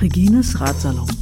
Regines 0.00 0.54
Ratsalon. 0.58 1.19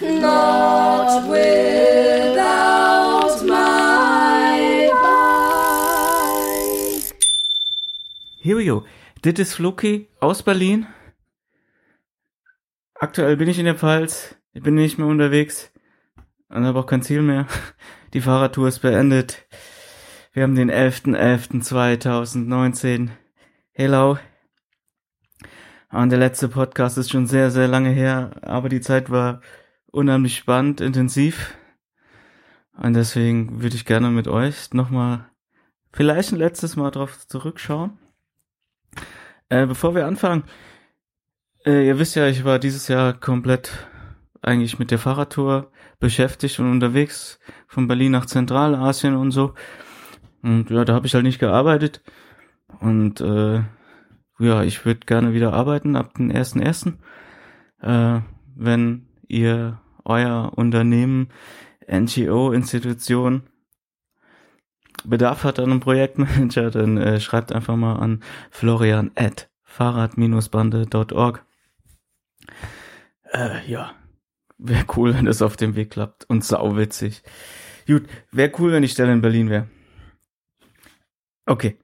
Not 0.00 1.28
without 1.28 3.42
my 3.46 4.90
bike. 5.02 5.52
Here 8.40 8.56
we 8.56 8.64
go. 8.66 8.84
Dit 9.24 9.38
ist 9.38 9.54
Floki 9.54 10.08
aus 10.20 10.42
Berlin. 10.42 10.86
Aktuell 12.94 13.36
bin 13.36 13.48
ich 13.48 13.58
in 13.58 13.64
der 13.64 13.76
Pfalz. 13.76 14.36
Ich 14.52 14.62
bin 14.62 14.74
nicht 14.74 14.98
mehr 14.98 15.06
unterwegs. 15.06 15.72
Und 16.48 16.64
habe 16.64 16.78
auch 16.78 16.86
kein 16.86 17.02
Ziel 17.02 17.22
mehr. 17.22 17.46
Die 18.12 18.20
Fahrradtour 18.20 18.68
ist 18.68 18.80
beendet. 18.80 19.46
Wir 20.32 20.42
haben 20.42 20.54
den 20.54 20.70
11.11.2019. 20.70 23.08
Hello. 23.72 24.18
Und 25.92 26.08
der 26.08 26.18
letzte 26.18 26.48
Podcast 26.48 26.96
ist 26.96 27.10
schon 27.10 27.26
sehr, 27.26 27.50
sehr 27.50 27.68
lange 27.68 27.90
her, 27.90 28.30
aber 28.40 28.70
die 28.70 28.80
Zeit 28.80 29.10
war 29.10 29.42
unheimlich 29.90 30.36
spannend, 30.36 30.80
intensiv. 30.80 31.54
Und 32.76 32.94
deswegen 32.94 33.62
würde 33.62 33.76
ich 33.76 33.84
gerne 33.84 34.08
mit 34.08 34.26
euch 34.26 34.72
nochmal 34.72 35.28
vielleicht 35.92 36.32
ein 36.32 36.38
letztes 36.38 36.76
Mal 36.76 36.90
drauf 36.90 37.26
zurückschauen. 37.26 37.98
Äh, 39.50 39.66
bevor 39.66 39.94
wir 39.94 40.06
anfangen, 40.06 40.44
äh, 41.66 41.86
ihr 41.86 41.98
wisst 41.98 42.16
ja, 42.16 42.26
ich 42.26 42.42
war 42.44 42.58
dieses 42.58 42.88
Jahr 42.88 43.12
komplett 43.12 43.86
eigentlich 44.40 44.78
mit 44.78 44.90
der 44.90 44.98
Fahrradtour 44.98 45.70
beschäftigt 46.00 46.58
und 46.58 46.70
unterwegs 46.70 47.38
von 47.68 47.86
Berlin 47.86 48.12
nach 48.12 48.24
Zentralasien 48.24 49.14
und 49.14 49.30
so. 49.30 49.52
Und 50.42 50.70
ja, 50.70 50.86
da 50.86 50.94
habe 50.94 51.06
ich 51.06 51.14
halt 51.14 51.24
nicht 51.24 51.38
gearbeitet. 51.38 52.02
Und 52.80 53.20
äh, 53.20 53.62
ja, 54.42 54.62
ich 54.62 54.84
würde 54.84 55.06
gerne 55.06 55.32
wieder 55.32 55.52
arbeiten 55.52 55.96
ab 55.96 56.14
dem 56.14 56.30
ersten 56.30 56.60
ersten. 56.60 56.98
Äh, 57.80 58.20
wenn 58.54 59.06
ihr 59.28 59.80
euer 60.04 60.52
Unternehmen, 60.56 61.28
NGO, 61.88 62.52
Institution 62.52 63.42
Bedarf 65.04 65.44
hat 65.44 65.58
an 65.58 65.70
einem 65.70 65.80
Projektmanager, 65.80 66.70
dann 66.70 66.96
äh, 66.96 67.20
schreibt 67.20 67.52
einfach 67.52 67.76
mal 67.76 67.96
an 67.96 68.22
florian 68.50 69.10
at 69.16 69.50
fahrrad-bande.org. 69.64 71.44
Äh, 73.32 73.70
ja, 73.70 73.92
wäre 74.58 74.84
cool, 74.96 75.14
wenn 75.14 75.24
das 75.24 75.42
auf 75.42 75.56
dem 75.56 75.74
Weg 75.74 75.90
klappt 75.90 76.28
und 76.28 76.44
sauwitzig. 76.44 77.22
Gut, 77.86 78.06
wäre 78.30 78.52
cool, 78.58 78.72
wenn 78.72 78.82
die 78.82 78.88
Stelle 78.88 79.12
in 79.12 79.22
Berlin 79.22 79.50
wäre. 79.50 79.68
Okay, 81.46 81.78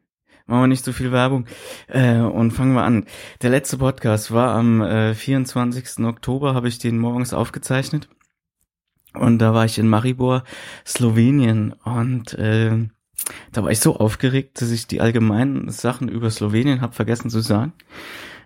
machen 0.49 0.63
wir 0.63 0.67
nicht 0.67 0.85
so 0.85 0.93
viel 0.93 1.13
Werbung 1.13 1.47
äh, 1.87 2.19
und 2.19 2.51
fangen 2.51 2.75
wir 2.75 2.83
an. 2.83 3.05
Der 3.43 3.51
letzte 3.51 3.79
Podcast 3.79 4.33
war 4.33 4.55
am 4.55 4.81
äh, 4.81 5.15
24. 5.15 6.05
Oktober, 6.05 6.55
habe 6.55 6.69
ich 6.69 6.79
den 6.79 6.99
morgens 6.99 7.33
aufgezeichnet 7.33 8.09
und 9.15 9.39
da 9.39 9.55
war 9.55 9.65
ich 9.65 9.79
in 9.79 9.89
Maribor, 9.89 10.43
Slowenien 10.85 11.73
und 11.85 12.35
äh, 12.35 12.89
da 13.53 13.63
war 13.63 13.71
ich 13.71 13.81
so 13.81 13.97
aufgeregt, 13.97 14.61
dass 14.61 14.71
ich 14.71 14.87
die 14.87 15.01
allgemeinen 15.01 15.71
Sachen 15.71 16.09
über 16.09 16.31
Slowenien 16.31 16.81
habe 16.81 16.95
vergessen 16.95 17.31
zu 17.31 17.41
sagen. 17.41 17.75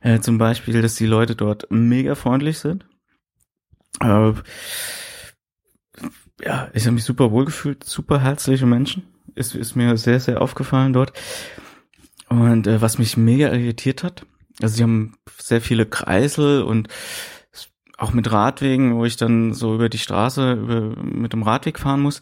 Äh, 0.00 0.18
zum 0.20 0.38
Beispiel, 0.38 0.82
dass 0.82 0.96
die 0.96 1.06
Leute 1.06 1.36
dort 1.36 1.70
mega 1.70 2.16
freundlich 2.16 2.58
sind. 2.58 2.84
Äh, 4.00 4.32
ja, 6.44 6.68
ich 6.72 6.84
habe 6.84 6.92
mich 6.92 7.04
super 7.04 7.30
wohl 7.30 7.44
gefühlt, 7.44 7.84
super 7.84 8.20
herzliche 8.20 8.66
Menschen 8.66 9.04
ist, 9.34 9.54
ist 9.54 9.76
mir 9.76 9.96
sehr, 9.96 10.20
sehr 10.20 10.42
aufgefallen 10.42 10.92
dort. 10.92 11.12
Und 12.40 12.66
äh, 12.66 12.80
was 12.80 12.98
mich 12.98 13.16
mega 13.16 13.52
irritiert 13.52 14.02
hat, 14.02 14.26
also 14.60 14.76
sie 14.76 14.82
haben 14.82 15.16
sehr 15.38 15.60
viele 15.60 15.86
Kreisel 15.86 16.62
und 16.62 16.88
auch 17.98 18.12
mit 18.12 18.32
Radwegen, 18.32 18.96
wo 18.96 19.04
ich 19.04 19.16
dann 19.16 19.52
so 19.52 19.74
über 19.74 19.88
die 19.88 19.98
Straße 19.98 20.52
über, 20.52 20.80
mit 21.02 21.32
dem 21.32 21.42
Radweg 21.42 21.78
fahren 21.78 22.00
muss 22.00 22.20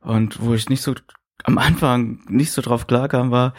und 0.00 0.40
wo 0.40 0.54
ich 0.54 0.68
nicht 0.68 0.82
so 0.82 0.94
am 1.44 1.58
Anfang 1.58 2.20
nicht 2.28 2.52
so 2.52 2.62
drauf 2.62 2.86
klarkam, 2.86 3.30
war, 3.30 3.54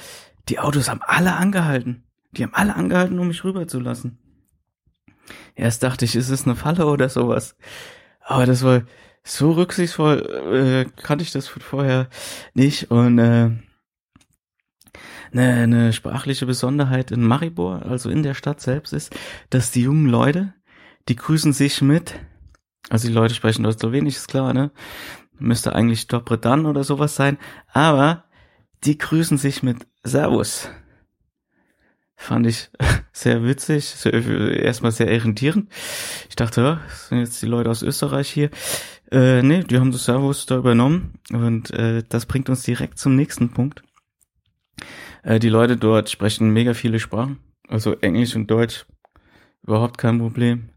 die 0.50 0.60
Autos 0.60 0.90
haben 0.90 1.02
alle 1.04 1.36
angehalten. 1.36 2.04
Die 2.32 2.44
haben 2.44 2.54
alle 2.54 2.76
angehalten, 2.76 3.20
um 3.20 3.28
mich 3.28 3.44
rüberzulassen. 3.44 4.18
Erst 5.56 5.84
dachte 5.84 6.06
ich, 6.06 6.16
ist 6.16 6.30
es 6.30 6.46
eine 6.46 6.56
Falle 6.56 6.88
oder 6.88 7.10
sowas. 7.10 7.56
Aber 8.22 8.46
das 8.46 8.64
war, 8.64 8.84
so 9.24 9.52
rücksichtsvoll 9.52 10.88
äh, 10.88 11.02
kannte 11.02 11.24
ich 11.24 11.32
das 11.32 11.48
vorher 11.48 12.10
nicht 12.54 12.90
und 12.90 13.20
äh, 13.20 13.52
eine, 15.34 15.54
eine 15.54 15.94
sprachliche 15.94 16.46
Besonderheit 16.46 17.12
in 17.12 17.26
Maribor, 17.26 17.84
also 17.84 18.10
in 18.10 18.24
der 18.24 18.34
Stadt 18.34 18.62
selbst, 18.62 18.94
ist, 18.94 19.16
dass 19.50 19.72
die 19.72 19.84
jungen 19.84 20.08
Leute, 20.08 20.54
die 21.08 21.16
grüßen 21.16 21.54
sich 21.54 21.82
mit, 21.82 22.16
also 22.90 23.08
die 23.08 23.14
Leute 23.14 23.34
sprechen 23.34 23.64
dort 23.64 23.80
Slowenisch, 23.80 24.18
ist 24.18 24.28
klar, 24.28 24.54
ne? 24.54 24.72
Müsste 25.40 25.74
eigentlich 25.74 26.08
Dobre 26.08 26.38
Dan 26.38 26.66
oder 26.66 26.84
sowas 26.84 27.16
sein, 27.16 27.38
aber 27.68 28.26
die 28.84 28.98
grüßen 28.98 29.38
sich 29.38 29.64
mit 29.64 29.88
Servus. 30.04 30.70
Fand 32.16 32.46
ich 32.46 32.70
sehr 33.12 33.44
witzig, 33.44 33.86
sehr, 33.86 34.14
erstmal 34.62 34.92
sehr 34.92 35.12
irritierend. 35.12 35.72
Ich 36.30 36.36
dachte, 36.36 36.62
ja, 36.62 36.82
sind 37.08 37.20
jetzt 37.20 37.42
die 37.42 37.48
Leute 37.48 37.70
aus 37.70 37.82
Österreich 37.82 38.30
hier. 38.30 38.52
Äh, 39.12 39.42
nee, 39.42 39.64
die 39.64 39.80
haben 39.80 39.92
das 39.92 40.06
Servus 40.06 40.46
da 40.46 40.58
übernommen 40.58 41.16
und 41.32 41.72
äh, 41.72 42.04
das 42.08 42.28
bringt 42.28 42.50
uns 42.50 42.64
direkt 42.64 43.00
zum 43.00 43.16
nächsten 43.16 43.50
Punkt. 43.50 43.84
Äh, 45.24 45.40
die 45.40 45.50
Leute 45.50 45.78
dort 45.78 46.10
sprechen 46.10 46.52
mega 46.52 46.74
viele 46.74 47.00
Sprachen, 47.00 47.40
also 47.68 47.94
Englisch 47.96 48.36
und 48.36 48.50
Deutsch, 48.50 48.86
überhaupt 49.64 49.98
kein 49.98 50.20
Problem. 50.20 50.70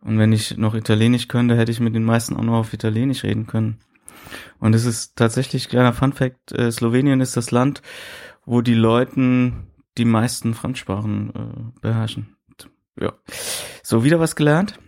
Und 0.00 0.18
wenn 0.18 0.32
ich 0.32 0.56
noch 0.56 0.74
Italienisch 0.74 1.28
könnte, 1.28 1.56
hätte 1.56 1.72
ich 1.72 1.80
mit 1.80 1.94
den 1.94 2.04
meisten 2.04 2.36
auch 2.36 2.42
noch 2.42 2.58
auf 2.58 2.72
Italienisch 2.72 3.24
reden 3.24 3.46
können. 3.46 3.78
Und 4.58 4.74
es 4.74 4.84
ist 4.84 5.16
tatsächlich 5.16 5.68
kleiner 5.68 5.92
Fun 5.92 6.12
Fact, 6.12 6.52
äh, 6.52 6.70
Slowenien 6.70 7.20
ist 7.20 7.36
das 7.36 7.50
Land, 7.50 7.82
wo 8.44 8.60
die 8.60 8.74
Leuten 8.74 9.66
die 9.98 10.04
meisten 10.04 10.54
Fremdsprachen 10.54 11.30
äh, 11.34 11.80
beherrschen. 11.80 12.36
Ja. 12.98 13.12
So, 13.82 14.04
wieder 14.04 14.20
was 14.20 14.36
gelernt. 14.36 14.78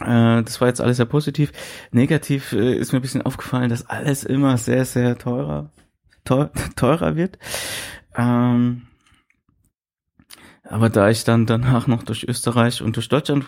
Äh, 0.00 0.42
das 0.42 0.60
war 0.60 0.68
jetzt 0.68 0.80
alles 0.80 0.96
sehr 0.96 1.06
positiv. 1.06 1.52
Negativ 1.92 2.52
äh, 2.52 2.74
ist 2.74 2.92
mir 2.92 2.98
ein 2.98 3.02
bisschen 3.02 3.22
aufgefallen, 3.22 3.70
dass 3.70 3.86
alles 3.86 4.24
immer 4.24 4.56
sehr, 4.58 4.84
sehr 4.84 5.18
teurer, 5.18 5.70
teurer 6.76 7.16
wird. 7.16 7.38
Ähm, 8.16 8.86
aber 10.64 10.88
da 10.88 11.10
ich 11.10 11.24
dann 11.24 11.46
danach 11.46 11.86
noch 11.86 12.02
durch 12.04 12.28
Österreich 12.28 12.82
und 12.82 12.96
durch 12.96 13.08
Deutschland 13.08 13.44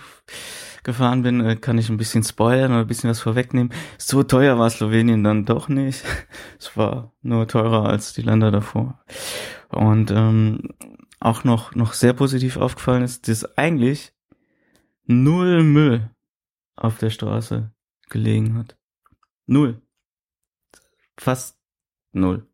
gefahren 0.83 1.22
bin, 1.22 1.41
äh, 1.41 1.56
kann 1.56 1.78
ich 1.78 1.88
ein 1.88 1.97
bisschen 1.97 2.25
spoilern 2.25 2.72
oder 2.72 2.81
ein 2.81 2.87
bisschen 2.87 3.10
was 3.10 3.21
vorwegnehmen. 3.21 3.72
So 3.99 4.22
teuer 4.22 4.59
war 4.59 4.71
Slowenien 4.71 5.22
dann 5.22 5.44
doch 5.44 5.69
nicht. 5.69 6.05
Es 6.59 6.77
war 6.77 7.12
nur 7.22 7.47
teurer 7.49 7.88
als 7.88 8.12
die 8.12 8.22
Länder 8.22 8.50
davor. 8.50 9.00
Und 9.69 10.10
ähm, 10.10 10.71
auch 11.21 11.45
noch, 11.45 11.74
noch 11.74 11.92
sehr 11.92 12.13
positiv 12.13 12.57
aufgefallen 12.57 13.03
ist, 13.03 13.28
dass 13.28 13.57
eigentlich 13.57 14.13
null 15.07 15.63
Müll 15.63 16.10
auf 16.77 16.98
der 16.98 17.10
Straße 17.10 17.71
gelegen 18.09 18.57
hat. 18.57 18.77
Null. 19.47 19.80
Fast 21.16 21.59
null. 22.13 22.47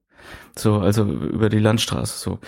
So, 0.56 0.80
also 0.80 1.04
über 1.04 1.48
die 1.48 1.58
Landstraße 1.58 2.18
so. 2.18 2.38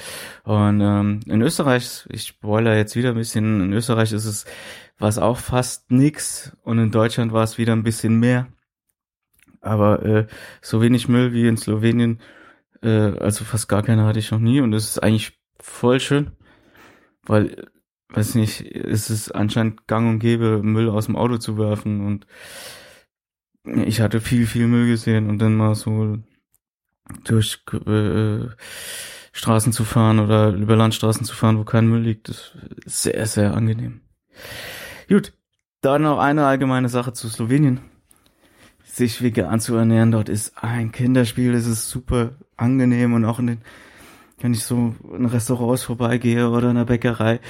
Und 0.45 0.81
ähm, 0.81 1.21
in 1.27 1.43
Österreich, 1.43 2.07
ich 2.11 2.27
spoiler 2.27 2.77
jetzt 2.77 2.97
wieder 2.97 3.11
ein 3.11 3.17
bisschen, 3.17 3.61
in 3.63 3.73
Österreich 3.73 4.13
ist 4.13 4.25
es, 4.25 4.47
war 4.99 5.09
es 5.09 5.19
auch 5.19 5.39
fast 5.39 5.91
nix 5.91 6.57
und 6.63 6.79
in 6.79 6.91
Deutschland 6.91 7.33
war 7.33 7.45
es 7.45 7.59
wieder 7.59 7.73
ein 7.73 7.85
bisschen 7.85 8.19
mehr. 8.19 8.49
Aber 9.61 10.05
äh, 10.05 10.27
so 10.63 10.81
wenig 10.83 11.09
Müll 11.09 11.33
wie 11.33 11.47
in 11.47 11.57
Slowenien, 11.57 12.21
äh, 12.83 12.89
also 13.19 13.45
fast 13.45 13.69
gar 13.69 13.83
keiner 13.83 14.07
hatte 14.07 14.19
ich 14.19 14.31
noch 14.31 14.39
nie 14.39 14.61
und 14.61 14.73
das 14.73 14.85
ist 14.85 15.03
eigentlich 15.03 15.39
voll 15.61 16.01
schön, 16.01 16.33
weil 17.27 17.69
weiß 18.13 18.35
nicht, 18.35 18.63
ist 18.63 19.11
es 19.11 19.31
anscheinend 19.31 19.87
gang 19.87 20.09
und 20.09 20.19
gäbe, 20.19 20.63
Müll 20.63 20.89
aus 20.89 21.07
dem 21.07 21.17
Auto 21.17 21.39
zu 21.39 21.59
werfen 21.59 22.07
und 22.07 22.27
ich 23.65 24.01
hatte 24.01 24.21
viel, 24.21 24.47
viel 24.47 24.67
Müll 24.67 24.89
gesehen 24.89 25.29
und 25.29 25.39
dann 25.39 25.57
mal 25.57 25.75
so 25.75 26.19
durch, 27.25 27.63
äh, 27.87 28.49
Straßen 29.33 29.73
zu 29.73 29.85
fahren 29.85 30.19
oder 30.19 30.51
über 30.51 30.77
Landstraßen 30.77 31.25
zu 31.25 31.35
fahren, 31.35 31.59
wo 31.59 31.65
kein 31.65 31.87
Müll 31.87 32.03
liegt. 32.03 32.29
Ist 32.29 33.03
sehr, 33.03 33.27
sehr 33.27 33.55
angenehm. 33.55 34.01
Gut, 35.09 35.33
dann 35.81 36.03
noch 36.03 36.19
eine 36.19 36.47
allgemeine 36.47 36.89
Sache 36.89 37.13
zu 37.13 37.29
Slowenien. 37.29 37.81
Sich 38.85 39.23
vegan 39.23 39.61
zu 39.61 39.77
ernähren 39.77 40.11
dort 40.11 40.29
ist 40.29 40.63
ein 40.63 40.93
Kinderspiel. 40.93 41.55
Es 41.55 41.67
ist 41.67 41.89
super 41.89 42.33
angenehm 42.57 43.15
und 43.15 43.25
auch 43.25 43.39
in 43.39 43.47
den, 43.47 43.59
wenn 44.41 44.53
ich 44.53 44.65
so 44.65 44.95
in 45.17 45.27
Restaurants 45.27 45.85
vorbeigehe 45.85 46.51
oder 46.51 46.71
in 46.71 46.77
der 46.77 46.85
Bäckerei, 46.85 47.41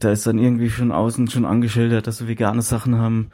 da 0.00 0.10
ist 0.10 0.26
dann 0.26 0.38
irgendwie 0.38 0.68
schon 0.68 0.92
außen 0.92 1.30
schon 1.30 1.44
angeschildert, 1.44 2.06
dass 2.06 2.18
sie 2.18 2.28
vegane 2.28 2.62
Sachen 2.62 2.98
haben. 2.98 3.30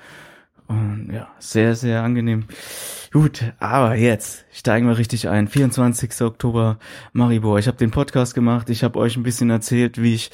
Und 0.69 1.11
ja, 1.13 1.29
sehr, 1.39 1.75
sehr 1.75 2.03
angenehm. 2.03 2.45
Gut, 3.17 3.55
aber 3.61 3.95
jetzt 3.95 4.45
steigen 4.53 4.87
wir 4.87 4.99
richtig 4.99 5.31
ein. 5.31 5.49
24. 5.49 6.21
Oktober, 6.21 6.79
Maribor. 7.15 7.59
Ich 7.59 7.67
habe 7.67 7.79
den 7.79 7.91
Podcast 7.91 8.35
gemacht. 8.35 8.69
Ich 8.69 8.85
habe 8.85 8.99
euch 8.99 9.17
ein 9.17 9.23
bisschen 9.23 9.49
erzählt, 9.49 10.03
wie 10.03 10.13
ich 10.13 10.31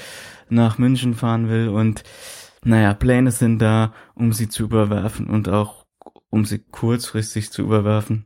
nach 0.49 0.77
München 0.77 1.13
fahren 1.13 1.47
will. 1.47 1.69
Und 1.69 2.03
naja, 2.65 2.93
Pläne 2.93 3.31
sind 3.31 3.59
da, 3.59 3.93
um 4.15 4.33
sie 4.33 4.49
zu 4.49 4.63
überwerfen 4.63 5.27
und 5.27 5.47
auch 5.47 5.85
um 6.29 6.43
sie 6.43 6.59
kurzfristig 6.59 7.51
zu 7.51 7.61
überwerfen. 7.61 8.25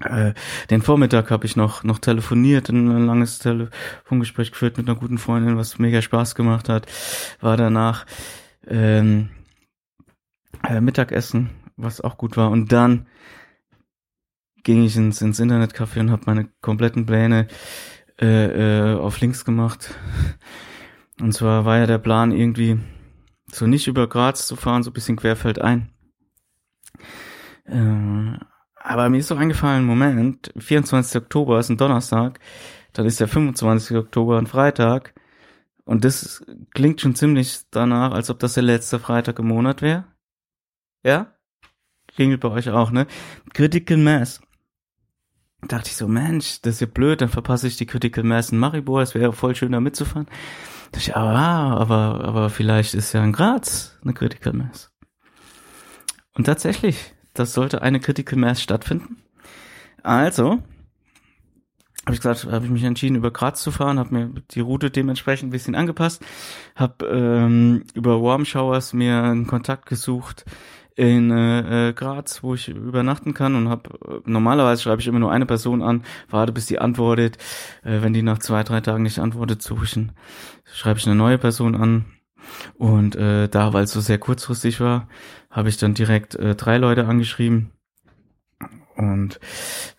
Äh, 0.00 0.34
den 0.70 0.82
Vormittag 0.82 1.30
habe 1.30 1.46
ich 1.46 1.54
noch 1.54 1.84
noch 1.84 2.00
telefoniert, 2.00 2.70
ein 2.70 3.06
langes 3.06 3.38
Telefongespräch 3.38 4.50
geführt 4.50 4.76
mit 4.76 4.88
einer 4.88 4.98
guten 4.98 5.18
Freundin, 5.18 5.56
was 5.56 5.78
mega 5.78 6.02
Spaß 6.02 6.34
gemacht 6.34 6.68
hat. 6.68 6.88
War 7.40 7.56
danach 7.56 8.06
ähm, 8.66 9.28
äh, 10.68 10.80
Mittagessen, 10.80 11.50
was 11.76 12.00
auch 12.00 12.18
gut 12.18 12.36
war. 12.36 12.50
Und 12.50 12.72
dann 12.72 13.06
ging 14.68 14.84
ich 14.84 14.96
ins, 14.96 15.22
ins 15.22 15.40
Internetcafé 15.40 16.00
und 16.00 16.10
habe 16.10 16.24
meine 16.26 16.50
kompletten 16.60 17.06
Pläne 17.06 17.48
äh, 18.20 18.90
äh, 18.90 18.98
auf 18.98 19.18
links 19.18 19.46
gemacht. 19.46 19.94
Und 21.22 21.32
zwar 21.32 21.64
war 21.64 21.78
ja 21.78 21.86
der 21.86 21.96
Plan 21.96 22.32
irgendwie 22.32 22.78
so 23.50 23.66
nicht 23.66 23.86
über 23.86 24.06
Graz 24.10 24.46
zu 24.46 24.56
fahren, 24.56 24.82
so 24.82 24.90
ein 24.90 24.92
bisschen 24.92 25.16
querfeldein. 25.16 25.88
Äh, 27.64 28.36
aber 28.74 29.08
mir 29.08 29.16
ist 29.16 29.28
so 29.28 29.36
eingefallen, 29.36 29.86
Moment, 29.86 30.52
24. 30.58 31.22
Oktober 31.22 31.58
ist 31.58 31.70
ein 31.70 31.78
Donnerstag, 31.78 32.38
dann 32.92 33.06
ist 33.06 33.20
der 33.20 33.28
25. 33.28 33.96
Oktober 33.96 34.36
ein 34.36 34.46
Freitag. 34.46 35.14
Und 35.86 36.04
das 36.04 36.44
klingt 36.74 37.00
schon 37.00 37.14
ziemlich 37.14 37.60
danach, 37.70 38.12
als 38.12 38.28
ob 38.28 38.38
das 38.38 38.52
der 38.52 38.64
letzte 38.64 38.98
Freitag 38.98 39.38
im 39.38 39.48
Monat 39.48 39.80
wäre. 39.80 40.04
Ja? 41.02 41.32
Klingelt 42.08 42.42
bei 42.42 42.50
euch 42.50 42.68
auch, 42.68 42.90
ne? 42.90 43.06
Critical 43.54 43.96
Mass. 43.96 44.42
Dachte 45.62 45.90
ich 45.90 45.96
so, 45.96 46.06
Mensch, 46.06 46.62
das 46.62 46.74
ist 46.74 46.80
ja 46.80 46.86
blöd, 46.86 47.20
dann 47.20 47.28
verpasse 47.28 47.66
ich 47.66 47.76
die 47.76 47.86
Critical 47.86 48.22
Mass 48.22 48.52
in 48.52 48.58
Maribor, 48.58 49.02
es 49.02 49.14
wäre 49.14 49.32
voll 49.32 49.56
schön 49.56 49.72
da 49.72 49.80
mitzufahren. 49.80 50.28
Dachte 50.92 51.10
ich, 51.10 51.16
ah, 51.16 51.76
aber, 51.76 52.24
aber 52.24 52.50
vielleicht 52.50 52.94
ist 52.94 53.12
ja 53.12 53.24
in 53.24 53.32
Graz 53.32 53.98
eine 54.02 54.14
Critical 54.14 54.52
Mass. 54.52 54.92
Und 56.34 56.44
tatsächlich, 56.44 57.12
das 57.34 57.52
sollte 57.52 57.82
eine 57.82 57.98
Critical 57.98 58.38
Mass 58.38 58.62
stattfinden. 58.62 59.16
Also, 60.04 60.62
habe 62.06 62.14
ich 62.14 62.20
gesagt, 62.20 62.44
habe 62.50 62.64
ich 62.64 62.70
mich 62.70 62.84
entschieden, 62.84 63.16
über 63.16 63.32
Graz 63.32 63.60
zu 63.60 63.72
fahren, 63.72 63.98
habe 63.98 64.14
mir 64.14 64.42
die 64.52 64.60
Route 64.60 64.90
dementsprechend 64.90 65.48
ein 65.48 65.52
bisschen 65.52 65.74
angepasst, 65.74 66.24
habe 66.76 67.04
ähm, 67.06 67.82
über 67.94 68.22
Warm 68.22 68.44
Showers 68.44 68.92
mir 68.92 69.24
einen 69.24 69.46
Kontakt 69.46 69.86
gesucht 69.86 70.44
in 70.98 71.30
äh, 71.30 71.90
äh, 71.90 71.92
Graz, 71.92 72.42
wo 72.42 72.54
ich 72.54 72.68
übernachten 72.68 73.32
kann 73.32 73.54
und 73.54 73.68
habe 73.68 74.22
normalerweise 74.26 74.82
schreibe 74.82 75.00
ich 75.00 75.06
immer 75.06 75.20
nur 75.20 75.30
eine 75.30 75.46
Person 75.46 75.80
an, 75.80 76.02
warte 76.28 76.52
bis 76.52 76.66
die 76.66 76.80
antwortet. 76.80 77.38
Äh, 77.84 78.02
wenn 78.02 78.12
die 78.12 78.22
nach 78.22 78.38
zwei, 78.38 78.64
drei 78.64 78.80
Tagen 78.80 79.04
nicht 79.04 79.20
antwortet, 79.20 79.62
suche 79.62 79.84
ich 79.84 79.94
ein, 79.94 80.10
schreibe 80.64 80.98
ich 80.98 81.06
eine 81.06 81.14
neue 81.14 81.38
Person 81.38 81.76
an. 81.76 82.06
Und 82.74 83.14
äh, 83.14 83.48
da, 83.48 83.72
weil 83.72 83.84
es 83.84 83.92
so 83.92 84.00
sehr 84.00 84.18
kurzfristig 84.18 84.80
war, 84.80 85.06
habe 85.50 85.68
ich 85.68 85.76
dann 85.76 85.94
direkt 85.94 86.34
äh, 86.34 86.56
drei 86.56 86.78
Leute 86.78 87.06
angeschrieben. 87.06 87.70
Und 88.96 89.38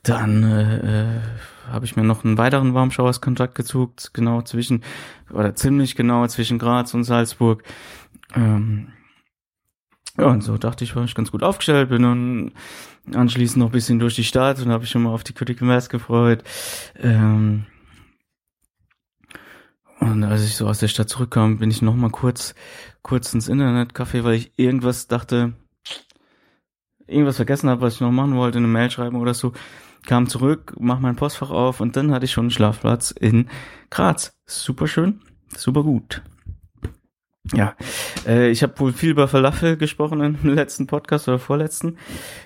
dann 0.04 0.44
äh, 0.44 1.06
äh, 1.06 1.22
habe 1.72 1.86
ich 1.86 1.96
mir 1.96 2.04
noch 2.04 2.26
einen 2.26 2.38
weiteren 2.38 2.74
Warmschauerskontakt 2.74 3.56
gesucht, 3.56 4.14
genau 4.14 4.42
zwischen, 4.42 4.84
oder 5.32 5.56
ziemlich 5.56 5.96
genau 5.96 6.28
zwischen 6.28 6.60
Graz 6.60 6.94
und 6.94 7.06
Salzburg. 7.06 7.64
Ähm, 8.36 8.90
ja, 10.18 10.26
und 10.26 10.42
so 10.42 10.58
dachte 10.58 10.84
ich, 10.84 10.96
war 10.96 11.04
ich 11.04 11.16
ganz 11.16 11.32
gut 11.32 11.44
aufgestellt, 11.44 11.90
bin 11.90 12.04
dann 12.04 12.52
anschließend 13.14 13.58
noch 13.58 13.68
ein 13.68 13.72
bisschen 13.72 14.00
durch 14.00 14.16
die 14.16 14.24
Stadt 14.24 14.60
und 14.60 14.72
habe 14.72 14.84
ich 14.84 14.90
schon 14.90 15.04
mal 15.04 15.14
auf 15.14 15.24
die 15.24 15.34
Critical 15.34 15.68
Mass 15.68 15.90
gefreut. 15.90 16.44
Ähm, 16.98 17.66
und 20.00 20.24
als 20.24 20.44
ich 20.44 20.56
so 20.56 20.68
aus 20.68 20.80
der 20.80 20.88
Stadt 20.88 21.10
zurückkam, 21.10 21.60
bin 21.60 21.72
ich 21.72 21.82
noch 21.82 21.96
mal 21.96 22.10
kurz, 22.10 22.56
kurz 23.02 23.34
ins 23.34 23.50
Internetcafé, 23.50 24.24
weil 24.24 24.36
ich 24.36 24.52
irgendwas 24.56 25.08
dachte, 25.08 25.54
irgendwas 27.08 27.36
vergessen 27.36 27.70
habe, 27.70 27.82
was 27.82 27.96
ich 27.96 28.02
noch 28.02 28.12
machen 28.12 28.36
wollte, 28.36 28.58
eine 28.58 28.68
Mail 28.68 28.90
schreiben 28.92 29.18
oder 29.18 29.34
so. 29.34 29.54
Kam 30.06 30.28
zurück, 30.28 30.76
mach 30.80 31.00
mein 31.00 31.18
Postfach 31.18 31.50
auf 31.50 31.82
und 31.82 31.96
dann 31.96 32.12
hatte 32.12 32.26
ich 32.26 32.32
schon 32.32 32.46
einen 32.46 32.52
Schlafplatz 32.52 33.12
in 33.12 33.50
Graz. 33.90 34.32
Super 34.46 34.88
schön, 34.88 35.22
super 35.56 35.84
gut. 35.84 36.22
Ja, 37.54 37.76
äh, 38.28 38.50
ich 38.50 38.62
habe 38.62 38.80
wohl 38.80 38.94
viel 38.94 39.12
über 39.12 39.28
Falafel 39.28 39.78
gesprochen 39.78 40.22
im 40.22 40.38
letzten 40.56 40.88
Podcast 40.88 41.28
oder 41.28 41.40
vorletzten. 41.40 41.98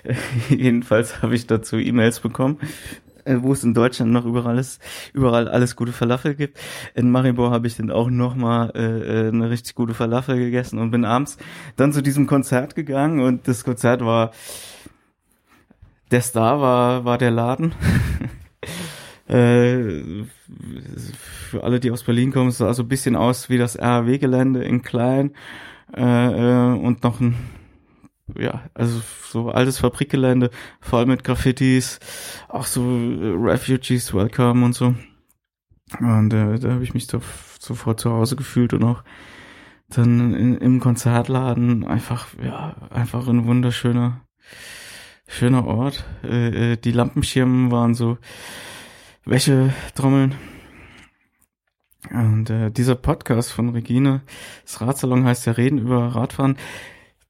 Äh, 0.02 0.14
jedenfalls 0.54 1.22
habe 1.22 1.34
ich 1.34 1.46
dazu 1.46 1.76
E-Mails 1.76 2.20
bekommen, 2.20 2.58
äh, 3.24 3.36
wo 3.40 3.52
es 3.52 3.64
in 3.64 3.74
Deutschland 3.74 4.12
noch 4.12 4.24
überall 4.24 4.58
ist, 4.58 4.80
überall 5.12 5.48
alles 5.48 5.76
gute 5.76 5.92
Falafel 5.92 6.34
gibt. 6.34 6.58
In 6.94 7.10
Maribor 7.10 7.50
habe 7.50 7.66
ich 7.66 7.76
dann 7.76 7.90
auch 7.90 8.08
noch 8.08 8.34
mal 8.34 8.72
äh, 8.74 9.26
äh, 9.26 9.28
eine 9.28 9.50
richtig 9.50 9.74
gute 9.74 9.94
Falafel 9.94 10.38
gegessen 10.38 10.78
und 10.78 10.90
bin 10.90 11.04
abends 11.04 11.36
dann 11.76 11.92
zu 11.92 12.02
diesem 12.02 12.26
Konzert 12.26 12.74
gegangen 12.74 13.20
und 13.20 13.46
das 13.46 13.64
Konzert 13.64 14.02
war 14.02 14.32
der 16.10 16.22
Star 16.22 16.60
war 16.60 17.04
war 17.04 17.18
der 17.18 17.30
Laden. 17.30 17.74
Äh, 19.28 20.24
für 21.16 21.64
alle, 21.64 21.80
die 21.80 21.90
aus 21.90 22.02
Berlin 22.02 22.32
kommen, 22.32 22.50
sah 22.50 22.74
so 22.74 22.82
ein 22.82 22.88
bisschen 22.88 23.16
aus 23.16 23.48
wie 23.48 23.58
das 23.58 23.78
RAW-Gelände 23.78 24.62
in 24.62 24.82
klein 24.82 25.32
äh, 25.96 26.02
äh, 26.02 26.78
und 26.78 27.02
noch 27.02 27.20
ein 27.20 27.36
ja, 28.38 28.62
also 28.72 29.02
so 29.28 29.50
altes 29.50 29.78
Fabrikgelände, 29.78 30.50
voll 30.80 31.06
mit 31.06 31.24
Graffitis, 31.24 32.00
auch 32.48 32.66
so 32.66 32.82
äh, 32.82 33.34
Refugees 33.36 34.14
Welcome 34.14 34.64
und 34.64 34.74
so. 34.74 34.94
Und 36.00 36.32
äh, 36.32 36.58
da 36.58 36.72
habe 36.72 36.84
ich 36.84 36.94
mich 36.94 37.06
so, 37.06 37.20
sofort 37.60 38.00
zu 38.00 38.10
Hause 38.10 38.36
gefühlt 38.36 38.72
und 38.72 38.84
auch 38.84 39.04
dann 39.90 40.34
in, 40.34 40.56
im 40.56 40.80
Konzertladen 40.80 41.86
einfach, 41.86 42.28
ja, 42.42 42.76
einfach 42.90 43.28
ein 43.28 43.46
wunderschöner, 43.46 44.22
schöner 45.28 45.66
Ort. 45.66 46.04
Äh 46.22 46.76
die 46.78 46.92
Lampenschirmen 46.92 47.70
waren 47.70 47.94
so 47.94 48.16
Wäschetrommeln. 49.24 50.34
Und 52.10 52.50
äh, 52.50 52.70
dieser 52.70 52.94
Podcast 52.94 53.50
von 53.50 53.70
Regine, 53.70 54.22
das 54.64 54.80
Radsalon 54.80 55.24
heißt 55.24 55.46
ja 55.46 55.52
Reden 55.52 55.78
über 55.78 56.14
Radfahren. 56.14 56.56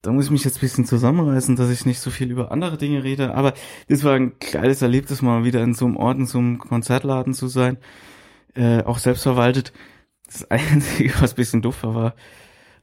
Da 0.03 0.13
muss 0.13 0.27
ich 0.27 0.31
mich 0.31 0.45
jetzt 0.45 0.59
ein 0.59 0.61
bisschen 0.61 0.85
zusammenreißen, 0.85 1.57
dass 1.57 1.71
ich 1.71 1.87
nicht 1.87 2.01
so 2.01 2.11
viel 2.11 2.31
über 2.31 2.51
andere 2.53 2.77
Dinge 2.77 3.05
rede. 3.05 3.35
Aber 3.35 3.55
das 3.89 4.05
war 4.05 4.15
ein 4.15 4.39
kleines 4.39 4.83
Erlebnis, 4.83 5.23
mal 5.23 5.45
wieder 5.45 5.63
in 5.63 5.73
so 5.73 5.87
einem 5.87 5.97
Ort, 5.97 6.19
in 6.19 6.27
so 6.27 6.39
einem 6.39 6.59
Konzertladen 6.59 7.33
zu 7.33 7.47
sein. 7.47 7.79
Äh, 8.55 8.83
auch 8.83 8.99
selbstverwaltet. 8.99 9.73
Das 10.27 10.45
Einzige, 10.51 11.15
was 11.21 11.33
ein 11.33 11.37
bisschen 11.37 11.63
doof 11.63 11.85
war, 11.85 11.95
war, 11.95 12.15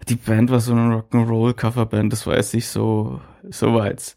die 0.08 0.16
Band 0.16 0.50
war 0.50 0.62
so 0.62 0.72
eine 0.72 0.96
Rock'n'Roll-Coverband. 0.96 2.12
Das 2.12 2.26
war 2.26 2.38
jetzt 2.38 2.54
nicht 2.54 2.68
so, 2.68 3.22
so 3.50 3.76
weit. 3.76 4.16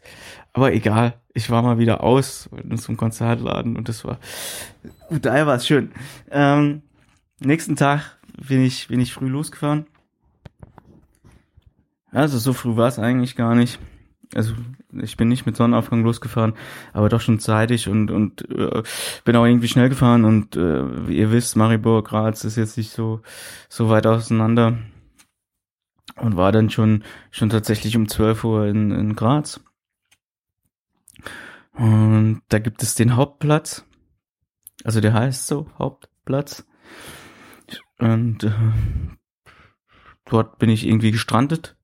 Aber 0.55 0.73
egal 0.73 1.13
ich 1.35 1.49
war 1.49 1.61
mal 1.61 1.77
wieder 1.77 2.01
aus 2.01 2.49
in 2.63 2.77
so 2.77 2.87
einem 2.87 2.97
Konzertladen 2.97 3.75
und 3.75 3.89
das 3.89 4.05
war, 4.05 4.19
daher 5.09 5.45
war 5.45 5.57
es 5.57 5.67
schön. 5.67 5.91
Ähm, 6.31 6.81
nächsten 7.39 7.75
Tag 7.75 8.17
bin 8.47 8.63
ich, 8.63 8.87
bin 8.87 9.01
ich 9.01 9.13
früh 9.13 9.27
losgefahren. 9.27 9.85
Also 12.11 12.39
so 12.39 12.53
früh 12.53 12.77
war 12.77 12.87
es 12.87 12.97
eigentlich 12.97 13.35
gar 13.35 13.53
nicht. 13.53 13.79
Also 14.33 14.53
ich 14.93 15.17
bin 15.17 15.27
nicht 15.27 15.45
mit 15.45 15.57
Sonnenaufgang 15.57 16.03
losgefahren, 16.03 16.53
aber 16.93 17.09
doch 17.09 17.19
schon 17.19 17.39
zeitig 17.39 17.89
und 17.89 18.09
und 18.11 18.49
äh, 18.49 18.81
bin 19.25 19.35
auch 19.35 19.45
irgendwie 19.45 19.67
schnell 19.67 19.89
gefahren 19.89 20.23
und 20.23 20.55
äh, 20.55 20.83
ihr 21.09 21.31
wisst, 21.33 21.57
Maribor, 21.57 22.01
Graz 22.05 22.45
ist 22.45 22.55
jetzt 22.55 22.77
nicht 22.77 22.91
so 22.91 23.21
so 23.67 23.89
weit 23.89 24.07
auseinander 24.07 24.77
und 26.15 26.37
war 26.37 26.53
dann 26.53 26.69
schon 26.69 27.03
schon 27.29 27.49
tatsächlich 27.49 27.97
um 27.97 28.07
12 28.07 28.43
Uhr 28.45 28.67
in, 28.67 28.91
in 28.91 29.15
Graz. 29.17 29.59
Und 31.77 32.41
da 32.49 32.59
gibt 32.59 32.83
es 32.83 32.95
den 32.95 33.15
Hauptplatz. 33.15 33.85
Also 34.83 35.01
der 35.01 35.13
heißt 35.13 35.47
so, 35.47 35.67
Hauptplatz. 35.77 36.65
Und 37.99 38.43
äh, 38.43 38.51
dort 40.25 40.57
bin 40.59 40.69
ich 40.69 40.85
irgendwie 40.85 41.11
gestrandet. 41.11 41.75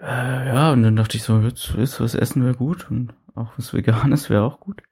Äh, 0.00 0.48
ja, 0.48 0.72
und 0.72 0.82
dann 0.82 0.96
dachte 0.96 1.16
ich 1.16 1.22
so, 1.22 1.40
jetzt, 1.40 1.74
jetzt 1.76 2.00
was 2.00 2.14
essen 2.14 2.44
wäre 2.44 2.54
gut 2.54 2.90
und 2.90 3.14
auch 3.34 3.52
was 3.56 3.72
Veganes 3.72 4.30
wäre 4.30 4.42
auch 4.42 4.60
gut. 4.60 4.82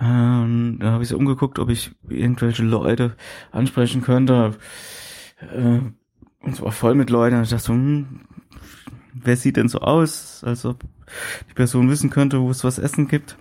Ähm, 0.00 0.78
da 0.80 0.92
habe 0.92 1.02
ich 1.02 1.10
so 1.10 1.16
umgeguckt, 1.16 1.58
ob 1.58 1.68
ich 1.68 1.94
irgendwelche 2.08 2.62
Leute 2.62 3.16
ansprechen 3.52 4.00
könnte. 4.00 4.56
Äh, 5.40 5.80
und 6.42 6.54
es 6.54 6.62
war 6.62 6.72
voll 6.72 6.94
mit 6.94 7.10
Leuten. 7.10 7.36
Und 7.36 7.42
ich 7.42 7.50
dachte 7.50 7.64
so, 7.64 7.72
hm, 7.74 8.26
wer 9.14 9.36
sieht 9.36 9.56
denn 9.56 9.68
so 9.68 9.80
aus, 9.80 10.42
als 10.44 10.64
ob 10.64 10.84
die 11.48 11.54
Person 11.54 11.90
wissen 11.90 12.10
könnte, 12.10 12.40
wo 12.40 12.50
es 12.50 12.64
was 12.64 12.78
essen 12.78 13.08
gibt. 13.08 13.36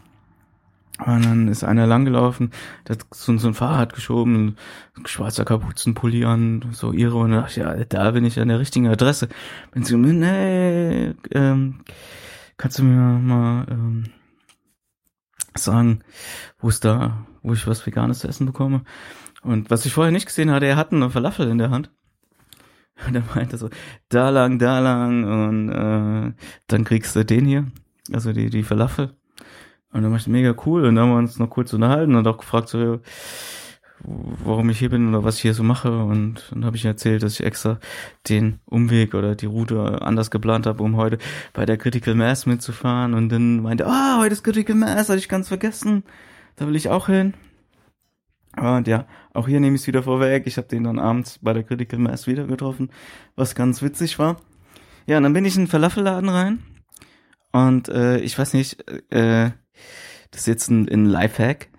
Und 1.05 1.23
dann 1.23 1.47
ist 1.47 1.63
einer 1.63 1.87
langgelaufen, 1.87 2.51
der 2.87 2.97
hat 2.97 3.05
so, 3.11 3.37
so 3.37 3.47
ein 3.47 3.53
Fahrrad 3.53 3.93
geschoben, 3.93 4.57
schwarzer 5.05 5.45
Kapuzenpulli 5.45 6.25
an, 6.25 6.71
so 6.73 6.91
ihre, 6.91 7.15
und 7.15 7.31
dann 7.31 7.41
dachte 7.43 7.61
ja, 7.61 7.85
da 7.85 8.11
bin 8.11 8.25
ich 8.25 8.37
an 8.39 8.49
der 8.49 8.59
richtigen 8.59 8.87
Adresse. 8.87 9.29
Wenn 9.71 9.85
sie, 9.85 9.95
nee, 9.95 11.13
ähm, 11.31 11.79
kannst 12.57 12.79
du 12.79 12.83
mir 12.83 12.97
mal 12.97 13.65
ähm, 13.69 14.03
sagen, 15.55 16.01
wo 16.59 16.67
es 16.67 16.81
da, 16.81 17.25
wo 17.43 17.53
ich 17.53 17.65
was 17.65 17.85
Veganes 17.85 18.19
zu 18.19 18.27
essen 18.27 18.45
bekomme? 18.45 18.83
Und 19.41 19.69
was 19.69 19.85
ich 19.85 19.93
vorher 19.93 20.11
nicht 20.11 20.25
gesehen 20.25 20.51
hatte, 20.51 20.65
er 20.65 20.75
hat 20.75 20.91
eine 20.91 21.09
Falafel 21.09 21.47
in 21.47 21.59
der 21.59 21.69
Hand. 21.69 21.91
Und 23.07 23.15
er 23.15 23.23
meinte 23.33 23.57
so, 23.57 23.69
da 24.09 24.29
lang, 24.29 24.59
da 24.59 24.79
lang, 24.79 25.23
und 25.23 25.69
äh, 25.69 26.33
dann 26.67 26.83
kriegst 26.83 27.15
du 27.15 27.23
den 27.23 27.45
hier, 27.45 27.67
also 28.11 28.33
die, 28.33 28.49
die 28.49 28.63
Falafel. 28.63 29.13
Und 29.91 30.03
dann 30.03 30.11
war 30.11 30.19
ich 30.19 30.27
mega 30.27 30.53
cool 30.65 30.85
und 30.85 30.95
dann 30.95 31.05
haben 31.05 31.13
wir 31.13 31.17
uns 31.17 31.39
noch 31.39 31.49
kurz 31.49 31.73
unterhalten 31.73 32.15
und 32.15 32.27
auch 32.27 32.37
gefragt, 32.37 32.69
so, 32.69 32.99
warum 34.03 34.69
ich 34.69 34.79
hier 34.79 34.89
bin 34.89 35.09
oder 35.09 35.23
was 35.23 35.35
ich 35.35 35.41
hier 35.41 35.53
so 35.53 35.63
mache. 35.63 35.91
Und 35.91 36.43
dann 36.51 36.65
habe 36.65 36.77
ich 36.77 36.85
erzählt, 36.85 37.23
dass 37.23 37.39
ich 37.39 37.45
extra 37.45 37.79
den 38.27 38.59
Umweg 38.65 39.13
oder 39.13 39.35
die 39.35 39.47
Route 39.47 40.01
anders 40.01 40.31
geplant 40.31 40.67
habe, 40.67 40.83
um 40.83 40.95
heute 40.95 41.17
bei 41.53 41.65
der 41.65 41.77
Critical 41.77 42.15
Mass 42.15 42.45
mitzufahren. 42.45 43.13
Und 43.13 43.29
dann 43.29 43.61
meinte, 43.61 43.87
ah, 43.87 44.17
oh, 44.17 44.21
heute 44.21 44.33
ist 44.33 44.43
Critical 44.43 44.75
Mass, 44.75 45.09
hatte 45.09 45.19
ich 45.19 45.29
ganz 45.29 45.47
vergessen. 45.47 46.03
Da 46.55 46.67
will 46.67 46.75
ich 46.75 46.89
auch 46.89 47.07
hin. 47.07 47.33
Und 48.57 48.87
ja, 48.87 49.05
auch 49.33 49.47
hier 49.47 49.59
nehme 49.59 49.75
ich 49.75 49.81
es 49.81 49.87
wieder 49.87 50.03
vorweg. 50.03 50.47
Ich 50.47 50.57
habe 50.57 50.67
den 50.67 50.83
dann 50.83 50.99
abends 50.99 51.39
bei 51.41 51.53
der 51.53 51.63
Critical 51.63 51.99
Mass 51.99 52.27
wieder 52.27 52.45
getroffen, 52.45 52.89
was 53.35 53.55
ganz 53.55 53.81
witzig 53.81 54.19
war. 54.19 54.41
Ja, 55.05 55.17
und 55.17 55.23
dann 55.23 55.33
bin 55.33 55.45
ich 55.45 55.55
in 55.55 55.63
den 55.63 55.69
Falafelladen 55.69 56.29
rein. 56.29 56.59
Und 57.51 57.89
äh, 57.89 58.19
ich 58.19 58.37
weiß 58.37 58.53
nicht, 58.53 58.83
äh, 59.11 59.51
das 60.31 60.41
ist 60.41 60.47
jetzt 60.47 60.69
ein, 60.69 60.87
ein 60.89 61.05
Lifehack, 61.05 61.69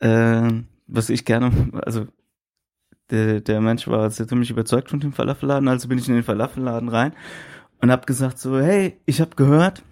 äh, 0.00 0.50
was 0.86 1.10
ich 1.10 1.24
gerne, 1.24 1.70
also 1.84 2.06
der, 3.10 3.40
der 3.40 3.60
Mensch 3.60 3.88
war 3.88 4.10
sehr 4.10 4.28
ziemlich 4.28 4.50
überzeugt 4.50 4.90
von 4.90 5.00
dem 5.00 5.12
Falafelladen, 5.12 5.68
also 5.68 5.88
bin 5.88 5.98
ich 5.98 6.08
in 6.08 6.14
den 6.14 6.22
Falafelladen 6.22 6.88
rein 6.88 7.14
und 7.80 7.90
hab 7.90 8.06
gesagt 8.06 8.38
so, 8.38 8.60
hey, 8.60 9.00
ich 9.06 9.20
hab 9.20 9.36
gehört, 9.36 9.82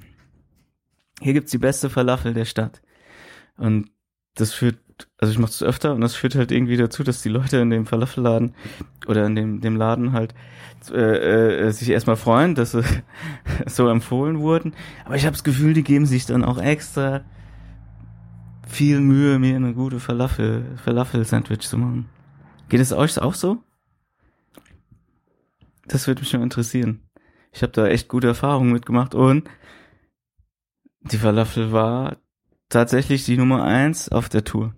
hier 1.20 1.32
gibt's 1.32 1.50
die 1.50 1.58
beste 1.58 1.90
Falafel 1.90 2.32
der 2.32 2.44
Stadt. 2.44 2.80
Und 3.56 3.90
das 4.34 4.54
führt, 4.54 4.78
also 5.18 5.32
ich 5.32 5.38
mach's 5.38 5.58
das 5.58 5.68
öfter 5.68 5.94
und 5.94 6.00
das 6.00 6.14
führt 6.14 6.34
halt 6.34 6.52
irgendwie 6.52 6.76
dazu, 6.76 7.02
dass 7.02 7.22
die 7.22 7.28
Leute 7.28 7.58
in 7.58 7.70
dem 7.70 7.86
Falafelladen 7.86 8.54
oder 9.06 9.26
in 9.26 9.34
dem, 9.34 9.60
dem 9.60 9.76
Laden 9.76 10.12
halt 10.12 10.34
äh, 10.90 11.66
äh, 11.66 11.70
sich 11.72 11.90
erstmal 11.90 12.16
freuen, 12.16 12.54
dass 12.54 12.72
sie 12.72 12.82
so 13.66 13.88
empfohlen 13.88 14.40
wurden. 14.40 14.74
Aber 15.04 15.16
ich 15.16 15.24
habe 15.24 15.32
das 15.32 15.44
Gefühl, 15.44 15.74
die 15.74 15.84
geben 15.84 16.06
sich 16.06 16.26
dann 16.26 16.44
auch 16.44 16.58
extra 16.58 17.22
viel 18.66 19.00
Mühe, 19.00 19.38
mir 19.38 19.56
eine 19.56 19.74
gute 19.74 20.00
Falafel, 20.00 20.64
Falafel-Sandwich 20.84 21.68
zu 21.68 21.76
machen. 21.76 22.08
Geht 22.68 22.80
es 22.80 22.92
euch 22.92 23.20
auch 23.20 23.34
so? 23.34 23.58
Das 25.86 26.06
würde 26.06 26.20
mich 26.20 26.30
schon 26.30 26.42
interessieren. 26.42 27.02
Ich 27.52 27.62
habe 27.62 27.72
da 27.72 27.86
echt 27.88 28.08
gute 28.08 28.28
Erfahrungen 28.28 28.72
mitgemacht 28.72 29.14
und 29.14 29.48
die 31.02 31.18
Falafel 31.18 31.72
war 31.72 32.18
tatsächlich 32.68 33.24
die 33.24 33.36
Nummer 33.36 33.64
eins 33.64 34.08
auf 34.08 34.28
der 34.28 34.44
Tour. 34.44 34.74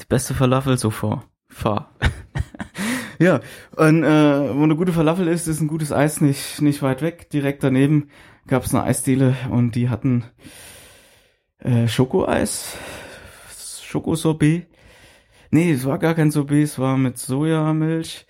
Die 0.00 0.06
beste 0.08 0.34
Falafel 0.34 0.78
so 0.78 0.90
vor. 0.90 1.24
Fahr. 1.48 1.94
ja, 3.18 3.40
und 3.76 4.04
äh, 4.04 4.54
wo 4.54 4.62
eine 4.62 4.76
gute 4.76 4.92
Falafel 4.92 5.28
ist, 5.28 5.48
ist 5.48 5.60
ein 5.60 5.68
gutes 5.68 5.92
Eis 5.92 6.20
nicht, 6.20 6.60
nicht 6.60 6.82
weit 6.82 7.02
weg. 7.02 7.30
Direkt 7.30 7.62
daneben 7.62 8.10
gab's 8.46 8.74
eine 8.74 8.84
Eisdiele 8.84 9.36
und 9.50 9.74
die 9.74 9.88
hatten 9.88 10.24
äh, 11.58 11.88
Schokoeis, 11.88 12.76
Schokosorbet. 13.82 14.66
Nee, 15.50 15.72
es 15.72 15.86
war 15.86 15.98
gar 15.98 16.14
kein 16.14 16.30
Sorbet, 16.30 16.64
es 16.64 16.78
war 16.78 16.96
mit 16.96 17.18
Sojamilch. 17.18 18.26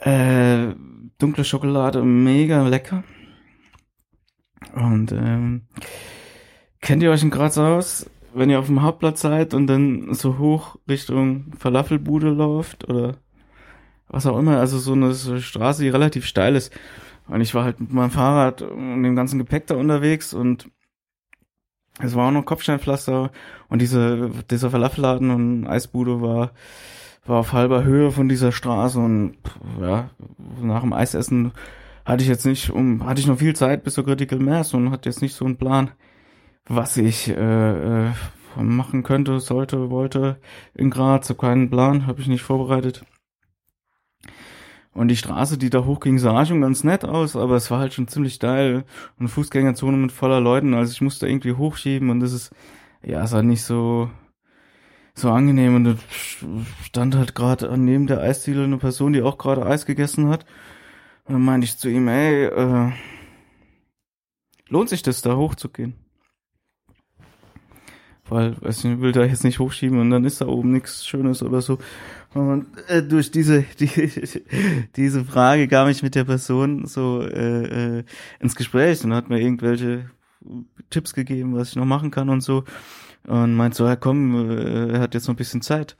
Äh, 0.00 0.74
dunkle 1.18 1.44
Schokolade, 1.44 2.02
mega 2.02 2.66
lecker. 2.66 3.04
Und 4.74 5.12
ähm, 5.12 5.68
kennt 6.80 7.02
ihr 7.02 7.10
euch 7.10 7.22
in 7.22 7.30
Graz 7.30 7.58
aus, 7.58 8.10
wenn 8.38 8.50
ihr 8.50 8.58
auf 8.58 8.66
dem 8.66 8.82
Hauptplatz 8.82 9.20
seid 9.20 9.54
und 9.54 9.66
dann 9.66 10.14
so 10.14 10.38
hoch 10.38 10.76
Richtung 10.88 11.52
Falafelbude 11.58 12.30
läuft 12.30 12.88
oder 12.88 13.16
was 14.08 14.26
auch 14.26 14.38
immer, 14.38 14.58
also 14.58 14.78
so 14.78 14.92
eine, 14.92 15.12
so 15.12 15.32
eine 15.32 15.42
Straße, 15.42 15.82
die 15.82 15.88
relativ 15.88 16.24
steil 16.26 16.56
ist. 16.56 16.72
Und 17.28 17.40
ich 17.42 17.54
war 17.54 17.64
halt 17.64 17.78
mit 17.80 17.92
meinem 17.92 18.10
Fahrrad 18.10 18.62
und 18.62 19.02
dem 19.02 19.14
ganzen 19.14 19.38
Gepäck 19.38 19.66
da 19.66 19.76
unterwegs 19.76 20.32
und 20.32 20.70
es 22.00 22.14
war 22.14 22.28
auch 22.28 22.32
noch 22.32 22.44
Kopfsteinpflaster 22.44 23.30
und 23.68 23.82
diese, 23.82 24.30
dieser 24.50 24.70
Falafelladen 24.70 25.30
und 25.30 25.66
Eisbude 25.66 26.22
war, 26.22 26.52
war 27.26 27.40
auf 27.40 27.52
halber 27.52 27.84
Höhe 27.84 28.10
von 28.10 28.28
dieser 28.28 28.52
Straße 28.52 28.98
und 28.98 29.36
ja, 29.80 30.10
nach 30.62 30.80
dem 30.80 30.92
Eisessen 30.92 31.52
hatte 32.04 32.22
ich 32.22 32.28
jetzt 32.28 32.46
nicht, 32.46 32.70
um, 32.70 33.04
hatte 33.04 33.20
ich 33.20 33.26
noch 33.26 33.38
viel 33.38 33.54
Zeit 33.54 33.84
bis 33.84 33.94
zur 33.94 34.04
Critical 34.04 34.38
Mass 34.38 34.72
und 34.72 34.90
hatte 34.90 35.08
jetzt 35.08 35.20
nicht 35.20 35.34
so 35.34 35.44
einen 35.44 35.58
Plan, 35.58 35.90
was 36.68 36.96
ich 36.96 37.28
äh, 37.28 38.08
äh, 38.08 38.12
machen 38.56 39.02
könnte, 39.02 39.40
sollte, 39.40 39.90
wollte 39.90 40.40
in 40.74 40.90
Graz. 40.90 41.26
So 41.26 41.34
keinen 41.34 41.70
Plan, 41.70 42.06
habe 42.06 42.20
ich 42.20 42.28
nicht 42.28 42.42
vorbereitet. 42.42 43.04
Und 44.92 45.08
die 45.08 45.16
Straße, 45.16 45.58
die 45.58 45.70
da 45.70 45.84
hochging, 45.84 46.18
sah 46.18 46.44
schon 46.44 46.60
ganz 46.60 46.82
nett 46.82 47.04
aus, 47.04 47.36
aber 47.36 47.56
es 47.56 47.70
war 47.70 47.78
halt 47.78 47.94
schon 47.94 48.08
ziemlich 48.08 48.34
steil. 48.34 48.84
Und 49.18 49.28
Fußgängerzone 49.28 49.96
mit 49.96 50.12
voller 50.12 50.40
Leuten, 50.40 50.74
also 50.74 50.92
ich 50.92 51.00
musste 51.00 51.28
irgendwie 51.28 51.52
hochschieben 51.52 52.10
und 52.10 52.20
das 52.20 52.32
ist, 52.32 52.52
ja, 53.02 53.22
es 53.22 53.32
war 53.32 53.42
nicht 53.42 53.62
so, 53.62 54.10
so 55.14 55.30
angenehm. 55.30 55.76
Und 55.76 55.84
da 55.84 55.96
stand 56.82 57.14
halt 57.16 57.34
gerade 57.34 57.76
neben 57.78 58.06
der 58.06 58.20
Eisdiele 58.20 58.64
eine 58.64 58.78
Person, 58.78 59.12
die 59.12 59.22
auch 59.22 59.38
gerade 59.38 59.64
Eis 59.64 59.86
gegessen 59.86 60.28
hat. 60.28 60.44
Und 61.24 61.34
dann 61.34 61.44
meinte 61.44 61.66
ich 61.66 61.78
zu 61.78 61.88
ihm, 61.88 62.08
ey, 62.08 62.46
äh, 62.46 62.92
lohnt 64.68 64.88
sich 64.88 65.02
das, 65.02 65.22
da 65.22 65.36
hochzugehen? 65.36 66.07
Weil, 68.30 68.60
weiß 68.60 68.84
nicht, 68.84 69.00
will 69.00 69.12
da 69.12 69.24
jetzt 69.24 69.44
nicht 69.44 69.58
hochschieben 69.58 70.00
und 70.00 70.10
dann 70.10 70.24
ist 70.24 70.40
da 70.40 70.46
oben 70.46 70.72
nichts 70.72 71.06
Schönes 71.06 71.42
oder 71.42 71.62
so. 71.62 71.78
Und 72.34 72.66
äh, 72.88 73.02
durch 73.02 73.30
diese 73.30 73.62
die, 73.80 74.10
diese 74.96 75.24
Frage 75.24 75.68
kam 75.68 75.88
ich 75.88 76.02
mit 76.02 76.14
der 76.14 76.24
Person 76.24 76.86
so 76.86 77.22
äh, 77.22 77.98
äh, 77.98 78.04
ins 78.40 78.54
Gespräch 78.54 79.02
und 79.04 79.14
hat 79.14 79.30
mir 79.30 79.40
irgendwelche 79.40 80.10
Tipps 80.90 81.14
gegeben, 81.14 81.54
was 81.54 81.70
ich 81.70 81.76
noch 81.76 81.86
machen 81.86 82.10
kann 82.10 82.28
und 82.28 82.42
so. 82.42 82.64
Und 83.26 83.54
meint 83.54 83.74
so, 83.74 83.86
ja 83.86 83.96
komm, 83.96 84.50
äh, 84.50 84.92
er 84.92 85.00
hat 85.00 85.14
jetzt 85.14 85.26
noch 85.26 85.34
ein 85.34 85.38
bisschen 85.38 85.62
Zeit. 85.62 85.96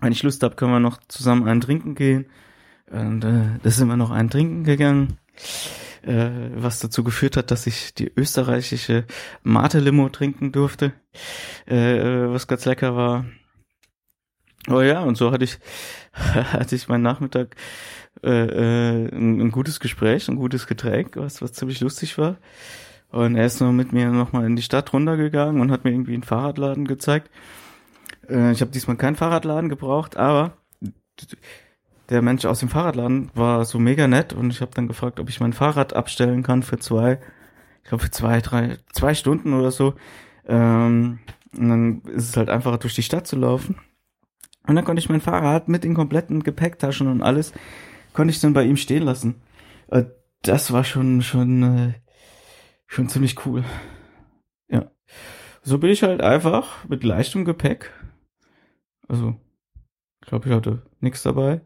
Wenn 0.00 0.12
ich 0.12 0.22
Lust 0.22 0.42
hab, 0.42 0.56
können 0.56 0.72
wir 0.72 0.80
noch 0.80 0.98
zusammen 1.08 1.46
einen 1.46 1.60
trinken 1.60 1.94
gehen. 1.94 2.26
Und 2.90 3.24
äh, 3.24 3.58
da 3.62 3.70
sind 3.70 3.88
wir 3.88 3.96
noch 3.96 4.10
einen 4.10 4.30
trinken 4.30 4.64
gegangen 4.64 5.18
äh, 6.02 6.30
was 6.54 6.80
dazu 6.80 7.04
geführt 7.04 7.36
hat, 7.36 7.50
dass 7.50 7.66
ich 7.66 7.94
die 7.94 8.10
österreichische 8.14 9.04
Mate-Limo 9.42 10.08
trinken 10.08 10.52
durfte, 10.52 10.92
äh, 11.66 11.76
was 11.76 12.46
ganz 12.46 12.64
lecker 12.64 12.96
war. 12.96 13.24
Oh 14.68 14.80
ja, 14.80 15.00
und 15.00 15.16
so 15.16 15.32
hatte 15.32 15.44
ich, 15.44 15.58
hatte 16.12 16.74
ich 16.74 16.88
meinen 16.88 17.02
Nachmittag 17.02 17.56
äh, 18.22 18.28
äh, 18.30 19.08
ein, 19.08 19.40
ein 19.40 19.50
gutes 19.50 19.80
Gespräch, 19.80 20.28
ein 20.28 20.36
gutes 20.36 20.66
Getränk, 20.66 21.16
was, 21.16 21.40
was 21.40 21.52
ziemlich 21.52 21.80
lustig 21.80 22.18
war. 22.18 22.36
Und 23.10 23.36
er 23.36 23.46
ist 23.46 23.60
noch 23.60 23.72
mit 23.72 23.92
mir 23.92 24.08
nochmal 24.10 24.46
in 24.46 24.56
die 24.56 24.62
Stadt 24.62 24.92
runtergegangen 24.92 25.60
und 25.60 25.72
hat 25.72 25.84
mir 25.84 25.90
irgendwie 25.90 26.14
einen 26.14 26.22
Fahrradladen 26.22 26.86
gezeigt. 26.86 27.30
Äh, 28.28 28.52
ich 28.52 28.60
habe 28.60 28.70
diesmal 28.70 28.96
keinen 28.96 29.16
Fahrradladen 29.16 29.68
gebraucht, 29.68 30.16
aber 30.16 30.56
der 32.10 32.22
Mensch 32.22 32.44
aus 32.44 32.58
dem 32.58 32.68
Fahrradladen 32.68 33.30
war 33.34 33.64
so 33.64 33.78
mega 33.78 34.08
nett 34.08 34.32
und 34.32 34.50
ich 34.50 34.60
habe 34.60 34.72
dann 34.74 34.88
gefragt, 34.88 35.20
ob 35.20 35.28
ich 35.28 35.40
mein 35.40 35.52
Fahrrad 35.52 35.94
abstellen 35.94 36.42
kann 36.42 36.64
für 36.64 36.78
zwei, 36.78 37.20
ich 37.82 37.88
glaube 37.88 38.04
für 38.04 38.10
zwei, 38.10 38.40
drei, 38.40 38.78
zwei 38.92 39.14
Stunden 39.14 39.54
oder 39.54 39.70
so. 39.70 39.94
Ähm, 40.46 41.20
und 41.56 41.68
dann 41.68 42.02
ist 42.02 42.28
es 42.28 42.36
halt 42.36 42.50
einfacher 42.50 42.78
durch 42.78 42.94
die 42.94 43.04
Stadt 43.04 43.26
zu 43.26 43.36
laufen. 43.36 43.76
Und 44.66 44.74
dann 44.74 44.84
konnte 44.84 45.00
ich 45.00 45.08
mein 45.08 45.20
Fahrrad 45.20 45.68
mit 45.68 45.84
den 45.84 45.94
kompletten 45.94 46.42
Gepäcktaschen 46.42 47.06
und 47.06 47.22
alles, 47.22 47.52
konnte 48.12 48.32
ich 48.32 48.40
dann 48.40 48.52
bei 48.52 48.64
ihm 48.64 48.76
stehen 48.76 49.04
lassen. 49.04 49.40
Äh, 49.88 50.04
das 50.42 50.72
war 50.72 50.84
schon, 50.84 51.22
schon, 51.22 51.62
äh, 51.62 51.94
schon 52.86 53.08
ziemlich 53.08 53.46
cool. 53.46 53.64
Ja. 54.68 54.90
So 55.62 55.78
bin 55.78 55.90
ich 55.90 56.02
halt 56.02 56.22
einfach 56.22 56.88
mit 56.88 57.04
leichtem 57.04 57.44
Gepäck. 57.44 57.92
Also, 59.06 59.36
ich 60.22 60.28
glaube, 60.28 60.48
ich 60.48 60.54
hatte 60.54 60.82
nichts 61.00 61.22
dabei 61.22 61.62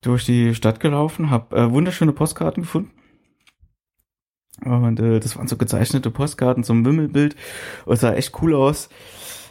durch 0.00 0.24
die 0.24 0.54
Stadt 0.54 0.80
gelaufen, 0.80 1.30
habe 1.30 1.56
äh, 1.56 1.70
wunderschöne 1.70 2.12
Postkarten 2.12 2.62
gefunden. 2.62 2.90
Und 4.64 5.00
äh, 5.00 5.20
das 5.20 5.36
waren 5.36 5.48
so 5.48 5.56
gezeichnete 5.56 6.10
Postkarten, 6.10 6.64
so 6.64 6.72
ein 6.72 6.84
Wimmelbild. 6.84 7.36
Und 7.84 7.94
es 7.94 8.00
sah 8.00 8.14
echt 8.14 8.40
cool 8.42 8.54
aus. 8.54 8.88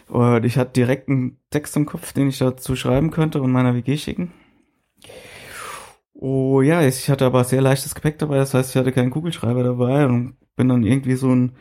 Und 0.08 0.46
ich 0.46 0.58
hatte 0.58 0.74
direkt 0.74 1.10
einen 1.10 1.38
Text 1.50 1.76
im 1.76 1.86
Kopf, 1.86 2.14
den 2.14 2.30
ich 2.30 2.38
dazu 2.38 2.76
schreiben 2.76 3.12
könnte 3.12 3.42
und 3.42 3.52
meiner 3.52 3.76
WG 3.76 3.98
schicken. 3.98 4.34
Oh 6.14 6.62
ja, 6.62 6.82
ich 6.82 7.10
hatte 7.10 7.26
aber 7.26 7.44
sehr 7.44 7.62
leichtes 7.62 7.94
Gepäck 7.94 8.18
dabei, 8.20 8.38
das 8.38 8.54
heißt, 8.54 8.70
ich 8.70 8.78
hatte 8.78 8.92
keinen 8.92 9.12
Kugelschreiber 9.12 9.64
dabei 9.64 10.06
und 10.06 10.38
bin 10.56 10.70
dann 10.70 10.84
irgendwie 10.84 11.16
so 11.16 11.30
ein, 11.30 11.54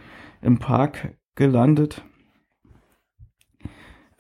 im 0.42 0.58
Park 0.58 1.16
gelandet. 1.34 2.02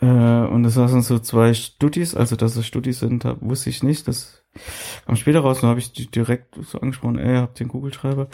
Äh, 0.00 0.06
und 0.06 0.64
das 0.64 0.76
waren 0.76 1.02
so 1.02 1.18
zwei 1.18 1.54
Studis, 1.54 2.14
also 2.14 2.36
dass 2.36 2.56
es 2.56 2.66
Studis 2.66 2.98
sind, 3.00 3.24
wusste 3.40 3.70
ich 3.70 3.82
nicht. 3.82 4.08
Das 4.08 4.43
kam 5.06 5.16
später 5.16 5.40
raus 5.40 5.62
und 5.62 5.68
habe 5.68 5.80
ich 5.80 5.92
direkt 6.10 6.54
so 6.62 6.80
angesprochen, 6.80 7.18
ey, 7.18 7.36
habt 7.36 7.60
ihr 7.60 7.64
einen 7.64 7.70
Kugelschreiber? 7.70 8.28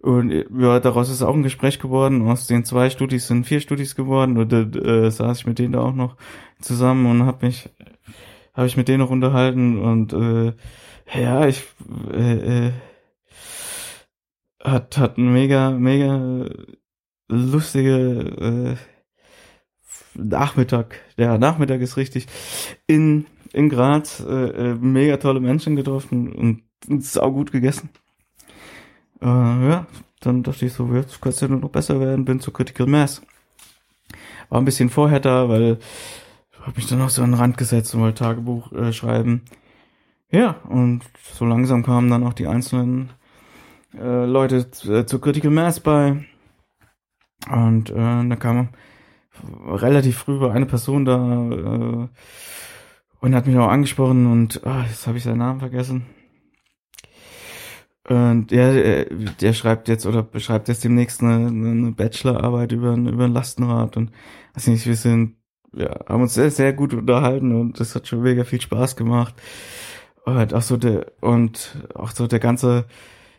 Und 0.00 0.32
ja, 0.58 0.80
daraus 0.80 1.10
ist 1.10 1.22
auch 1.22 1.34
ein 1.34 1.42
Gespräch 1.42 1.78
geworden. 1.78 2.26
Aus 2.26 2.46
den 2.46 2.64
zwei 2.64 2.88
Studis 2.88 3.26
sind 3.26 3.44
vier 3.44 3.60
Studis 3.60 3.94
geworden. 3.94 4.38
Und 4.38 4.52
äh, 4.52 5.10
saß 5.10 5.40
ich 5.40 5.46
mit 5.46 5.58
denen 5.58 5.74
da 5.74 5.80
auch 5.80 5.94
noch 5.94 6.16
zusammen 6.60 7.06
und 7.06 7.26
habe 7.26 7.46
mich, 7.46 7.68
habe 8.54 8.66
ich 8.66 8.78
mit 8.78 8.88
denen 8.88 9.00
noch 9.00 9.10
unterhalten. 9.10 9.78
Und 9.78 10.12
äh, 10.14 10.54
ja, 11.20 11.46
ich 11.46 11.64
äh, 12.12 12.68
äh, 12.68 12.72
hat 14.62 14.96
hat 14.96 15.18
ein 15.18 15.32
mega 15.32 15.70
mega 15.70 16.46
lustige 17.28 18.76
äh, 18.76 18.76
Nachmittag. 20.14 21.00
Der 21.18 21.38
Nachmittag 21.38 21.80
ist 21.82 21.96
richtig 21.96 22.26
in 22.86 23.26
in 23.52 23.68
Graz 23.68 24.20
äh, 24.20 24.70
äh, 24.70 24.74
mega 24.74 25.16
tolle 25.16 25.40
Menschen 25.40 25.76
getroffen 25.76 26.32
und, 26.32 26.62
und 26.88 27.04
sau 27.04 27.30
gut 27.32 27.52
gegessen. 27.52 27.90
Äh, 29.20 29.26
ja, 29.26 29.86
dann 30.20 30.42
dachte 30.42 30.66
ich 30.66 30.72
so, 30.72 30.86
jetzt 30.94 31.20
kann 31.20 31.30
es 31.30 31.40
ja 31.40 31.48
nur 31.48 31.60
noch 31.60 31.70
besser 31.70 32.00
werden, 32.00 32.24
bin 32.24 32.40
zu 32.40 32.52
Critical 32.52 32.86
Mass. 32.86 33.22
War 34.48 34.60
ein 34.60 34.64
bisschen 34.64 34.90
vorher 34.90 35.20
da, 35.20 35.48
weil 35.48 35.78
ich 36.52 36.60
habe 36.60 36.76
mich 36.76 36.86
dann 36.86 36.98
noch 36.98 37.10
so 37.10 37.22
an 37.22 37.30
den 37.30 37.40
Rand 37.40 37.56
gesetzt 37.56 37.94
und 37.94 38.02
wollte 38.02 38.24
Tagebuch 38.24 38.72
äh, 38.72 38.92
schreiben. 38.92 39.42
Ja, 40.30 40.56
und 40.68 41.02
so 41.34 41.44
langsam 41.44 41.82
kamen 41.82 42.10
dann 42.10 42.24
auch 42.24 42.34
die 42.34 42.46
einzelnen 42.46 43.10
äh, 43.96 44.24
Leute 44.26 44.70
zu, 44.70 44.92
äh, 44.92 45.06
zu 45.06 45.18
Critical 45.20 45.50
Mass 45.50 45.80
bei. 45.80 46.24
Und 47.50 47.90
äh, 47.90 48.28
da 48.28 48.36
kam 48.36 48.68
relativ 49.66 50.18
früh 50.18 50.40
war 50.40 50.52
eine 50.52 50.66
Person 50.66 51.04
da 51.04 51.50
äh, 51.50 52.08
und 53.20 53.34
hat 53.34 53.46
mich 53.46 53.56
auch 53.56 53.68
angesprochen 53.68 54.26
und 54.26 54.66
ah, 54.66 54.84
jetzt 54.88 55.06
habe 55.06 55.18
ich 55.18 55.24
seinen 55.24 55.38
Namen 55.38 55.60
vergessen. 55.60 56.06
Und 58.08 58.50
der, 58.50 59.04
der 59.04 59.52
schreibt 59.52 59.88
jetzt 59.88 60.06
oder 60.06 60.22
beschreibt 60.22 60.68
jetzt 60.68 60.82
demnächst 60.82 61.22
eine, 61.22 61.46
eine 61.46 61.92
Bachelorarbeit 61.92 62.72
über, 62.72 62.94
über 62.94 63.24
ein 63.24 63.32
Lastenrad 63.32 63.96
und 63.96 64.10
weiß 64.54 64.66
nicht, 64.68 64.86
wir 64.86 64.96
sind, 64.96 65.36
ja, 65.72 66.00
haben 66.08 66.22
uns 66.22 66.34
sehr, 66.34 66.50
sehr 66.50 66.72
gut 66.72 66.94
unterhalten 66.94 67.54
und 67.54 67.78
das 67.78 67.94
hat 67.94 68.08
schon 68.08 68.22
mega 68.22 68.44
viel 68.44 68.60
Spaß 68.60 68.96
gemacht. 68.96 69.34
Und 70.24 70.54
auch 70.54 70.62
so 70.62 70.76
der, 70.76 71.12
und 71.20 71.76
auch 71.94 72.10
so 72.10 72.26
der 72.26 72.40
ganze, 72.40 72.86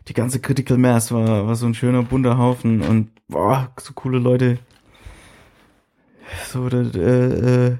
die 0.08 0.14
ganze 0.14 0.40
Critical 0.40 0.78
Mass 0.78 1.12
war, 1.12 1.46
war 1.46 1.54
so 1.54 1.66
ein 1.66 1.74
schöner 1.74 2.02
bunter 2.02 2.38
Haufen 2.38 2.80
und 2.82 3.10
boah, 3.28 3.72
so 3.78 3.92
coole 3.92 4.18
Leute. 4.18 4.58
So, 6.48 6.68
der, 6.68 6.94
äh, 6.94 7.66
äh, 7.66 7.76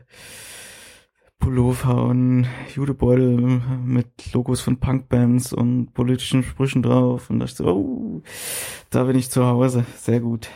Pullover 1.43 2.05
und 2.05 2.47
Judebeutel 2.73 3.61
mit 3.85 4.33
Logos 4.33 4.61
von 4.61 4.77
Punkbands 4.77 5.53
und 5.53 5.93
politischen 5.93 6.45
Sprüchen 6.45 6.85
drauf. 6.85 7.31
Und 7.31 7.41
dachte 7.41 7.57
so, 7.57 7.67
oh, 7.67 8.23
da 8.91 9.03
bin 9.03 9.19
ich 9.19 9.29
zu 9.29 9.45
Hause, 9.45 9.85
sehr 9.97 10.21
gut. 10.21 10.49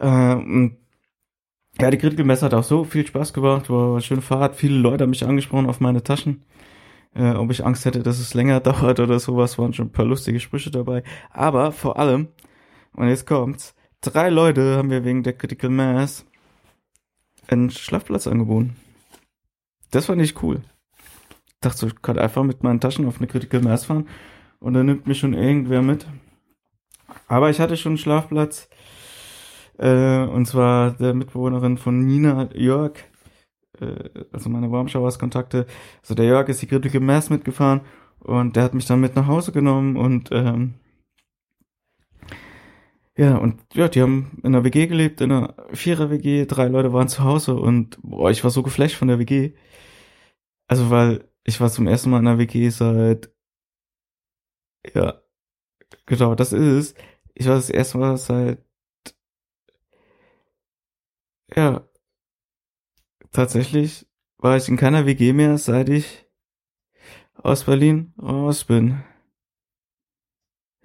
Ähm, 0.00 0.76
ja, 1.80 1.92
die 1.92 1.98
Critical 1.98 2.24
Mess 2.24 2.42
hat 2.42 2.52
auch 2.52 2.64
so 2.64 2.82
viel 2.82 3.06
Spaß 3.06 3.32
gemacht, 3.32 3.70
war 3.70 3.92
eine 3.92 4.00
schöne 4.00 4.22
Fahrt, 4.22 4.56
viele 4.56 4.76
Leute 4.76 5.04
haben 5.04 5.10
mich 5.10 5.24
angesprochen 5.24 5.68
auf 5.68 5.78
meine 5.78 6.02
Taschen, 6.02 6.42
äh, 7.14 7.34
ob 7.34 7.52
ich 7.52 7.64
Angst 7.64 7.84
hätte, 7.84 8.02
dass 8.02 8.18
es 8.18 8.34
länger 8.34 8.58
dauert 8.60 8.98
oder 8.98 9.20
sowas, 9.20 9.56
waren 9.56 9.72
schon 9.72 9.86
ein 9.86 9.92
paar 9.92 10.04
lustige 10.04 10.40
Sprüche 10.40 10.72
dabei, 10.72 11.04
aber 11.30 11.70
vor 11.70 11.96
allem, 11.96 12.28
und 12.92 13.08
jetzt 13.08 13.26
kommt's, 13.26 13.76
drei 14.00 14.30
Leute 14.30 14.76
haben 14.76 14.88
mir 14.88 15.04
wegen 15.04 15.22
der 15.22 15.34
Critical 15.34 15.70
Mass 15.70 16.26
einen 17.46 17.70
Schlafplatz 17.70 18.26
angeboten. 18.26 18.74
Das 19.96 20.04
fand 20.04 20.20
ich 20.20 20.42
cool. 20.42 20.60
Ich 21.46 21.54
dachte, 21.62 21.86
ich 21.86 22.02
kann 22.02 22.18
einfach 22.18 22.42
mit 22.42 22.62
meinen 22.62 22.80
Taschen 22.80 23.08
auf 23.08 23.16
eine 23.16 23.28
Critical 23.28 23.62
Mass 23.62 23.86
fahren 23.86 24.06
und 24.60 24.74
dann 24.74 24.84
nimmt 24.84 25.06
mich 25.06 25.18
schon 25.18 25.32
irgendwer 25.32 25.80
mit. 25.80 26.06
Aber 27.28 27.48
ich 27.48 27.60
hatte 27.60 27.78
schon 27.78 27.92
einen 27.92 27.98
Schlafplatz. 27.98 28.68
Äh, 29.78 30.24
und 30.24 30.44
zwar 30.44 30.90
der 30.90 31.14
Mitbewohnerin 31.14 31.78
von 31.78 31.98
Nina 32.04 32.50
Jörg. 32.52 32.92
Äh, 33.80 34.10
also 34.32 34.50
meine 34.50 34.70
Warmschauers-Kontakte. 34.70 35.66
Also 36.02 36.14
der 36.14 36.26
Jörg 36.26 36.50
ist 36.50 36.60
die 36.60 36.66
Critical 36.66 37.00
Mass 37.00 37.30
mitgefahren 37.30 37.80
und 38.18 38.54
der 38.54 38.64
hat 38.64 38.74
mich 38.74 38.84
dann 38.84 39.00
mit 39.00 39.16
nach 39.16 39.26
Hause 39.26 39.50
genommen 39.50 39.96
und 39.96 40.28
ähm, 40.30 40.74
ja, 43.16 43.38
und 43.38 43.62
ja, 43.72 43.88
die 43.88 44.02
haben 44.02 44.42
in 44.42 44.54
einer 44.54 44.62
WG 44.62 44.88
gelebt, 44.88 45.22
in 45.22 45.32
einer 45.32 45.54
Vierer-WG, 45.72 46.44
drei 46.44 46.66
Leute 46.68 46.92
waren 46.92 47.08
zu 47.08 47.24
Hause 47.24 47.54
und 47.54 47.96
boah, 48.02 48.30
ich 48.30 48.44
war 48.44 48.50
so 48.50 48.62
geflasht 48.62 48.96
von 48.96 49.08
der 49.08 49.18
WG. 49.18 49.54
Also, 50.68 50.90
weil 50.90 51.28
ich 51.44 51.60
war 51.60 51.70
zum 51.70 51.86
ersten 51.86 52.10
Mal 52.10 52.20
in 52.20 52.26
einer 52.28 52.38
WG 52.38 52.68
seit, 52.70 53.30
ja, 54.94 55.20
genau, 56.06 56.34
das 56.34 56.52
ist 56.52 56.94
es. 56.94 56.94
Ich 57.34 57.46
war 57.46 57.56
das 57.56 57.70
erste 57.70 57.98
Mal 57.98 58.16
seit, 58.16 58.64
ja, 61.54 61.88
tatsächlich 63.32 64.06
war 64.38 64.56
ich 64.56 64.68
in 64.68 64.76
keiner 64.76 65.06
WG 65.06 65.32
mehr, 65.32 65.58
seit 65.58 65.88
ich 65.88 66.26
aus 67.34 67.64
Berlin 67.64 68.12
raus 68.20 68.64
bin. 68.64 69.02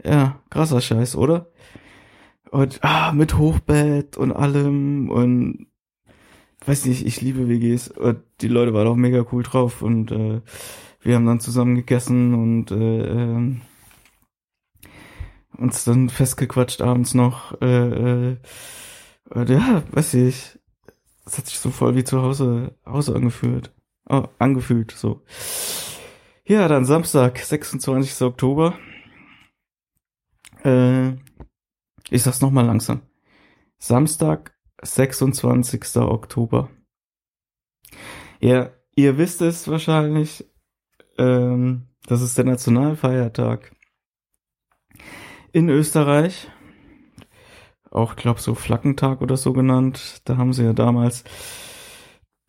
Ja, 0.04 0.42
krasser 0.50 0.82
Scheiß, 0.82 1.16
oder? 1.16 1.52
Und 2.52 2.84
ah, 2.84 3.12
mit 3.14 3.38
Hochbett 3.38 4.18
und 4.18 4.32
allem 4.32 5.10
und 5.10 5.71
weiß 6.66 6.86
nicht, 6.86 7.06
ich 7.06 7.22
liebe 7.22 7.48
WGs. 7.48 7.90
Und 7.90 8.24
die 8.42 8.48
Leute 8.48 8.74
waren 8.74 8.88
auch 8.88 8.96
mega 8.96 9.26
cool 9.32 9.44
drauf 9.44 9.82
und 9.82 10.12
äh, 10.12 10.42
wir 11.02 11.16
haben 11.16 11.26
dann 11.26 11.40
zusammen 11.40 11.76
gegessen 11.76 12.34
und 12.34 12.72
äh, 12.72 13.40
äh, 13.40 13.56
uns 15.58 15.84
dann 15.84 16.10
festgequatscht 16.10 16.82
abends 16.82 17.14
noch. 17.14 17.60
Äh, 17.62 18.32
äh, 18.32 18.38
und 19.30 19.50
ja, 19.50 19.84
weiß 19.92 20.16
ich, 20.16 20.60
es 21.26 21.38
hat 21.38 21.48
sich 21.48 21.60
so 21.60 21.70
voll 21.70 21.96
wie 21.96 22.04
zu 22.04 22.22
Hause, 22.22 22.76
Hause 22.86 23.16
angefühlt. 23.16 23.72
Oh, 24.10 24.26
angefühlt, 24.40 24.92
so. 24.92 25.22
Ja, 26.44 26.68
dann 26.68 26.86
Samstag, 26.86 27.40
26. 27.40 28.22
Oktober. 28.24 28.78
Äh, 30.64 31.12
ich 32.10 32.24
sag's 32.24 32.42
nochmal 32.42 32.66
langsam. 32.66 33.02
Samstag, 33.78 34.54
26. 34.82 35.98
Oktober. 35.98 36.70
Ja, 38.40 38.72
ihr 38.96 39.18
wisst 39.18 39.42
es 39.42 39.68
wahrscheinlich. 39.68 40.46
Ähm, 41.18 41.88
das 42.08 42.22
ist 42.22 42.38
der 42.38 42.46
Nationalfeiertag 42.46 43.76
in 45.52 45.70
Österreich. 45.70 46.50
Auch, 47.90 48.16
glaub 48.16 48.40
so 48.40 48.56
Flaggentag 48.56 49.22
oder 49.22 49.38
so 49.38 49.54
genannt. 49.54 50.22
Da 50.26 50.38
haben 50.38 50.54
sie 50.54 50.64
ja 50.64 50.74
damals 50.74 51.24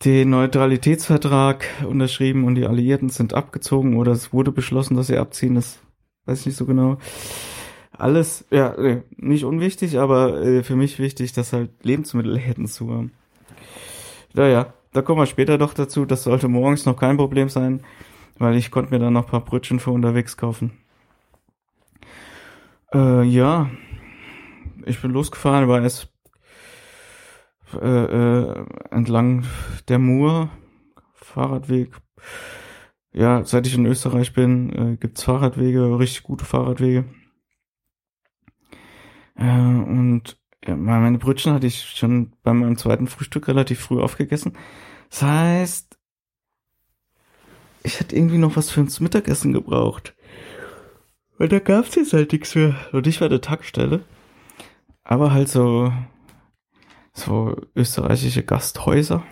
den 0.05 0.31
Neutralitätsvertrag 0.31 1.65
unterschrieben 1.87 2.45
und 2.45 2.55
die 2.55 2.67
Alliierten 2.67 3.09
sind 3.09 3.35
abgezogen 3.35 3.97
oder 3.97 4.13
es 4.13 4.33
wurde 4.33 4.53
beschlossen, 4.53 4.97
dass 4.97 5.09
sie 5.09 5.19
abziehen. 5.19 5.55
Das 5.55 5.81
weiß 6.27 6.41
ich 6.41 6.47
nicht 6.47 6.57
so 6.57 6.67
genau 6.67 6.99
alles, 7.93 8.45
ja, 8.51 8.75
nicht 9.17 9.45
unwichtig, 9.45 9.99
aber 9.99 10.43
äh, 10.43 10.63
für 10.63 10.77
mich 10.77 10.99
wichtig, 10.99 11.33
dass 11.33 11.53
halt 11.53 11.71
Lebensmittel 11.83 12.39
hätten 12.39 12.67
zu 12.67 12.91
haben. 12.91 13.13
Naja, 14.35 14.73
da 14.93 15.03
kommen 15.03 15.21
wir 15.21 15.27
später 15.27 15.59
doch 15.59 15.75
dazu. 15.75 16.05
Das 16.05 16.25
sollte 16.25 16.49
morgens 16.49 16.87
noch 16.87 16.97
kein 16.97 17.17
Problem 17.17 17.49
sein, 17.49 17.83
weil 18.39 18.57
ich 18.57 18.71
konnte 18.71 18.93
mir 18.93 18.99
dann 18.99 19.13
noch 19.13 19.27
paar 19.27 19.45
Brötchen 19.45 19.81
für 19.81 19.91
unterwegs 19.91 20.37
kaufen. 20.37 20.73
Äh, 22.93 23.23
ja, 23.25 23.71
ich 24.85 25.01
bin 25.01 25.13
losgefahren, 25.13 25.69
war 25.69 25.83
es 25.83 26.09
äh, 27.81 27.87
äh, 27.87 28.65
entlang 28.91 29.45
der 29.89 29.99
Mur, 29.99 30.51
Fahrradweg. 31.15 31.97
Ja, 33.15 33.45
seit 33.45 33.67
ich 33.67 33.75
in 33.75 33.87
Österreich 33.87 34.33
bin, 34.33 34.73
äh, 34.73 34.97
gibt's 34.97 35.23
Fahrradwege, 35.23 35.99
richtig 35.99 36.23
gute 36.23 36.45
Fahrradwege. 36.45 37.05
Äh, 39.37 39.45
und 39.45 40.37
meine 40.67 41.19
Brötchen 41.19 41.53
hatte 41.53 41.67
ich 41.67 41.83
schon 41.83 42.33
bei 42.43 42.53
meinem 42.53 42.77
zweiten 42.77 43.07
Frühstück 43.07 43.49
relativ 43.49 43.81
früh 43.81 44.01
aufgegessen. 44.01 44.57
Das 45.11 45.23
heißt, 45.23 45.99
ich 47.83 47.99
hätte 48.01 48.15
irgendwie 48.17 48.39
noch 48.39 48.57
was 48.57 48.71
für 48.71 48.81
ins 48.81 49.01
Mittagessen 49.01 49.53
gebraucht. 49.53 50.15
Und 51.39 51.51
da 51.51 51.59
gab's 51.59 51.97
jetzt 51.97 52.13
halt 52.13 52.33
nichts 52.33 52.55
mehr. 52.55 52.77
Und 52.93 53.07
ich 53.07 53.21
war 53.21 53.29
der 53.29 53.41
Tankstelle. 53.41 54.05
Aber 55.03 55.33
halt 55.33 55.49
so, 55.49 55.93
so 57.13 57.57
österreichische 57.75 58.45
Gasthäuser. 58.45 59.25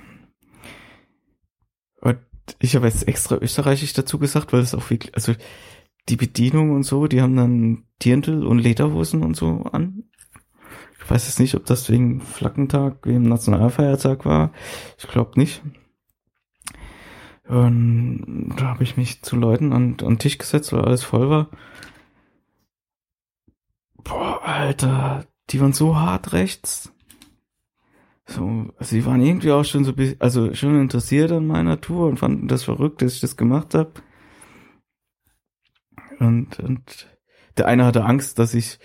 Und 2.00 2.18
ich 2.58 2.74
habe 2.74 2.86
jetzt 2.86 3.06
extra 3.06 3.36
österreichisch 3.36 3.92
dazu 3.92 4.18
gesagt, 4.18 4.52
weil 4.52 4.60
es 4.60 4.74
auch 4.74 4.90
wirklich, 4.90 5.14
also 5.14 5.34
die 6.10 6.16
Bedienung 6.16 6.72
und 6.72 6.82
so, 6.82 7.06
die 7.06 7.22
haben 7.22 7.36
dann 7.36 7.84
Dirndl 8.02 8.44
und 8.44 8.58
Lederhosen 8.58 9.22
und 9.22 9.36
so 9.36 9.62
an. 9.72 10.04
Ich 10.98 11.10
weiß 11.10 11.26
jetzt 11.26 11.40
nicht, 11.40 11.54
ob 11.54 11.64
das 11.64 11.88
wegen 11.88 12.20
Flaggentag, 12.20 12.98
wegen 13.04 13.22
Nationalfeiertag 13.22 14.24
war. 14.24 14.52
Ich 14.98 15.08
glaube 15.08 15.38
nicht. 15.38 15.62
Und 17.48 18.54
da 18.56 18.66
habe 18.66 18.84
ich 18.84 18.96
mich 18.96 19.22
zu 19.22 19.36
Leuten 19.36 19.72
an, 19.72 19.96
an 20.00 20.14
den 20.14 20.18
Tisch 20.18 20.38
gesetzt, 20.38 20.72
weil 20.72 20.82
alles 20.82 21.02
voll 21.02 21.30
war. 21.30 21.48
Boah, 24.04 24.40
Alter, 24.44 25.24
die 25.50 25.60
waren 25.60 25.72
so 25.72 25.96
hart 25.96 26.32
rechts. 26.32 26.92
So, 28.26 28.66
also 28.78 28.94
die 28.94 29.04
waren 29.04 29.20
irgendwie 29.20 29.50
auch 29.50 29.64
schon 29.64 29.84
so, 29.84 29.92
also 30.20 30.54
schon 30.54 30.80
interessiert 30.80 31.32
an 31.32 31.46
meiner 31.48 31.80
Tour 31.80 32.06
und 32.06 32.18
fanden 32.18 32.46
das 32.46 32.62
verrückt, 32.62 33.02
dass 33.02 33.14
ich 33.14 33.20
das 33.20 33.36
gemacht 33.36 33.74
habe. 33.74 33.92
Und, 36.20 36.60
und 36.60 37.08
der 37.56 37.66
eine 37.66 37.84
hatte 37.84 38.04
Angst, 38.04 38.38
dass 38.38 38.54
ich, 38.54 38.78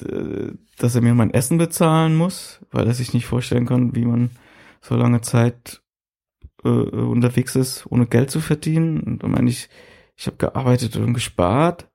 äh, 0.00 0.52
dass 0.78 0.94
er 0.94 1.00
mir 1.00 1.14
mein 1.14 1.32
Essen 1.32 1.58
bezahlen 1.58 2.16
muss, 2.16 2.60
weil 2.70 2.86
er 2.86 2.94
sich 2.94 3.14
nicht 3.14 3.26
vorstellen 3.26 3.66
kann, 3.66 3.94
wie 3.94 4.04
man 4.04 4.30
so 4.80 4.96
lange 4.96 5.20
Zeit 5.22 5.82
äh, 6.64 6.68
unterwegs 6.68 7.56
ist, 7.56 7.86
ohne 7.90 8.06
Geld 8.06 8.30
zu 8.30 8.40
verdienen. 8.40 9.00
Und 9.00 9.22
dann 9.22 9.30
meine 9.30 9.48
ich, 9.48 9.68
ich 10.16 10.26
habe 10.26 10.36
gearbeitet 10.36 10.96
und 10.96 11.14
gespart. 11.14 11.88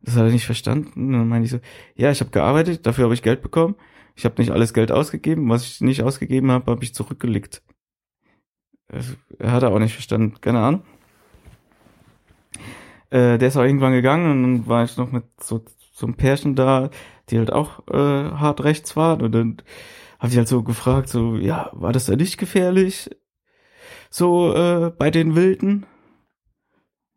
Das 0.00 0.14
hat 0.16 0.24
er 0.24 0.30
nicht 0.30 0.46
verstanden. 0.46 1.06
Und 1.06 1.12
dann 1.12 1.28
meine 1.28 1.44
ich 1.44 1.50
so, 1.50 1.60
ja, 1.94 2.10
ich 2.10 2.20
habe 2.20 2.30
gearbeitet, 2.30 2.86
dafür 2.86 3.04
habe 3.04 3.14
ich 3.14 3.22
Geld 3.22 3.42
bekommen. 3.42 3.76
Ich 4.14 4.24
habe 4.24 4.40
nicht 4.40 4.50
alles 4.50 4.72
Geld 4.72 4.92
ausgegeben. 4.92 5.48
Was 5.48 5.64
ich 5.64 5.80
nicht 5.80 6.02
ausgegeben 6.02 6.50
habe, 6.50 6.70
habe 6.70 6.84
ich 6.84 6.94
zurückgelegt. 6.94 7.62
Also, 8.88 9.14
er 9.38 9.52
hat 9.52 9.62
er 9.62 9.72
auch 9.72 9.78
nicht 9.78 9.94
verstanden. 9.94 10.40
Keine 10.40 10.60
Ahnung. 10.60 10.82
Äh, 13.10 13.38
der 13.38 13.48
ist 13.48 13.56
auch 13.56 13.62
irgendwann 13.62 13.92
gegangen 13.92 14.30
und 14.30 14.42
dann 14.42 14.66
war 14.66 14.84
ich 14.84 14.96
noch 14.96 15.12
mit 15.12 15.24
so, 15.40 15.64
so 15.92 16.06
einem 16.06 16.16
Pärchen 16.16 16.54
da, 16.56 16.90
die 17.30 17.38
halt 17.38 17.52
auch 17.52 17.86
äh, 17.88 18.30
hart 18.32 18.64
rechts 18.64 18.96
waren. 18.96 19.22
Und 19.22 19.32
dann 19.32 19.62
habe 20.18 20.32
ich 20.32 20.38
halt 20.38 20.48
so 20.48 20.62
gefragt, 20.62 21.08
so, 21.08 21.36
ja, 21.36 21.70
war 21.72 21.92
das 21.92 22.06
da 22.06 22.16
nicht 22.16 22.38
gefährlich? 22.38 23.10
So 24.10 24.54
äh, 24.54 24.90
bei 24.90 25.10
den 25.10 25.34
Wilden? 25.34 25.86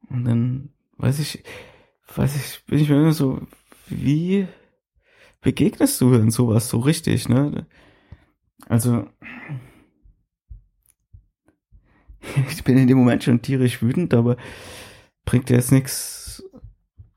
Und 0.10 0.26
dann 0.26 0.70
weiß 0.98 1.20
ich, 1.20 1.44
weiß 2.16 2.36
ich, 2.36 2.66
bin 2.66 2.80
ich 2.80 2.90
mir 2.90 2.96
immer 2.96 3.14
so, 3.14 3.42
wie 3.88 4.48
begegnest 5.42 6.02
du 6.02 6.12
denn 6.12 6.32
sowas 6.32 6.70
so 6.70 6.80
richtig, 6.80 7.30
ne? 7.30 7.66
Also, 8.68 9.08
ich 12.52 12.64
bin 12.64 12.78
in 12.78 12.88
dem 12.88 12.98
Moment 12.98 13.24
schon 13.24 13.42
tierisch 13.42 13.82
wütend, 13.82 14.14
aber 14.14 14.38
bringt 15.26 15.50
dir 15.50 15.56
jetzt 15.56 15.72
nichts 15.72 16.44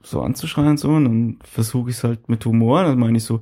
so 0.02 0.20
anzuschreien 0.22 0.76
so 0.76 0.88
und 0.90 1.04
dann 1.04 1.38
versuche 1.44 1.90
ich 1.90 1.96
es 1.96 2.04
halt 2.04 2.28
mit 2.28 2.44
Humor, 2.44 2.82
dann 2.82 2.98
meine 2.98 3.18
ich 3.18 3.24
so, 3.24 3.40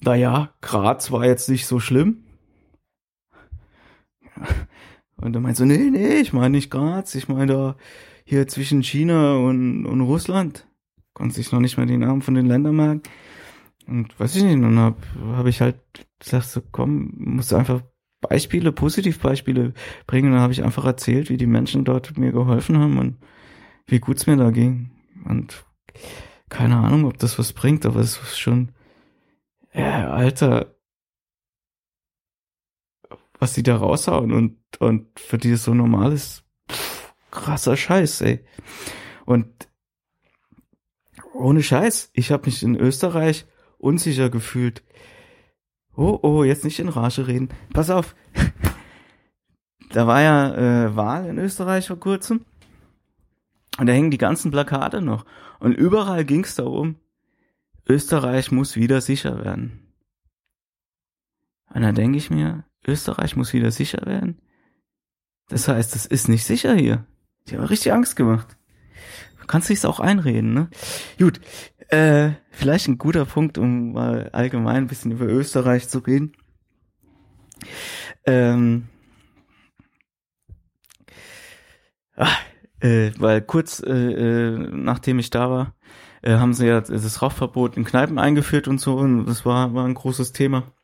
naja, 0.00 0.52
Graz 0.60 1.10
war 1.10 1.24
jetzt 1.24 1.48
nicht 1.48 1.66
so 1.66 1.80
schlimm. 1.80 2.24
Und 5.16 5.32
dann 5.32 5.42
meinst 5.42 5.60
du, 5.60 5.64
nee, 5.64 5.90
nee, 5.90 6.18
ich 6.18 6.32
meine 6.32 6.50
nicht 6.50 6.70
Graz, 6.70 7.14
ich 7.16 7.28
meine 7.28 7.52
da 7.52 7.76
hier 8.24 8.46
zwischen 8.46 8.82
China 8.82 9.36
und, 9.36 9.84
und 9.84 10.00
Russland. 10.00 10.68
Konnte 11.12 11.34
sich 11.34 11.50
noch 11.50 11.60
nicht 11.60 11.76
mal 11.76 11.86
die 11.86 11.96
Namen 11.96 12.22
von 12.22 12.34
den 12.34 12.46
Ländern 12.46 12.76
merken. 12.76 13.02
Und 13.88 14.18
weiß 14.20 14.36
ich 14.36 14.44
nicht, 14.44 14.62
dann 14.62 14.78
habe 14.78 14.96
hab 15.34 15.46
ich 15.46 15.60
halt 15.60 15.80
gesagt, 16.20 16.46
so 16.46 16.60
komm, 16.70 17.12
musst 17.16 17.50
du 17.50 17.56
einfach 17.56 17.82
Beispiele, 18.20 18.72
Positivbeispiele 18.72 19.74
bringen. 20.06 20.32
Dann 20.32 20.40
habe 20.40 20.52
ich 20.52 20.64
einfach 20.64 20.84
erzählt, 20.84 21.30
wie 21.30 21.36
die 21.36 21.46
Menschen 21.46 21.84
dort 21.84 22.16
mir 22.18 22.32
geholfen 22.32 22.78
haben 22.78 22.98
und 22.98 23.18
wie 23.86 24.00
gut's 24.00 24.26
mir 24.26 24.36
da 24.36 24.50
ging. 24.50 24.90
Und 25.24 25.64
keine 26.48 26.76
Ahnung, 26.76 27.04
ob 27.04 27.18
das 27.18 27.38
was 27.38 27.52
bringt, 27.52 27.86
aber 27.86 28.00
es 28.00 28.16
ist 28.20 28.38
schon, 28.38 28.72
ja, 29.72 30.10
Alter, 30.10 30.74
was 33.38 33.52
die 33.52 33.62
da 33.62 33.76
raushauen 33.76 34.32
und, 34.32 34.58
und 34.78 35.20
für 35.20 35.38
die 35.38 35.52
es 35.52 35.64
so 35.64 35.74
normal 35.74 36.12
ist, 36.12 36.44
krasser 37.30 37.76
Scheiß, 37.76 38.22
ey. 38.22 38.44
Und 39.24 39.68
ohne 41.34 41.62
Scheiß, 41.62 42.10
ich 42.14 42.32
habe 42.32 42.46
mich 42.46 42.62
in 42.62 42.74
Österreich 42.74 43.46
unsicher 43.78 44.30
gefühlt. 44.30 44.82
Oh, 45.98 46.16
oh, 46.22 46.44
jetzt 46.44 46.62
nicht 46.62 46.78
in 46.78 46.88
Rage 46.88 47.26
reden. 47.26 47.48
Pass 47.72 47.90
auf. 47.90 48.14
da 49.90 50.06
war 50.06 50.22
ja 50.22 50.54
äh, 50.54 50.94
Wahl 50.94 51.26
in 51.26 51.38
Österreich 51.38 51.88
vor 51.88 51.98
kurzem. 51.98 52.44
Und 53.78 53.88
da 53.88 53.92
hängen 53.92 54.12
die 54.12 54.16
ganzen 54.16 54.52
Plakate 54.52 55.00
noch. 55.02 55.26
Und 55.58 55.72
überall 55.72 56.24
ging 56.24 56.44
es 56.44 56.54
darum, 56.54 57.00
Österreich 57.88 58.52
muss 58.52 58.76
wieder 58.76 59.00
sicher 59.00 59.44
werden. 59.44 59.92
Und 61.74 61.82
da 61.82 61.90
denke 61.90 62.16
ich 62.16 62.30
mir, 62.30 62.64
Österreich 62.86 63.34
muss 63.34 63.52
wieder 63.52 63.72
sicher 63.72 64.06
werden. 64.06 64.40
Das 65.48 65.66
heißt, 65.66 65.96
es 65.96 66.06
ist 66.06 66.28
nicht 66.28 66.44
sicher 66.44 66.76
hier. 66.76 67.06
Die 67.48 67.56
haben 67.56 67.64
richtig 67.64 67.92
Angst 67.92 68.14
gemacht. 68.14 68.56
Du 69.48 69.52
kannst 69.52 69.70
dich's 69.70 69.86
auch 69.86 69.98
einreden, 69.98 70.52
ne? 70.52 70.68
Gut, 71.18 71.40
äh, 71.88 72.32
vielleicht 72.50 72.86
ein 72.86 72.98
guter 72.98 73.24
Punkt, 73.24 73.56
um 73.56 73.92
mal 73.92 74.28
allgemein 74.34 74.76
ein 74.76 74.86
bisschen 74.88 75.10
über 75.10 75.24
Österreich 75.24 75.88
zu 75.88 76.00
reden. 76.00 76.32
Ähm, 78.26 78.88
ach, 82.14 82.38
äh, 82.80 83.12
weil 83.16 83.40
kurz 83.40 83.82
äh, 83.82 83.90
äh, 83.90 84.68
nachdem 84.70 85.18
ich 85.18 85.30
da 85.30 85.48
war, 85.48 85.74
äh, 86.20 86.32
haben 86.34 86.52
sie 86.52 86.66
ja 86.66 86.82
das 86.82 87.22
Rauchverbot 87.22 87.78
in 87.78 87.84
Kneipen 87.84 88.18
eingeführt 88.18 88.68
und 88.68 88.82
so 88.82 88.98
und 88.98 89.24
das 89.24 89.46
war, 89.46 89.72
war 89.72 89.86
ein 89.86 89.94
großes 89.94 90.32
Thema. 90.34 90.74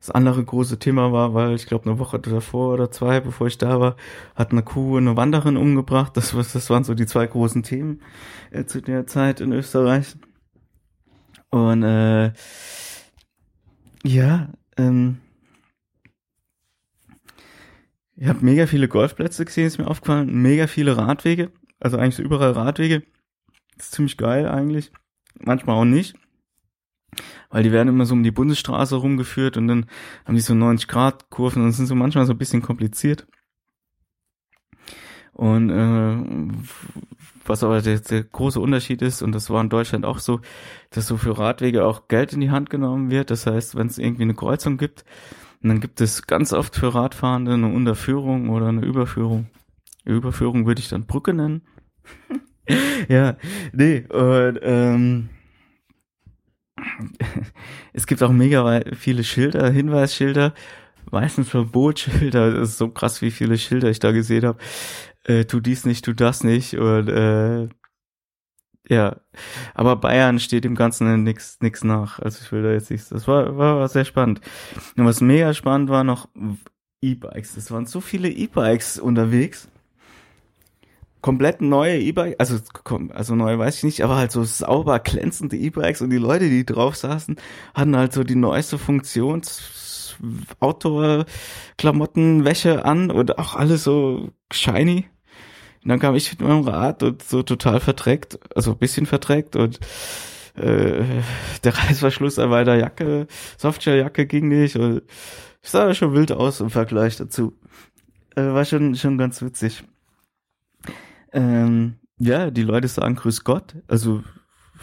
Das 0.00 0.10
andere 0.10 0.42
große 0.42 0.78
Thema 0.78 1.12
war, 1.12 1.34
weil 1.34 1.54
ich 1.54 1.66
glaube 1.66 1.88
eine 1.88 1.98
Woche 1.98 2.18
davor 2.18 2.72
oder 2.72 2.90
zwei, 2.90 3.20
bevor 3.20 3.46
ich 3.46 3.58
da 3.58 3.80
war, 3.80 3.96
hat 4.34 4.50
eine 4.50 4.62
Kuh 4.62 4.96
eine 4.96 5.14
Wanderin 5.16 5.58
umgebracht. 5.58 6.16
Das, 6.16 6.30
das 6.30 6.70
waren 6.70 6.84
so 6.84 6.94
die 6.94 7.04
zwei 7.04 7.26
großen 7.26 7.62
Themen 7.62 8.00
äh, 8.50 8.64
zu 8.64 8.80
der 8.80 9.06
Zeit 9.06 9.42
in 9.42 9.52
Österreich. 9.52 10.16
Und 11.50 11.82
äh, 11.82 12.32
ja, 14.02 14.48
ähm, 14.78 15.18
ich 18.16 18.26
habe 18.26 18.44
mega 18.44 18.66
viele 18.66 18.88
Golfplätze 18.88 19.44
gesehen, 19.44 19.66
ist 19.66 19.78
mir 19.78 19.86
aufgefallen, 19.86 20.42
mega 20.42 20.66
viele 20.66 20.96
Radwege, 20.96 21.52
also 21.78 21.98
eigentlich 21.98 22.16
so 22.16 22.22
überall 22.22 22.52
Radwege. 22.52 23.02
Das 23.76 23.86
ist 23.86 23.94
ziemlich 23.94 24.16
geil 24.16 24.48
eigentlich. 24.48 24.92
Manchmal 25.38 25.76
auch 25.76 25.84
nicht. 25.84 26.16
Weil 27.50 27.62
die 27.62 27.72
werden 27.72 27.88
immer 27.88 28.06
so 28.06 28.14
um 28.14 28.22
die 28.22 28.30
Bundesstraße 28.30 28.96
rumgeführt 28.96 29.56
und 29.56 29.68
dann 29.68 29.86
haben 30.24 30.34
die 30.36 30.40
so 30.40 30.54
90 30.54 30.88
Grad 30.88 31.30
Kurven 31.30 31.64
und 31.64 31.72
sind 31.72 31.86
so 31.86 31.94
manchmal 31.94 32.26
so 32.26 32.32
ein 32.32 32.38
bisschen 32.38 32.62
kompliziert. 32.62 33.26
Und 35.32 35.70
äh, 35.70 36.52
was 37.46 37.64
aber 37.64 37.80
der, 37.80 37.98
der 38.00 38.24
große 38.24 38.60
Unterschied 38.60 39.02
ist, 39.02 39.22
und 39.22 39.32
das 39.32 39.50
war 39.50 39.60
in 39.60 39.70
Deutschland 39.70 40.04
auch 40.04 40.18
so, 40.18 40.40
dass 40.90 41.06
so 41.06 41.16
für 41.16 41.38
Radwege 41.38 41.84
auch 41.84 42.08
Geld 42.08 42.32
in 42.32 42.40
die 42.40 42.50
Hand 42.50 42.70
genommen 42.70 43.10
wird. 43.10 43.30
Das 43.30 43.46
heißt, 43.46 43.74
wenn 43.76 43.86
es 43.86 43.98
irgendwie 43.98 44.22
eine 44.22 44.34
Kreuzung 44.34 44.76
gibt, 44.76 45.04
dann 45.62 45.80
gibt 45.80 46.00
es 46.00 46.26
ganz 46.26 46.52
oft 46.52 46.76
für 46.76 46.94
Radfahrende 46.94 47.54
eine 47.54 47.72
Unterführung 47.72 48.50
oder 48.50 48.68
eine 48.68 48.84
Überführung. 48.84 49.48
Überführung 50.04 50.66
würde 50.66 50.80
ich 50.80 50.88
dann 50.88 51.06
Brücke 51.06 51.34
nennen. 51.34 51.62
ja, 53.08 53.36
nee, 53.72 54.06
und 54.08 54.58
ähm, 54.62 55.28
es 57.92 58.06
gibt 58.06 58.22
auch 58.22 58.32
mega 58.32 58.80
viele 58.94 59.24
Schilder, 59.24 59.70
Hinweisschilder, 59.70 60.54
meistens 61.10 61.48
Verbotsschilder. 61.48 62.52
Das 62.52 62.70
ist 62.70 62.78
so 62.78 62.88
krass, 62.88 63.22
wie 63.22 63.30
viele 63.30 63.58
Schilder 63.58 63.90
ich 63.90 63.98
da 63.98 64.12
gesehen 64.12 64.44
habe 64.44 64.58
äh, 65.24 65.44
tu 65.44 65.60
dies 65.60 65.84
nicht, 65.84 66.04
tu 66.04 66.12
das 66.14 66.44
nicht 66.44 66.74
und 66.74 67.08
äh, 67.08 67.68
ja, 68.88 69.20
aber 69.74 69.96
Bayern 69.96 70.40
steht 70.40 70.64
dem 70.64 70.74
Ganzen 70.74 71.22
nix 71.22 71.84
nach. 71.84 72.18
Also 72.18 72.40
ich 72.42 72.50
will 72.50 72.62
da 72.64 72.72
jetzt 72.72 72.90
nichts. 72.90 73.08
Das 73.10 73.28
war, 73.28 73.56
war, 73.56 73.76
war 73.76 73.88
sehr 73.88 74.04
spannend. 74.04 74.40
Und 74.96 75.04
was 75.04 75.20
mega 75.20 75.54
spannend 75.54 75.90
war 75.90 76.02
noch 76.02 76.28
E-Bikes. 77.00 77.56
Es 77.56 77.70
waren 77.70 77.86
so 77.86 78.00
viele 78.00 78.28
E-Bikes 78.28 78.98
unterwegs. 78.98 79.68
Komplett 81.20 81.60
neue 81.60 81.98
E-Bikes, 81.98 82.38
also, 82.38 82.58
also 83.10 83.34
neue 83.34 83.58
weiß 83.58 83.78
ich 83.78 83.82
nicht, 83.84 84.02
aber 84.02 84.16
halt 84.16 84.32
so 84.32 84.42
sauber 84.44 85.00
glänzende 85.00 85.56
E-Bikes 85.56 86.00
und 86.00 86.10
die 86.10 86.16
Leute, 86.16 86.48
die 86.48 86.64
drauf 86.64 86.96
saßen, 86.96 87.36
hatten 87.74 87.96
halt 87.96 88.12
so 88.12 88.24
die 88.24 88.36
neueste 88.36 88.78
Funktions 88.78 90.16
Outdoor-Klamotten, 90.60 92.44
Wäsche 92.44 92.84
an 92.84 93.10
und 93.10 93.38
auch 93.38 93.54
alles 93.54 93.84
so 93.84 94.30
shiny. 94.52 95.06
Und 95.82 95.88
dann 95.88 95.98
kam 95.98 96.14
ich 96.14 96.30
mit 96.30 96.40
meinem 96.42 96.66
Rad 96.66 97.02
und 97.02 97.22
so 97.22 97.42
total 97.42 97.80
verdreckt, 97.80 98.38
also 98.54 98.74
bisschen 98.74 99.06
verdreckt 99.06 99.56
und 99.56 99.80
äh, 100.56 101.02
der 101.64 101.78
Reißverschluss 101.78 102.38
an 102.38 102.50
meiner 102.50 102.76
Jacke, 102.76 103.26
Softshelljacke 103.56 104.26
ging 104.26 104.48
nicht 104.48 104.76
und 104.76 105.02
ich 105.62 105.70
sah 105.70 105.92
schon 105.94 106.14
wild 106.14 106.32
aus 106.32 106.60
im 106.60 106.70
Vergleich 106.70 107.16
dazu. 107.16 107.54
Äh, 108.36 108.42
war 108.42 108.64
schon, 108.64 108.94
schon 108.94 109.18
ganz 109.18 109.42
witzig. 109.42 109.84
Ähm, 111.32 111.96
ja, 112.18 112.50
die 112.50 112.62
Leute 112.62 112.88
sagen 112.88 113.16
Grüß 113.16 113.44
Gott, 113.44 113.76
also 113.88 114.22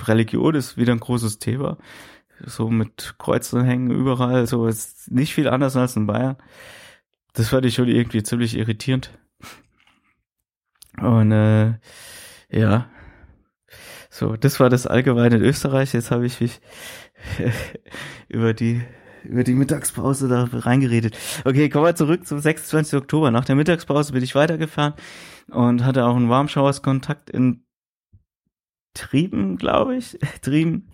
Religion 0.05 0.55
ist 0.55 0.77
wieder 0.77 0.93
ein 0.93 0.99
großes 0.99 1.39
Thema. 1.39 1.77
So 2.45 2.69
mit 2.69 3.15
Kreuzen 3.17 3.63
hängen 3.63 3.91
überall, 3.91 4.45
so 4.47 4.67
ist 4.67 5.11
nicht 5.11 5.33
viel 5.33 5.47
anders 5.47 5.75
als 5.75 5.95
in 5.95 6.07
Bayern. 6.07 6.37
Das 7.33 7.49
fand 7.49 7.65
ich 7.65 7.75
schon 7.75 7.87
irgendwie 7.87 8.23
ziemlich 8.23 8.57
irritierend. 8.57 9.17
Und 10.99 11.31
äh, 11.31 11.75
ja, 12.49 12.89
so, 14.09 14.35
das 14.35 14.59
war 14.59 14.69
das 14.69 14.87
Allgemeine 14.87 15.35
in 15.35 15.43
Österreich. 15.43 15.93
Jetzt 15.93 16.09
habe 16.11 16.25
ich 16.25 16.41
mich 16.41 16.59
über 18.27 18.53
die 18.53 18.81
über 19.23 19.43
die 19.43 19.53
Mittagspause 19.53 20.27
da 20.27 20.47
reingeredet. 20.51 21.17
Okay, 21.43 21.69
kommen 21.69 21.85
wir 21.85 21.95
zurück 21.95 22.25
zum 22.25 22.39
26. 22.39 22.97
Oktober. 22.97 23.29
Nach 23.29 23.43
der 23.43 23.55
Mittagspause 23.55 24.13
bin 24.13 24.23
ich 24.23 24.35
weitergefahren 24.35 24.93
und 25.49 25.83
hatte 25.83 26.05
auch 26.05 26.15
einen 26.15 26.29
Warmschauerskontakt 26.29 27.29
in 27.29 27.63
Trieben, 28.97 29.57
glaube 29.57 29.95
ich. 29.95 30.17
Trieben. 30.41 30.89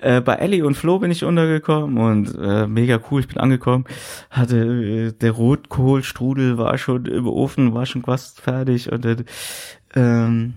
Äh, 0.00 0.20
bei 0.20 0.34
Ellie 0.34 0.64
und 0.64 0.76
Flo 0.76 1.00
bin 1.00 1.10
ich 1.10 1.24
untergekommen 1.24 1.98
und 1.98 2.38
äh, 2.38 2.66
mega 2.66 3.00
cool, 3.10 3.20
ich 3.20 3.28
bin 3.28 3.38
angekommen. 3.38 3.84
Hatte 4.30 4.58
äh, 4.58 5.12
der 5.12 5.32
Rotkohlstrudel 5.32 6.56
war 6.56 6.78
schon 6.78 7.06
im 7.06 7.26
Ofen, 7.26 7.74
war 7.74 7.86
schon 7.86 8.02
fast 8.02 8.40
fertig 8.40 8.92
und 8.92 9.04
äh, 9.04 9.24
ähm, 9.94 10.54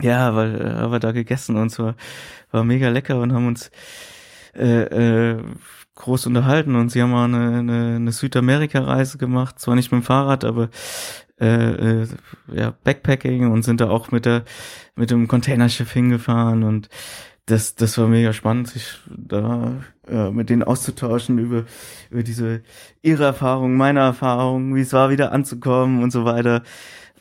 ja, 0.00 0.34
weil 0.34 0.60
äh, 0.60 0.74
haben 0.76 0.92
wir 0.92 0.98
da 1.00 1.12
gegessen 1.12 1.56
und 1.56 1.70
zwar 1.70 1.94
war 2.50 2.64
mega 2.64 2.88
lecker 2.88 3.20
und 3.20 3.32
haben 3.32 3.46
uns 3.46 3.70
äh, 4.54 5.32
äh, 5.32 5.42
groß 6.00 6.26
unterhalten 6.26 6.76
und 6.76 6.90
sie 6.90 7.02
haben 7.02 7.14
auch 7.14 7.24
eine, 7.24 7.58
eine, 7.58 7.96
eine 7.96 8.12
Südamerika-Reise 8.12 9.18
gemacht, 9.18 9.58
zwar 9.58 9.76
nicht 9.76 9.92
mit 9.92 10.02
dem 10.02 10.04
Fahrrad, 10.04 10.44
aber 10.44 10.70
äh, 11.40 12.02
äh, 12.02 12.08
ja, 12.52 12.74
Backpacking 12.84 13.50
und 13.50 13.62
sind 13.62 13.80
da 13.80 13.88
auch 13.90 14.10
mit 14.10 14.26
der 14.26 14.44
mit 14.96 15.10
dem 15.10 15.28
Containerschiff 15.28 15.92
hingefahren 15.92 16.62
und 16.62 16.88
das 17.46 17.74
das 17.74 17.98
war 17.98 18.08
mega 18.08 18.32
spannend, 18.32 18.68
sich 18.68 18.98
da 19.08 19.74
äh, 20.08 20.30
mit 20.30 20.50
denen 20.50 20.62
auszutauschen 20.62 21.38
über 21.38 21.64
über 22.10 22.22
diese 22.22 22.62
ihre 23.02 23.24
Erfahrung, 23.24 23.76
meine 23.76 24.00
Erfahrung, 24.00 24.74
wie 24.74 24.80
es 24.80 24.92
war 24.92 25.10
wieder 25.10 25.32
anzukommen 25.32 26.02
und 26.02 26.10
so 26.10 26.24
weiter. 26.24 26.62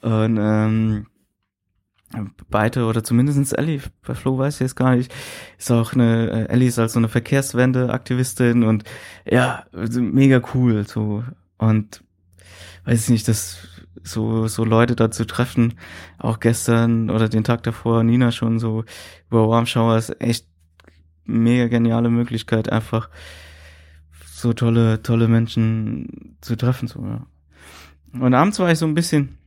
Und 0.01 0.37
ähm, 0.39 1.07
beide 2.49 2.85
oder 2.85 3.03
zumindestens 3.03 3.51
Ellie, 3.53 3.81
bei 4.05 4.15
Flo 4.15 4.37
weiß 4.37 4.55
ich 4.55 4.61
jetzt 4.61 4.75
gar 4.75 4.95
nicht, 4.95 5.13
ist 5.57 5.71
auch 5.71 5.93
eine, 5.93 6.47
äh, 6.47 6.51
Ellie 6.51 6.67
ist 6.67 6.77
halt 6.77 6.89
so 6.89 6.99
eine 6.99 7.07
Verkehrswende-Aktivistin 7.07 8.63
und 8.63 8.83
ja, 9.25 9.65
also 9.73 10.01
mega 10.01 10.41
cool, 10.53 10.87
so, 10.87 11.23
und 11.57 12.03
weiß 12.85 13.03
ich 13.03 13.09
nicht, 13.09 13.27
das, 13.27 13.67
so, 14.03 14.47
so 14.47 14.63
Leute 14.63 14.95
da 14.95 15.11
zu 15.11 15.25
treffen, 15.25 15.75
auch 16.17 16.39
gestern 16.39 17.09
oder 17.09 17.29
den 17.29 17.43
Tag 17.43 17.63
davor, 17.63 18.03
Nina 18.03 18.31
schon 18.31 18.59
so 18.59 18.85
über 19.29 19.47
Warmschauer 19.47 19.97
ist 19.97 20.19
echt 20.21 20.47
mega 21.25 21.67
geniale 21.67 22.09
Möglichkeit, 22.09 22.71
einfach 22.71 23.09
so 24.25 24.53
tolle, 24.53 25.03
tolle 25.03 25.27
Menschen 25.27 26.37
zu 26.41 26.55
treffen, 26.55 26.87
so, 26.87 27.05
ja. 27.05 27.27
Und 28.19 28.33
abends 28.33 28.57
war 28.57 28.71
ich 28.71 28.79
so 28.79 28.87
ein 28.87 28.95
bisschen, 28.95 29.37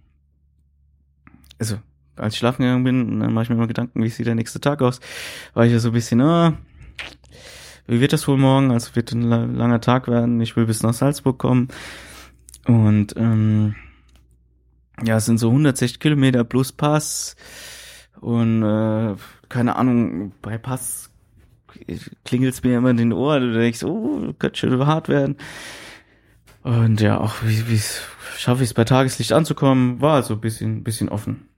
also 1.59 1.79
als 2.17 2.35
ich 2.35 2.39
schlafen 2.39 2.63
gegangen 2.63 2.85
bin, 2.85 3.21
dann 3.21 3.33
mache 3.33 3.45
ich 3.45 3.51
mir 3.51 3.57
immer 3.57 3.67
Gedanken, 3.67 4.03
wie 4.03 4.09
sieht 4.09 4.27
der 4.27 4.35
nächste 4.35 4.61
Tag 4.61 4.83
aus. 4.83 5.01
War 5.55 5.65
ich 5.65 5.73
ja 5.73 5.79
so 5.79 5.89
ein 5.89 5.95
bisschen, 5.95 6.21
ah, 6.21 6.55
wie 7.87 8.01
wird 8.01 8.13
das 8.13 8.29
wohl 8.29 8.39
morgen? 8.39 8.71
Also 8.71 8.95
wird 8.95 9.13
ein 9.13 9.23
langer 9.23 9.81
Tag 9.81 10.09
werden. 10.09 10.41
Ich 10.41 10.57
will 10.57 10.67
bis 10.67 10.83
nach 10.83 10.95
Salzburg 10.95 11.39
kommen. 11.39 11.69
Und 12.67 13.17
ähm, 13.17 13.75
ja, 15.05 15.17
es 15.17 15.25
sind 15.25 15.39
so 15.39 15.49
160 15.49 16.01
Kilometer 16.01 16.45
plus 16.45 16.73
Pass. 16.73 17.37
Und 18.21 18.63
äh, 18.63 19.17
keine 19.49 19.77
Ahnung, 19.77 20.33
bei 20.43 20.59
Pass 20.59 21.11
klingelt's 22.25 22.63
mir 22.63 22.79
immer 22.79 22.91
in 22.91 22.99
den 22.99 23.13
Ohren. 23.13 23.53
Du 23.53 23.59
denkst, 23.59 23.83
oh, 23.83 24.33
könnte 24.39 24.59
schon 24.59 24.87
hart 24.87 25.09
werden. 25.09 25.37
Und 26.63 27.01
ja, 27.01 27.19
auch 27.19 27.35
wie, 27.43 27.69
wie 27.69 27.81
schaffe 28.37 28.63
ich 28.63 28.71
es 28.71 28.75
bei 28.75 28.85
Tageslicht 28.85 29.33
anzukommen, 29.33 30.01
war 30.01 30.15
also 30.15 30.35
ein 30.35 30.41
bisschen, 30.41 30.85
bisschen 30.85 31.09
offen. 31.09 31.49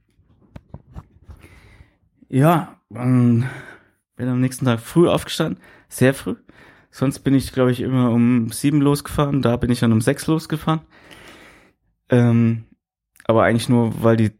Ja, 2.29 2.81
ähm, 2.95 3.45
bin 4.17 4.29
am 4.29 4.41
nächsten 4.41 4.65
Tag 4.65 4.81
früh 4.81 5.09
aufgestanden, 5.09 5.63
sehr 5.89 6.15
früh. 6.15 6.37
Sonst 6.91 7.21
bin 7.21 7.35
ich, 7.35 7.53
glaube 7.53 7.73
ich, 7.73 7.81
immer 7.81 8.11
um 8.11 8.53
sieben 8.53 8.81
losgefahren. 8.81 9.43
Da 9.43 9.57
bin 9.57 9.71
ich 9.73 9.81
dann 9.81 9.93
um 9.93 10.01
sechs 10.01 10.29
losgefahren. 10.29 10.83
Ähm, 12.09 12.67
aber 13.25 13.43
eigentlich 13.43 13.69
nur, 13.69 14.03
weil 14.03 14.17
die 14.17 14.31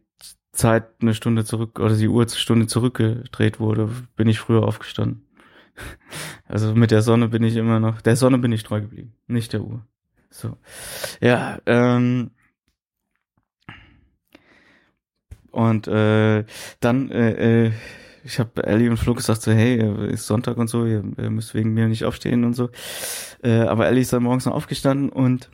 Zeit 0.53 0.85
eine 1.01 1.13
Stunde 1.13 1.43
zurück 1.43 1.79
oder 1.79 1.97
die 1.97 2.07
Uhr 2.07 2.21
eine 2.21 2.31
Stunde 2.31 2.67
zurückgedreht 2.67 3.59
wurde, 3.59 3.89
bin 4.15 4.29
ich 4.29 4.39
früher 4.39 4.63
aufgestanden. 4.63 5.25
Also 6.47 6.75
mit 6.75 6.91
der 6.91 7.01
Sonne 7.01 7.27
bin 7.27 7.43
ich 7.43 7.55
immer 7.55 7.79
noch, 7.79 8.01
der 8.01 8.15
Sonne 8.15 8.37
bin 8.37 8.51
ich 8.51 8.61
treu 8.61 8.79
geblieben, 8.79 9.13
nicht 9.27 9.51
der 9.51 9.61
Uhr. 9.61 9.83
So. 10.29 10.57
Ja, 11.19 11.59
ähm, 11.65 12.31
Und 15.55 15.87
äh, 15.87 16.43
dann, 16.81 17.09
äh, 17.11 17.67
äh, 17.67 17.71
ich 18.25 18.39
habe 18.39 18.67
Ellie 18.67 18.89
und 18.89 18.97
Flo 18.97 19.13
gesagt 19.13 19.41
so, 19.41 19.53
hey, 19.53 20.11
ist 20.11 20.27
Sonntag 20.27 20.57
und 20.57 20.67
so, 20.67 20.85
ihr, 20.85 21.01
ihr 21.17 21.29
müsst 21.29 21.53
wegen 21.53 21.73
mir 21.73 21.87
nicht 21.87 22.03
aufstehen 22.03 22.43
und 22.43 22.55
so. 22.55 22.71
Äh, 23.41 23.61
aber 23.61 23.87
Ellie 23.87 24.01
ist 24.01 24.11
dann 24.11 24.23
morgens 24.23 24.45
noch 24.45 24.53
aufgestanden 24.53 25.07
und 25.07 25.49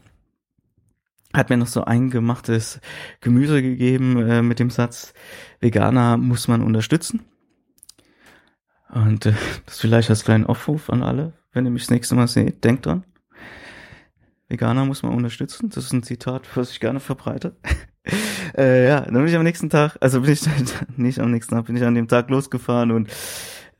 hat 1.35 1.51
mir 1.51 1.57
noch 1.57 1.67
so 1.67 1.83
eingemachtes 1.83 2.81
Gemüse 3.19 3.61
gegeben 3.61 4.27
äh, 4.27 4.41
mit 4.41 4.57
dem 4.57 4.71
Satz, 4.71 5.13
Veganer 5.59 6.17
muss 6.17 6.47
man 6.47 6.63
unterstützen. 6.63 7.21
Und 8.89 9.27
äh, 9.27 9.33
das 9.67 9.81
vielleicht 9.81 10.09
als 10.09 10.23
kleinen 10.23 10.47
Aufruf 10.47 10.89
an 10.89 11.03
alle, 11.03 11.33
wenn 11.53 11.65
ihr 11.65 11.71
mich 11.71 11.83
das 11.83 11.91
nächste 11.91 12.15
Mal 12.15 12.27
seht, 12.27 12.63
denkt 12.63 12.87
dran. 12.87 13.03
Veganer 14.49 14.83
muss 14.83 15.03
man 15.03 15.13
unterstützen. 15.13 15.69
Das 15.69 15.85
ist 15.85 15.93
ein 15.93 16.01
Zitat, 16.01 16.57
was 16.57 16.71
ich 16.71 16.79
gerne 16.79 16.99
verbreite. 16.99 17.55
äh, 18.57 18.87
ja, 18.87 19.01
dann 19.01 19.13
bin 19.13 19.27
ich 19.27 19.35
am 19.35 19.43
nächsten 19.43 19.69
Tag, 19.69 19.97
also 19.99 20.21
bin 20.21 20.33
ich 20.33 20.41
nicht 20.97 21.19
am 21.19 21.31
nächsten 21.31 21.55
Tag, 21.55 21.65
bin 21.65 21.75
ich 21.75 21.83
an 21.83 21.95
dem 21.95 22.07
Tag 22.07 22.29
losgefahren 22.29 22.91
und 22.91 23.09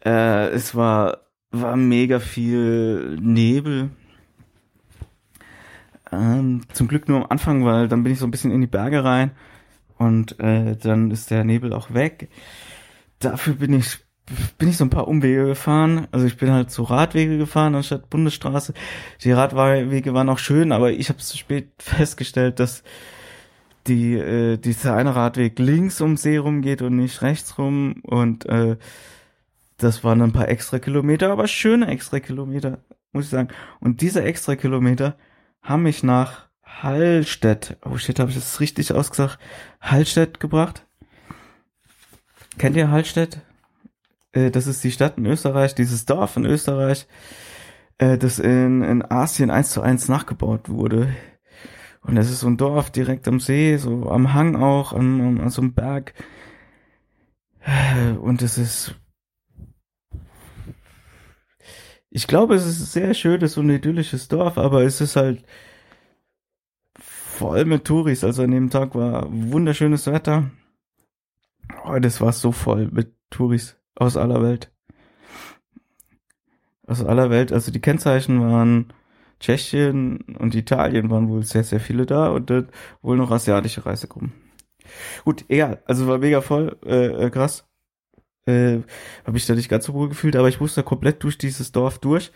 äh, 0.06 0.50
es 0.50 0.76
war 0.76 1.20
war 1.52 1.76
mega 1.76 2.20
viel 2.20 3.18
Nebel. 3.20 3.90
Ähm, 6.12 6.62
zum 6.74 6.88
Glück 6.88 7.08
nur 7.08 7.20
am 7.20 7.28
Anfang, 7.30 7.66
weil 7.66 7.88
dann 7.88 8.04
bin 8.04 8.14
ich 8.14 8.20
so 8.20 8.26
ein 8.26 8.32
bisschen 8.32 8.52
in 8.52 8.62
die 8.62 8.68
Berge 8.68 9.04
rein 9.04 9.32
und 9.98 10.40
äh, 10.40 10.76
dann 10.76 11.12
ist 11.12 11.32
der 11.32 11.44
Nebel 11.44 11.74
auch 11.74 11.94
weg. 11.94 12.30
Dafür 13.20 13.56
bin 13.56 13.74
ich 13.74 14.00
bin 14.58 14.70
ich 14.70 14.78
so 14.78 14.86
ein 14.86 14.90
paar 14.90 15.08
Umwege 15.08 15.46
gefahren. 15.46 16.08
Also 16.12 16.26
ich 16.26 16.38
bin 16.38 16.52
halt 16.52 16.72
so 16.72 16.84
Radwege 16.84 17.38
gefahren 17.38 17.76
anstatt 17.76 18.10
Bundesstraße. 18.10 18.74
Die 19.24 19.32
Radwege 19.32 20.14
waren 20.14 20.30
auch 20.30 20.38
schön, 20.38 20.72
aber 20.72 20.92
ich 20.92 21.10
habe 21.10 21.20
zu 21.20 21.38
spät 21.38 21.72
festgestellt, 21.80 22.60
dass 22.60 22.84
die 23.88 24.14
äh, 24.16 24.58
dieser 24.58 24.96
eine 24.96 25.16
Radweg 25.16 25.60
links 25.60 26.02
um 26.02 26.18
See 26.18 26.38
rum 26.38 26.62
geht 26.62 26.82
und 26.82 26.96
nicht 26.96 27.22
rechts 27.22 27.58
rum 27.58 28.02
und 28.04 28.46
äh, 28.46 28.78
das 29.78 30.04
waren 30.04 30.22
ein 30.22 30.34
paar 30.34 30.48
extra 30.48 30.80
Kilometer, 30.80 31.32
aber 31.32 31.48
schöne 31.48 31.88
extra 31.88 32.20
Kilometer, 32.20 32.80
muss 33.12 33.26
ich 33.26 33.32
sagen. 33.32 33.50
Und 33.80 34.02
diese 34.02 34.24
extra 34.24 34.56
Kilometer 34.56 35.16
haben 35.62 35.84
mich 35.84 36.04
nach 36.04 36.50
Hallstedt, 36.64 37.78
oh 37.84 37.98
shit, 37.98 38.20
habe 38.20 38.30
ich 38.30 38.36
das 38.36 38.60
richtig 38.60 38.94
ausgesagt, 38.94 39.40
Hallstedt 39.82 40.40
gebracht. 40.40 40.86
Kennt 42.58 42.76
ihr 42.76 42.92
Hallstedt? 42.92 43.42
Äh, 44.34 44.52
das 44.52 44.68
ist 44.68 44.84
die 44.84 44.92
Stadt 44.92 45.18
in 45.18 45.26
Österreich, 45.26 45.76
dieses 45.76 46.06
Dorf 46.06 46.38
in 46.38 46.46
Österreich, 46.46 47.08
äh, 47.98 48.18
das 48.18 48.40
in, 48.40 48.84
in 48.84 49.04
Asien 49.04 49.52
eins 49.52 49.72
zu 49.72 49.82
eins 49.82 50.08
nachgebaut 50.08 50.70
wurde. 50.70 51.14
Und 52.02 52.16
das 52.16 52.30
ist 52.30 52.40
so 52.40 52.48
ein 52.48 52.58
Dorf 52.58 52.90
direkt 52.90 53.28
am 53.28 53.40
See, 53.40 53.78
so 53.78 54.10
am 54.10 54.34
Hang 54.34 54.56
auch, 54.56 54.94
an, 54.94 55.22
an, 55.22 55.40
an 55.40 55.50
so 55.50 55.62
einem 55.62 55.74
Berg. 55.74 56.14
Und 58.20 58.42
es 58.42 58.58
ist. 58.58 58.96
Ich 62.10 62.28
glaube, 62.28 62.56
es 62.56 62.66
ist 62.66 62.92
sehr 62.92 63.14
schönes 63.14 63.58
und 63.58 63.70
idyllisches 63.70 64.28
Dorf, 64.28 64.58
aber 64.58 64.84
es 64.84 65.00
ist 65.00 65.16
halt 65.16 65.46
voll 67.00 67.66
mit 67.66 67.86
Touris. 67.86 68.24
Also 68.24 68.44
an 68.44 68.52
dem 68.52 68.70
Tag 68.70 68.96
war 68.96 69.28
wunderschönes 69.32 70.08
Wetter. 70.08 70.52
Oh, 71.86 71.98
das 72.00 72.20
war 72.20 72.34
so 72.34 72.52
voll 72.52 72.90
mit 72.92 73.16
Touris 73.30 73.78
aus 73.96 74.18
aller 74.18 74.42
Welt. 74.42 74.72
Aus 76.86 77.04
aller 77.04 77.30
Welt. 77.30 77.54
Also 77.54 77.72
die 77.72 77.80
Kennzeichen 77.80 78.42
waren 78.42 78.92
Tschechien 79.42 80.20
und 80.40 80.56
Italien 80.56 81.10
waren 81.10 81.28
wohl 81.28 81.44
sehr, 81.44 81.64
sehr 81.64 81.80
viele 81.80 82.06
da 82.06 82.30
und 82.30 82.50
dann 82.50 82.70
wohl 83.02 83.18
noch 83.18 83.32
asiatische 83.32 83.86
Reisegruppen. 83.86 84.32
Gut, 85.26 85.46
egal. 85.50 85.82
Also 85.86 86.08
war 86.08 86.20
mega 86.20 86.42
voll, 86.42 86.78
äh, 86.86 87.26
äh, 87.26 87.30
krass. 87.30 87.68
Äh, 88.46 88.80
habe 89.26 89.38
ich 89.38 89.46
da 89.46 89.56
nicht 89.56 89.70
ganz 89.70 89.86
so 89.86 89.94
wohl 89.94 90.10
gefühlt, 90.10 90.36
aber 90.36 90.48
ich 90.48 90.60
musste 90.60 90.84
komplett 90.84 91.24
durch 91.24 91.38
dieses 91.38 91.72
Dorf 91.72 92.00
durch, 92.00 92.32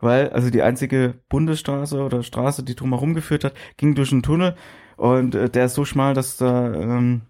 weil 0.00 0.30
also 0.30 0.50
die 0.50 0.62
einzige 0.62 1.14
Bundesstraße 1.28 2.02
oder 2.02 2.22
Straße, 2.22 2.62
die 2.62 2.74
drumherum 2.74 3.14
geführt 3.14 3.44
hat, 3.44 3.54
ging 3.76 3.94
durch 3.94 4.12
einen 4.12 4.22
Tunnel 4.22 4.54
und 4.96 5.34
äh, 5.34 5.48
der 5.48 5.66
ist 5.66 5.74
so 5.74 5.84
schmal, 5.84 6.14
dass 6.14 6.36
da 6.36 6.72
ähm, 6.74 7.22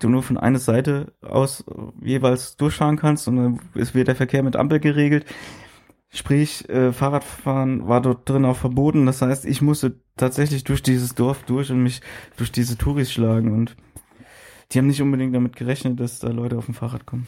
du 0.00 0.08
nur 0.08 0.22
von 0.22 0.36
einer 0.36 0.58
Seite 0.58 1.12
aus 1.22 1.64
jeweils 2.02 2.56
durchfahren 2.56 2.96
kannst 2.96 3.28
und 3.28 3.36
dann 3.36 3.60
ist 3.74 3.94
wieder 3.94 4.04
der 4.04 4.16
Verkehr 4.16 4.42
mit 4.42 4.56
Ampel 4.56 4.80
geregelt. 4.80 5.24
Sprich, 6.10 6.68
äh, 6.70 6.92
Fahrradfahren 6.92 7.86
war 7.86 8.00
dort 8.00 8.28
drin 8.28 8.46
auch 8.46 8.56
verboten. 8.56 9.04
Das 9.06 9.20
heißt, 9.20 9.44
ich 9.44 9.60
musste 9.60 10.00
tatsächlich 10.16 10.64
durch 10.64 10.82
dieses 10.82 11.14
Dorf 11.14 11.42
durch 11.44 11.70
und 11.70 11.82
mich 11.82 12.00
durch 12.36 12.50
diese 12.50 12.78
Touris 12.78 13.12
schlagen. 13.12 13.52
Und 13.52 13.76
die 14.72 14.78
haben 14.78 14.86
nicht 14.86 15.02
unbedingt 15.02 15.34
damit 15.34 15.56
gerechnet, 15.56 16.00
dass 16.00 16.18
da 16.18 16.28
Leute 16.28 16.56
auf 16.56 16.66
dem 16.66 16.74
Fahrrad 16.74 17.04
kommen. 17.04 17.26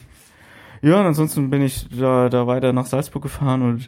Ja, 0.81 0.99
und 0.99 1.05
ansonsten 1.05 1.51
bin 1.51 1.61
ich 1.61 1.87
da, 1.89 2.29
da 2.29 2.47
weiter 2.47 2.73
nach 2.73 2.87
Salzburg 2.87 3.21
gefahren 3.21 3.61
und 3.61 3.87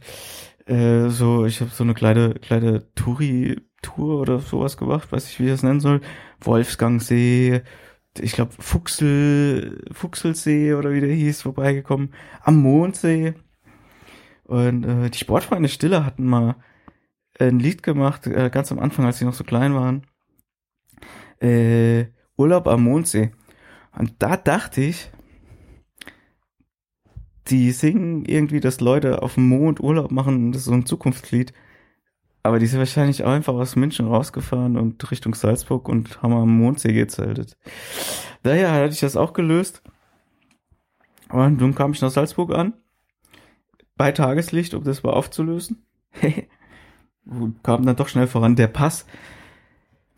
äh, 0.67 1.09
so, 1.09 1.45
ich 1.45 1.59
habe 1.61 1.71
so 1.71 1.83
eine 1.83 1.95
kleine, 1.95 2.35
kleine 2.35 2.93
Touri-Tour 2.93 4.21
oder 4.21 4.39
sowas 4.39 4.77
gemacht, 4.77 5.11
weiß 5.11 5.27
ich, 5.29 5.39
wie 5.39 5.45
ich 5.45 5.51
das 5.51 5.63
nennen 5.63 5.79
soll. 5.79 6.01
Wolfgangsee, 6.39 7.63
ich 8.19 8.33
glaube 8.33 8.53
Fuchsel, 8.59 9.83
Fuchselsee 9.91 10.75
oder 10.75 10.91
wie 10.91 11.01
der 11.01 11.13
hieß, 11.13 11.41
vorbeigekommen. 11.41 12.13
Am 12.43 12.57
Mondsee 12.57 13.33
und 14.43 14.83
äh, 14.83 15.09
die 15.09 15.17
Sportfreunde 15.17 15.69
Stille 15.69 16.05
hatten 16.05 16.25
mal 16.25 16.55
ein 17.39 17.59
Lied 17.59 17.83
gemacht, 17.83 18.27
äh, 18.27 18.49
ganz 18.49 18.71
am 18.71 18.79
Anfang, 18.79 19.05
als 19.05 19.17
sie 19.17 19.25
noch 19.25 19.33
so 19.33 19.43
klein 19.43 19.73
waren. 19.73 20.05
Äh, 21.41 22.07
Urlaub 22.37 22.67
am 22.67 22.83
Mondsee. 22.83 23.31
Und 23.97 24.15
da 24.19 24.37
dachte 24.37 24.81
ich, 24.81 25.11
die 27.47 27.71
singen 27.71 28.25
irgendwie, 28.25 28.59
dass 28.59 28.79
Leute 28.79 29.21
auf 29.21 29.35
dem 29.35 29.49
Mond 29.49 29.79
Urlaub 29.81 30.11
machen, 30.11 30.51
das 30.51 30.61
ist 30.61 30.67
so 30.67 30.73
ein 30.73 30.85
Zukunftslied. 30.85 31.53
Aber 32.41 32.59
die 32.59 32.65
sind 32.67 32.79
wahrscheinlich 32.79 33.23
auch 33.23 33.31
einfach 33.31 33.53
aus 33.53 33.75
München 33.77 34.07
rausgefahren 34.07 34.77
und 34.77 35.09
Richtung 35.11 35.33
Salzburg 35.33 35.87
und 35.87 36.21
haben 36.21 36.33
am 36.33 36.57
Mondsee 36.57 36.91
gezeltet. 36.91 37.57
Daher 38.43 38.71
hatte 38.71 38.93
ich 38.93 38.99
das 38.99 39.15
auch 39.15 39.31
gelöst. 39.31 39.81
Und 41.29 41.61
nun 41.61 41.73
kam 41.73 41.93
ich 41.93 42.01
nach 42.01 42.11
Salzburg 42.11 42.53
an 42.53 42.73
bei 43.95 44.11
Tageslicht, 44.11 44.73
um 44.73 44.83
das 44.83 45.03
mal 45.03 45.13
aufzulösen. 45.13 45.85
Kam 47.63 47.85
dann 47.85 47.95
doch 47.95 48.07
schnell 48.07 48.27
voran. 48.27 48.55
Der 48.55 48.67
Pass, 48.67 49.05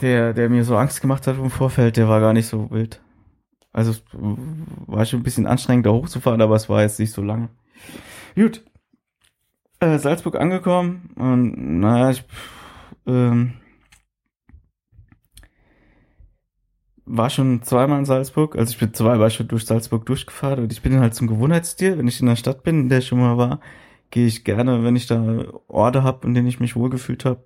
der, 0.01 0.33
der 0.33 0.49
mir 0.49 0.63
so 0.63 0.75
Angst 0.77 1.01
gemacht 1.01 1.27
hat 1.27 1.37
im 1.37 1.49
Vorfeld, 1.49 1.97
der 1.97 2.07
war 2.07 2.19
gar 2.19 2.33
nicht 2.33 2.47
so 2.47 2.71
wild. 2.71 3.01
Also 3.71 3.93
war 4.11 5.05
schon 5.05 5.19
ein 5.19 5.23
bisschen 5.23 5.47
anstrengend, 5.47 5.85
da 5.85 5.91
hochzufahren, 5.91 6.41
aber 6.41 6.55
es 6.55 6.69
war 6.69 6.81
jetzt 6.81 6.99
nicht 6.99 7.11
so 7.11 7.21
lang. 7.21 7.49
Gut. 8.33 8.63
Äh, 9.81 9.99
Salzburg 9.99 10.35
angekommen 10.35 11.09
und 11.15 11.79
naja, 11.81 12.11
ich 12.11 12.23
ähm, 13.05 13.55
war 17.05 17.29
schon 17.29 17.61
zweimal 17.61 17.99
in 17.99 18.05
Salzburg. 18.05 18.55
Also 18.55 18.71
ich 18.71 18.79
bin 18.79 18.93
zweimal 18.93 19.29
schon 19.29 19.47
durch 19.47 19.65
Salzburg 19.65 20.05
durchgefahren 20.05 20.63
und 20.63 20.71
ich 20.71 20.81
bin 20.81 20.99
halt 20.99 21.13
zum 21.13 21.27
Gewohnheitstier. 21.27 21.97
Wenn 21.97 22.07
ich 22.07 22.19
in 22.19 22.27
der 22.27 22.35
Stadt 22.35 22.63
bin, 22.63 22.81
in 22.81 22.89
der 22.89 22.99
ich 22.99 23.07
schon 23.07 23.19
mal 23.19 23.37
war, 23.37 23.59
gehe 24.11 24.25
ich 24.27 24.43
gerne, 24.43 24.83
wenn 24.83 24.95
ich 24.95 25.07
da 25.07 25.45
Orte 25.67 26.03
habe, 26.03 26.27
in 26.27 26.33
denen 26.33 26.47
ich 26.47 26.59
mich 26.59 26.75
wohlgefühlt 26.75 27.25
habe, 27.25 27.45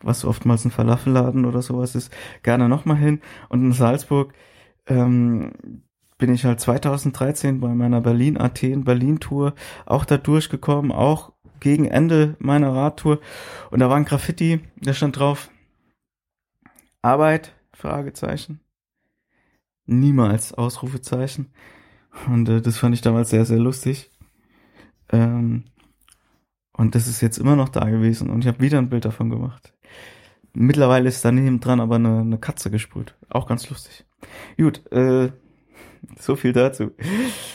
was 0.00 0.24
oftmals 0.24 0.64
ein 0.64 0.70
Falafelladen 0.70 1.44
oder 1.44 1.62
sowas 1.62 1.94
ist, 1.94 2.12
gerne 2.42 2.68
nochmal 2.68 2.96
hin. 2.96 3.20
Und 3.50 3.62
in 3.62 3.72
Salzburg 3.72 4.32
ähm, 4.86 5.52
bin 6.16 6.32
ich 6.32 6.44
halt 6.44 6.60
2013 6.60 7.60
bei 7.60 7.74
meiner 7.74 8.00
Berlin-Athen-Berlin-Tour 8.00 9.54
auch 9.86 10.04
da 10.04 10.16
durchgekommen, 10.16 10.92
auch 10.92 11.32
gegen 11.60 11.84
Ende 11.86 12.36
meiner 12.38 12.74
Radtour. 12.74 13.20
Und 13.70 13.80
da 13.80 13.90
war 13.90 13.96
ein 13.96 14.04
Graffiti, 14.04 14.60
da 14.80 14.94
stand 14.94 15.18
drauf 15.18 15.50
Arbeit, 17.02 17.54
Fragezeichen 17.72 18.60
niemals 19.88 20.54
Ausrufezeichen. 20.54 21.52
Und 22.28 22.48
äh, 22.48 22.60
das 22.60 22.78
fand 22.78 22.94
ich 22.94 23.00
damals 23.00 23.30
sehr, 23.30 23.44
sehr 23.44 23.58
lustig. 23.58 24.10
Ähm, 25.10 25.64
und 26.72 26.94
das 26.94 27.08
ist 27.08 27.20
jetzt 27.20 27.38
immer 27.38 27.56
noch 27.56 27.68
da 27.70 27.90
gewesen 27.90 28.30
und 28.30 28.40
ich 28.40 28.46
habe 28.46 28.60
wieder 28.60 28.78
ein 28.78 28.88
Bild 28.88 29.04
davon 29.04 29.30
gemacht. 29.30 29.74
Mittlerweile 30.52 31.08
ist 31.08 31.24
daneben 31.24 31.60
dran 31.60 31.80
aber 31.80 31.96
eine, 31.96 32.20
eine 32.20 32.38
Katze 32.38 32.70
gesprüht. 32.70 33.16
Auch 33.28 33.46
ganz 33.46 33.68
lustig. 33.68 34.06
Gut, 34.56 34.90
äh, 34.92 35.32
so 36.18 36.36
viel 36.36 36.52
dazu. 36.52 36.92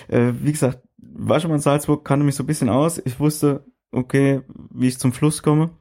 Äh, 0.07 0.33
wie 0.41 0.51
gesagt, 0.51 0.83
war 0.97 1.39
schon 1.39 1.49
mal 1.49 1.55
in 1.55 1.61
Salzburg, 1.61 2.03
kannte 2.03 2.25
mich 2.25 2.35
so 2.35 2.43
ein 2.43 2.47
bisschen 2.47 2.69
aus. 2.69 3.01
Ich 3.05 3.19
wusste, 3.19 3.65
okay, 3.91 4.41
wie 4.71 4.87
ich 4.87 4.99
zum 4.99 5.13
Fluss 5.13 5.41
komme. 5.41 5.71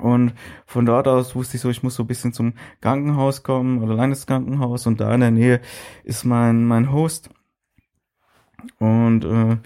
Und 0.00 0.34
von 0.66 0.86
dort 0.86 1.06
aus 1.08 1.34
wusste 1.34 1.56
ich 1.56 1.60
so, 1.60 1.70
ich 1.70 1.82
muss 1.82 1.94
so 1.94 2.04
ein 2.04 2.06
bisschen 2.06 2.32
zum 2.32 2.54
Krankenhaus 2.80 3.42
kommen 3.42 3.82
oder 3.82 3.94
Landeskrankenhaus 3.94 4.86
und 4.86 5.00
da 5.00 5.14
in 5.14 5.20
der 5.20 5.30
Nähe 5.30 5.60
ist 6.04 6.24
mein, 6.24 6.64
mein 6.64 6.92
Host. 6.92 7.30
Und 8.78 9.24
äh, 9.24 9.58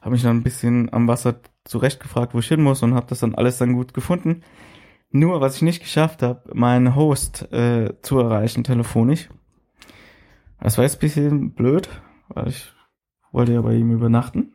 habe 0.00 0.10
mich 0.10 0.22
dann 0.22 0.38
ein 0.38 0.42
bisschen 0.42 0.92
am 0.92 1.08
Wasser 1.08 1.40
zurecht 1.64 2.00
gefragt, 2.00 2.34
wo 2.34 2.40
ich 2.40 2.48
hin 2.48 2.62
muss 2.62 2.82
und 2.82 2.94
habe 2.94 3.06
das 3.06 3.20
dann 3.20 3.34
alles 3.34 3.58
dann 3.58 3.74
gut 3.74 3.94
gefunden. 3.94 4.42
Nur, 5.10 5.40
was 5.40 5.56
ich 5.56 5.62
nicht 5.62 5.80
geschafft 5.80 6.22
habe, 6.22 6.42
meinen 6.52 6.94
Host 6.94 7.50
äh, 7.52 7.94
zu 8.02 8.18
erreichen 8.18 8.64
telefonisch. 8.64 9.28
Das 10.60 10.76
war 10.76 10.84
jetzt 10.84 10.96
ein 10.96 11.00
bisschen 11.00 11.54
blöd, 11.54 11.88
weil 12.28 12.48
ich 12.48 12.72
wollte 13.32 13.52
ja 13.52 13.62
bei 13.62 13.74
ihm 13.74 13.92
übernachten. 13.92 14.52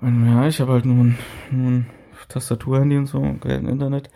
Und 0.00 0.26
ja, 0.26 0.46
ich 0.46 0.60
habe 0.60 0.72
halt 0.72 0.84
nur 0.84 1.04
ein, 1.04 1.18
nur 1.50 1.70
ein 1.70 1.86
Tastaturhandy 2.28 2.98
und 2.98 3.06
so, 3.06 3.20
kein 3.40 3.66
Internet. 3.66 4.10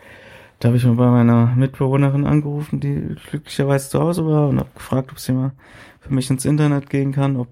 Da 0.59 0.67
habe 0.67 0.77
ich 0.77 0.85
mal 0.85 0.95
bei 0.95 1.09
meiner 1.09 1.47
Mitbewohnerin 1.55 2.25
angerufen, 2.25 2.79
die 2.79 3.15
glücklicherweise 3.29 3.89
zu 3.89 3.99
Hause 3.99 4.25
war 4.27 4.47
und 4.49 4.59
habe 4.59 4.69
gefragt, 4.75 5.11
ob 5.11 5.19
sie 5.19 5.31
mal 5.33 5.53
für 5.99 6.13
mich 6.13 6.29
ins 6.29 6.45
Internet 6.45 6.89
gehen 6.89 7.11
kann, 7.11 7.35
ob 7.35 7.47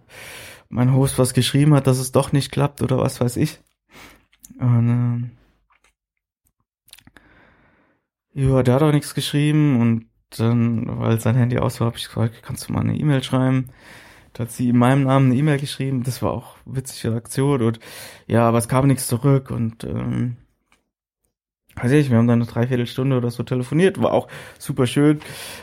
mein 0.69 0.93
Host 0.93 1.17
was 1.17 1.33
geschrieben 1.33 1.73
hat, 1.73 1.87
dass 1.87 1.97
es 1.97 2.11
doch 2.11 2.31
nicht 2.31 2.51
klappt 2.51 2.83
oder 2.83 2.99
was 2.99 3.19
weiß 3.19 3.37
ich. 3.37 3.61
Und 4.59 4.89
ähm, 4.89 5.31
ja, 8.33 8.61
der 8.61 8.75
hat 8.75 8.83
auch 8.83 8.91
nichts 8.91 9.15
geschrieben 9.15 9.81
und 9.81 10.05
dann, 10.37 10.99
weil 10.99 11.19
sein 11.19 11.35
Handy 11.35 11.57
aus 11.57 11.79
war, 11.79 11.87
habe 11.87 11.97
ich 11.97 12.05
gefragt, 12.05 12.43
kannst 12.43 12.69
du 12.69 12.73
mal 12.73 12.81
eine 12.81 12.95
E-Mail 12.95 13.23
schreiben? 13.23 13.69
Da 14.39 14.45
hat 14.45 14.52
sie 14.54 14.69
in 14.69 14.78
meinem 14.78 15.04
Namen 15.04 15.25
eine 15.25 15.36
E-Mail 15.36 15.60
geschrieben. 15.60 16.04
Das 16.04 16.21
war 16.21 16.32
auch 16.32 16.56
witzige 16.63 17.13
Aktion. 17.13 17.62
Und 17.62 17.82
ja, 18.25 18.47
aber 18.47 18.58
es 18.58 18.69
kam 18.69 18.88
nichts 18.88 19.06
zurück. 19.06 19.52
Und 19.52 19.84
ähm, 19.84 20.38
weiß 21.75 21.91
ich, 21.91 22.10
wir 22.10 22.17
haben 22.17 22.28
dann 22.28 22.41
eine 22.41 22.49
Dreiviertelstunde 22.49 23.17
oder 23.17 23.32
so 23.32 23.43
telefoniert, 23.43 24.02
war 24.02 24.13
auch 24.13 24.30
super 24.58 24.88
schön, 24.88 25.19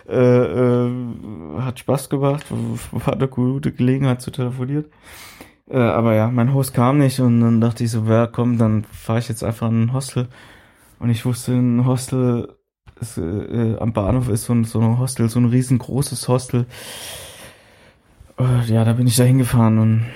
äh, 0.07 0.15
äh, 0.15 0.91
hat 1.59 1.79
Spaß 1.79 2.11
gemacht, 2.11 2.45
war 2.93 3.15
eine 3.15 3.29
gute 3.29 3.73
Gelegenheit 3.73 4.21
zu 4.21 4.31
telefonieren. 4.31 4.85
Äh, 5.71 5.79
aber 5.79 6.15
ja, 6.15 6.29
mein 6.29 6.53
Host 6.53 6.75
kam 6.75 6.99
nicht. 6.99 7.19
Und 7.21 7.41
dann 7.41 7.63
dachte 7.63 7.83
ich 7.83 7.91
so, 7.91 8.07
wer 8.07 8.27
kommt, 8.27 8.61
dann 8.61 8.85
fahre 8.85 9.21
ich 9.21 9.29
jetzt 9.31 9.43
einfach 9.43 9.71
in 9.71 9.85
ein 9.85 9.93
Hostel. 9.95 10.29
Und 10.99 11.09
ich 11.09 11.25
wusste, 11.25 11.53
ein 11.53 11.87
Hostel 11.87 12.55
ist, 13.01 13.17
äh, 13.17 13.79
am 13.79 13.95
Bahnhof 13.95 14.29
ist 14.29 14.45
so 14.45 14.53
ein, 14.53 14.65
so 14.65 14.81
ein 14.81 14.99
Hostel, 14.99 15.31
so 15.31 15.41
ein 15.41 15.47
riesengroßes 15.47 16.29
Hostel. 16.29 16.67
äh, 16.67 17.26
ja, 18.39 18.85
da 18.85 18.93
bin 18.95 19.07
ich 19.07 19.17
da 19.17 19.25
hingefahren 19.25 19.79
und 19.79 20.07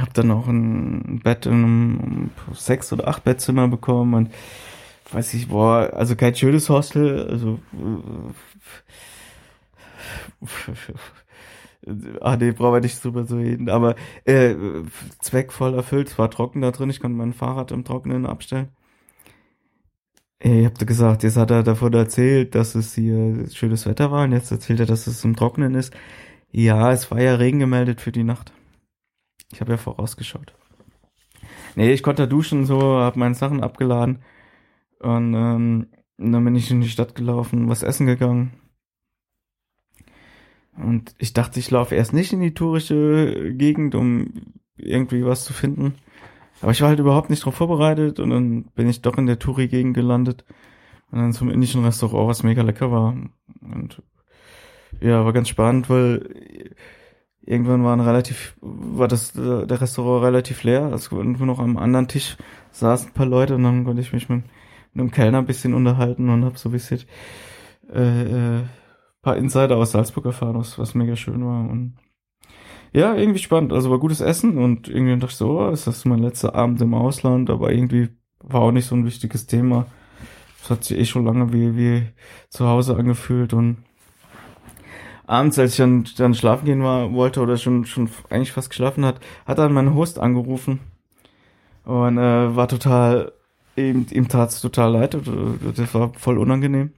habe 0.00 0.10
dann 0.14 0.30
auch 0.30 0.46
ein 0.48 1.20
Bett 1.22 1.46
in 1.46 1.52
einem 1.52 2.30
sechs 2.52 2.92
oder 2.92 3.08
acht 3.08 3.24
Bettzimmer 3.24 3.68
bekommen 3.68 4.14
und 4.14 4.30
weiß 5.12 5.34
ich, 5.34 5.48
boah, 5.48 5.90
also 5.94 6.16
kein 6.16 6.34
schönes 6.34 6.68
Hostel, 6.68 7.28
also 7.28 7.58
Ah 12.20 12.36
nee, 12.36 12.52
brauchen 12.52 12.74
wir 12.74 12.80
nicht 12.80 13.02
drüber 13.02 13.26
zu 13.26 13.36
reden. 13.36 13.68
Aber 13.68 13.96
äh, 14.24 14.54
zweckvoll 15.20 15.74
erfüllt. 15.74 16.08
Es 16.08 16.18
war 16.18 16.30
trocken 16.30 16.60
da 16.62 16.70
drin. 16.70 16.90
Ich 16.90 17.00
konnte 17.00 17.16
mein 17.18 17.32
Fahrrad 17.32 17.72
im 17.72 17.84
Trockenen 17.84 18.26
abstellen. 18.26 18.68
Ihr 20.44 20.66
habt 20.66 20.84
gesagt, 20.86 21.22
jetzt 21.22 21.36
hat 21.36 21.50
er 21.52 21.62
davon 21.62 21.92
erzählt, 21.92 22.54
dass 22.56 22.74
es 22.74 22.94
hier 22.94 23.48
schönes 23.52 23.86
Wetter 23.86 24.10
war 24.10 24.24
und 24.24 24.32
jetzt 24.32 24.50
erzählt 24.50 24.80
er, 24.80 24.86
dass 24.86 25.06
es 25.06 25.24
im 25.24 25.36
Trockenen 25.36 25.74
ist. 25.74 25.92
Ja, 26.52 26.92
es 26.92 27.10
war 27.10 27.20
ja 27.20 27.34
Regen 27.34 27.58
gemeldet 27.60 28.00
für 28.00 28.12
die 28.12 28.24
Nacht. 28.24 28.52
Ich 29.52 29.60
habe 29.60 29.72
ja 29.72 29.78
vorausgeschaut. 29.78 30.54
Nee, 31.76 31.92
ich 31.92 32.02
konnte 32.02 32.28
duschen 32.28 32.66
so, 32.66 32.80
habe 32.80 33.18
meine 33.18 33.34
Sachen 33.34 33.62
abgeladen 33.62 34.18
und 35.00 35.34
ähm, 35.34 35.88
dann 36.18 36.44
bin 36.44 36.54
ich 36.54 36.70
in 36.70 36.80
die 36.82 36.88
Stadt 36.88 37.14
gelaufen, 37.14 37.68
was 37.68 37.82
essen 37.82 38.06
gegangen. 38.06 38.52
Und 40.76 41.14
ich 41.18 41.32
dachte, 41.32 41.58
ich 41.60 41.70
laufe 41.70 41.94
erst 41.94 42.12
nicht 42.12 42.32
in 42.32 42.40
die 42.40 42.54
tourische 42.54 43.54
Gegend, 43.54 43.94
um 43.94 44.32
irgendwie 44.76 45.24
was 45.24 45.44
zu 45.44 45.52
finden. 45.52 45.94
Aber 46.60 46.72
ich 46.72 46.80
war 46.82 46.88
halt 46.88 47.00
überhaupt 47.00 47.30
nicht 47.30 47.42
darauf 47.42 47.56
vorbereitet 47.56 48.20
und 48.20 48.30
dann 48.30 48.64
bin 48.74 48.88
ich 48.88 49.02
doch 49.02 49.18
in 49.18 49.26
der 49.26 49.38
Touri-Gegend 49.38 49.94
gelandet 49.94 50.44
Und 51.10 51.20
dann 51.20 51.32
zum 51.32 51.50
indischen 51.50 51.84
Restaurant, 51.84 52.28
was 52.28 52.42
mega 52.44 52.62
lecker 52.62 52.90
war. 52.92 53.16
Und 53.62 54.02
ja, 55.00 55.24
war 55.24 55.32
ganz 55.32 55.48
spannend, 55.48 55.90
weil 55.90 56.74
irgendwann 57.44 57.84
waren 57.84 58.00
relativ, 58.00 58.56
war 58.60 59.08
das 59.08 59.32
der 59.32 59.80
Restaurant 59.80 60.24
relativ 60.24 60.62
leer. 60.62 60.84
Also 60.92 61.22
nur 61.22 61.46
noch 61.46 61.58
am 61.58 61.76
anderen 61.76 62.08
Tisch 62.08 62.36
saßen 62.70 63.08
ein 63.08 63.14
paar 63.14 63.26
Leute 63.26 63.56
und 63.56 63.64
dann 63.64 63.84
konnte 63.84 64.00
ich 64.00 64.12
mich 64.12 64.28
mit, 64.28 64.44
mit 64.92 65.00
dem 65.00 65.10
Kellner 65.10 65.38
ein 65.38 65.46
bisschen 65.46 65.74
unterhalten 65.74 66.28
und 66.28 66.44
habe 66.44 66.58
so 66.58 66.68
ein 66.68 66.72
bisschen 66.72 67.00
äh, 67.92 68.58
äh, 68.58 68.62
paar 69.22 69.36
Insider 69.36 69.76
aus 69.76 69.92
Salzburg 69.92 70.26
erfahren, 70.26 70.56
was, 70.56 70.78
was 70.78 70.94
mega 70.94 71.16
schön 71.16 71.44
war. 71.44 71.68
Und 71.68 71.96
ja, 72.92 73.14
irgendwie 73.14 73.38
spannend. 73.38 73.72
Also 73.72 73.90
war 73.90 73.98
gutes 73.98 74.20
Essen 74.20 74.58
und 74.58 74.88
irgendwie 74.88 75.14
dachte 75.18 75.32
ich 75.32 75.36
so, 75.36 75.60
oh, 75.60 75.70
ist 75.70 75.86
das 75.86 76.04
mein 76.04 76.18
letzter 76.18 76.54
Abend 76.54 76.80
im 76.80 76.94
Ausland, 76.94 77.48
aber 77.50 77.72
irgendwie 77.72 78.08
war 78.40 78.62
auch 78.62 78.72
nicht 78.72 78.86
so 78.86 78.94
ein 78.94 79.06
wichtiges 79.06 79.46
Thema. 79.46 79.86
Das 80.60 80.70
hat 80.70 80.84
sich 80.84 80.98
eh 80.98 81.04
schon 81.04 81.24
lange 81.24 81.52
wie, 81.52 81.76
wie 81.76 82.02
zu 82.50 82.66
Hause 82.68 82.96
angefühlt 82.96 83.52
und 83.54 83.78
abends, 85.32 85.58
als 85.58 85.72
ich 85.72 85.76
dann, 85.78 86.04
dann 86.18 86.34
schlafen 86.34 86.66
gehen 86.66 86.82
war, 86.82 87.12
wollte 87.12 87.40
oder 87.40 87.56
schon, 87.56 87.86
schon 87.86 88.10
eigentlich 88.30 88.52
fast 88.52 88.70
geschlafen 88.70 89.04
hat, 89.04 89.20
hat 89.46 89.58
dann 89.58 89.72
mein 89.72 89.94
Host 89.94 90.18
angerufen 90.18 90.80
und 91.84 92.18
äh, 92.18 92.54
war 92.54 92.68
total, 92.68 93.32
ihm, 93.74 94.06
ihm 94.10 94.28
tat's 94.28 94.60
total 94.60 94.92
leid, 94.92 95.14
das 95.14 95.94
war 95.94 96.12
voll 96.14 96.38
unangenehm. 96.38 96.92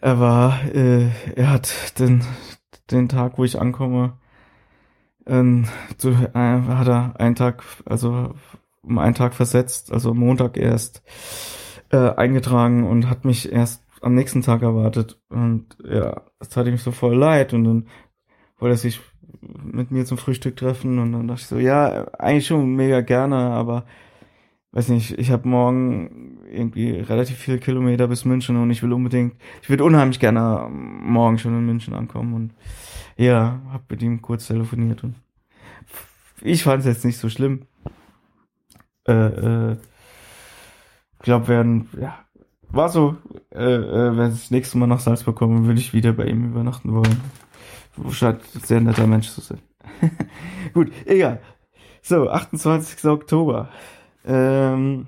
Er 0.00 0.20
war, 0.20 0.62
äh, 0.74 1.08
er 1.36 1.50
hat 1.50 1.98
den, 1.98 2.22
den 2.90 3.08
Tag, 3.08 3.38
wo 3.38 3.44
ich 3.44 3.58
ankomme, 3.58 4.18
ähm, 5.26 5.66
zu, 5.96 6.10
äh, 6.10 6.34
hat 6.34 6.88
er 6.88 7.14
einen 7.18 7.34
Tag, 7.34 7.62
also 7.86 8.34
um 8.82 8.98
einen 8.98 9.14
Tag 9.14 9.34
versetzt, 9.34 9.92
also 9.92 10.12
Montag 10.12 10.56
erst 10.56 11.02
äh, 11.90 12.10
eingetragen 12.10 12.84
und 12.84 13.08
hat 13.08 13.24
mich 13.24 13.52
erst 13.52 13.82
am 14.02 14.14
nächsten 14.14 14.42
Tag 14.42 14.62
erwartet. 14.62 15.20
Und 15.28 15.76
ja, 15.84 16.22
es 16.40 16.48
tat 16.50 16.66
ihm 16.66 16.76
so 16.76 16.92
voll 16.92 17.16
leid 17.16 17.54
und 17.54 17.64
dann 17.64 17.86
wollte 18.58 18.74
er 18.74 18.78
sich 18.78 19.00
mit 19.40 19.90
mir 19.90 20.04
zum 20.04 20.18
Frühstück 20.18 20.56
treffen 20.56 20.98
und 20.98 21.12
dann 21.12 21.28
dachte 21.28 21.40
ich 21.40 21.46
so, 21.46 21.58
ja, 21.58 22.08
eigentlich 22.18 22.46
schon 22.46 22.74
mega 22.74 23.00
gerne, 23.00 23.36
aber 23.36 23.84
weiß 24.72 24.88
nicht, 24.88 25.18
ich 25.18 25.30
habe 25.30 25.48
morgen 25.48 26.38
irgendwie 26.50 26.92
relativ 26.92 27.36
viele 27.36 27.58
Kilometer 27.58 28.08
bis 28.08 28.24
München 28.24 28.56
und 28.56 28.70
ich 28.70 28.82
will 28.82 28.92
unbedingt, 28.92 29.34
ich 29.62 29.70
würde 29.70 29.84
unheimlich 29.84 30.20
gerne 30.20 30.68
morgen 30.70 31.38
schon 31.38 31.56
in 31.58 31.66
München 31.66 31.94
ankommen 31.94 32.34
und 32.34 32.54
ja, 33.16 33.60
hab 33.72 33.90
mit 33.90 34.02
ihm 34.02 34.22
kurz 34.22 34.46
telefoniert 34.46 35.02
und 35.04 35.14
ich 36.40 36.62
fand 36.62 36.80
es 36.80 36.86
jetzt 36.86 37.04
nicht 37.04 37.18
so 37.18 37.28
schlimm. 37.28 37.66
Äh, 39.06 39.12
äh, 39.12 39.76
glaube, 41.22 41.48
werden, 41.48 41.88
ja, 42.00 42.18
war 42.72 42.88
so, 42.88 43.16
äh, 43.50 43.62
äh, 43.62 44.16
wenn 44.16 44.32
ich 44.32 44.40
das 44.40 44.50
nächste 44.50 44.78
Mal 44.78 44.86
nach 44.86 45.00
Salzburg 45.00 45.36
komme, 45.36 45.66
würde 45.66 45.80
ich 45.80 45.92
wieder 45.92 46.12
bei 46.12 46.26
ihm 46.26 46.46
übernachten 46.46 46.92
wollen. 46.92 47.20
Scheint 48.10 48.42
sehr 48.44 48.80
netter 48.80 49.06
Mensch 49.06 49.30
zu 49.30 49.40
sein. 49.40 49.60
Gut, 50.74 50.90
egal. 51.04 51.40
So, 52.00 52.28
28. 52.28 53.04
Oktober. 53.04 53.68
Ähm, 54.24 55.06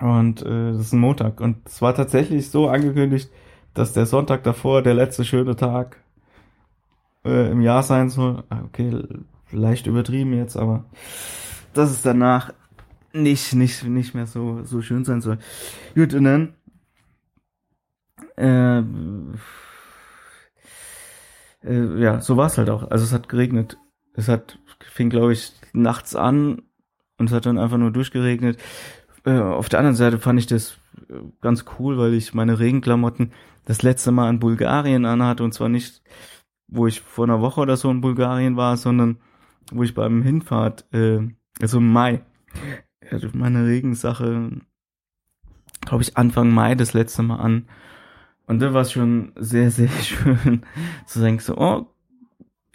und 0.00 0.42
äh, 0.42 0.72
das 0.72 0.80
ist 0.80 0.92
ein 0.92 1.00
Montag. 1.00 1.40
Und 1.40 1.66
es 1.66 1.82
war 1.82 1.94
tatsächlich 1.94 2.50
so 2.50 2.68
angekündigt, 2.68 3.30
dass 3.74 3.92
der 3.92 4.06
Sonntag 4.06 4.44
davor 4.44 4.82
der 4.82 4.94
letzte 4.94 5.24
schöne 5.24 5.56
Tag 5.56 6.02
äh, 7.24 7.50
im 7.50 7.60
Jahr 7.60 7.82
sein 7.82 8.08
soll. 8.08 8.44
Ah, 8.48 8.62
okay, 8.64 9.02
leicht 9.50 9.86
übertrieben 9.86 10.32
jetzt, 10.34 10.56
aber 10.56 10.84
dass 11.74 11.90
es 11.90 12.02
danach 12.02 12.52
nicht, 13.12 13.54
nicht, 13.54 13.84
nicht 13.84 14.14
mehr 14.14 14.26
so, 14.26 14.62
so 14.64 14.82
schön 14.82 15.04
sein 15.04 15.20
soll. 15.20 15.38
Gut, 15.94 16.14
und 16.14 16.24
dann 16.24 16.54
äh, 18.36 18.82
äh, 21.64 22.00
ja, 22.00 22.20
so 22.20 22.36
war 22.36 22.46
es 22.46 22.58
halt 22.58 22.70
auch. 22.70 22.90
Also 22.90 23.04
es 23.04 23.12
hat 23.12 23.28
geregnet. 23.28 23.78
Es 24.14 24.28
hat 24.28 24.58
fing, 24.80 25.10
glaube 25.10 25.32
ich, 25.32 25.52
nachts 25.72 26.16
an 26.16 26.62
und 27.18 27.30
es 27.30 27.32
hat 27.32 27.46
dann 27.46 27.58
einfach 27.58 27.78
nur 27.78 27.90
durchgeregnet. 27.90 28.58
Äh, 29.24 29.38
auf 29.38 29.68
der 29.68 29.80
anderen 29.80 29.96
Seite 29.96 30.18
fand 30.18 30.38
ich 30.38 30.46
das 30.46 30.78
äh, 31.08 31.14
ganz 31.40 31.64
cool, 31.78 31.98
weil 31.98 32.14
ich 32.14 32.34
meine 32.34 32.58
Regenklamotten 32.58 33.32
das 33.64 33.82
letzte 33.82 34.12
Mal 34.12 34.30
in 34.30 34.38
Bulgarien 34.38 35.04
anhatte 35.04 35.44
und 35.44 35.52
zwar 35.52 35.68
nicht, 35.68 36.02
wo 36.68 36.86
ich 36.86 37.00
vor 37.00 37.24
einer 37.24 37.40
Woche 37.40 37.60
oder 37.60 37.76
so 37.76 37.90
in 37.90 38.00
Bulgarien 38.00 38.56
war, 38.56 38.76
sondern 38.76 39.18
wo 39.72 39.82
ich 39.82 39.94
beim 39.94 40.22
Hinfahrt, 40.22 40.86
äh, 40.92 41.20
also 41.60 41.78
im 41.78 41.92
Mai, 41.92 42.22
meine 43.32 43.66
Regensache, 43.66 44.50
glaube 45.82 46.02
ich, 46.02 46.16
Anfang 46.16 46.50
Mai 46.50 46.74
das 46.74 46.92
letzte 46.92 47.22
Mal 47.22 47.36
an. 47.36 47.68
Und 48.46 48.60
da 48.60 48.72
war 48.72 48.82
es 48.82 48.92
schon 48.92 49.32
sehr, 49.36 49.70
sehr 49.70 49.88
schön 50.02 50.62
zu 51.06 51.20
denken, 51.20 51.42
so, 51.42 51.56
oh, 51.56 51.86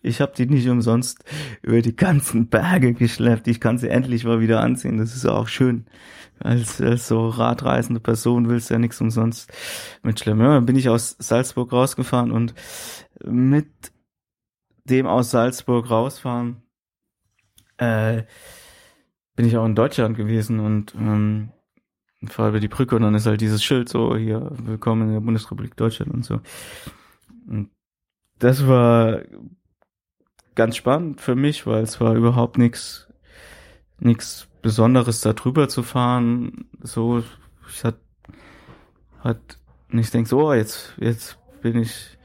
ich 0.04 0.20
habe 0.20 0.34
die 0.36 0.46
nicht 0.46 0.68
umsonst 0.68 1.24
über 1.62 1.82
die 1.82 1.96
ganzen 1.96 2.50
Berge 2.50 2.94
geschleppt. 2.94 3.48
Ich 3.48 3.62
kann 3.62 3.78
sie 3.78 3.90
endlich 3.90 4.26
mal 4.26 4.42
wieder 4.42 4.60
anziehen. 4.60 4.98
Das 4.98 5.16
ist 5.16 5.26
auch 5.26 5.48
schön. 5.48 5.86
Als, 6.40 6.82
als 6.82 7.08
so 7.08 7.30
radreisende 7.30 8.02
Person 8.02 8.50
willst 8.50 8.70
du 8.70 8.74
ja 8.74 8.80
nichts 8.80 9.00
umsonst 9.00 9.52
mitschleppen. 10.04 10.42
Ja, 10.42 10.56
dann 10.56 10.66
bin 10.66 10.76
ich 10.76 10.90
aus 10.90 11.16
Salzburg 11.20 11.72
rausgefahren 11.72 12.32
und 12.32 12.54
mit 13.24 13.70
dem 14.84 15.08
aus 15.08 15.32
Salzburg 15.32 15.90
rausfahren 15.90 16.62
äh, 17.78 18.24
bin 19.36 19.46
ich 19.46 19.58
auch 19.58 19.66
in 19.66 19.76
Deutschland 19.76 20.18
gewesen 20.18 20.60
und 20.60 20.94
ähm, 20.96 21.52
fahre 22.28 22.50
über 22.50 22.60
die 22.60 22.68
Brücke 22.68 22.96
und 22.96 23.02
dann 23.02 23.16
ist 23.16 23.26
halt 23.26 23.42
dieses 23.42 23.64
Schild 23.64 23.90
so 23.90 24.16
hier 24.16 24.52
willkommen 24.64 25.08
in 25.08 25.14
der 25.14 25.20
Bundesrepublik 25.20 25.76
Deutschland 25.76 26.14
und 26.14 26.24
so. 26.24 26.40
Und 27.48 27.70
das 28.40 28.68
war 28.68 29.22
ganz 30.56 30.76
spannend 30.76 31.22
für 31.22 31.36
mich, 31.36 31.66
weil 31.66 31.84
es 31.84 32.00
war 32.00 32.16
überhaupt 32.16 32.58
nichts 32.58 33.08
nichts 34.00 34.48
Besonderes 34.62 35.22
da 35.22 35.34
drüber 35.34 35.68
zu 35.68 35.84
fahren. 35.84 36.66
So, 36.82 37.24
ich 37.70 37.84
hat 37.84 37.98
hat 39.20 39.58
nicht 39.90 40.14
denke 40.14 40.30
so, 40.30 40.50
oh, 40.50 40.54
jetzt 40.54 40.94
jetzt 41.00 41.38
bin 41.62 41.78
ich 41.78 42.18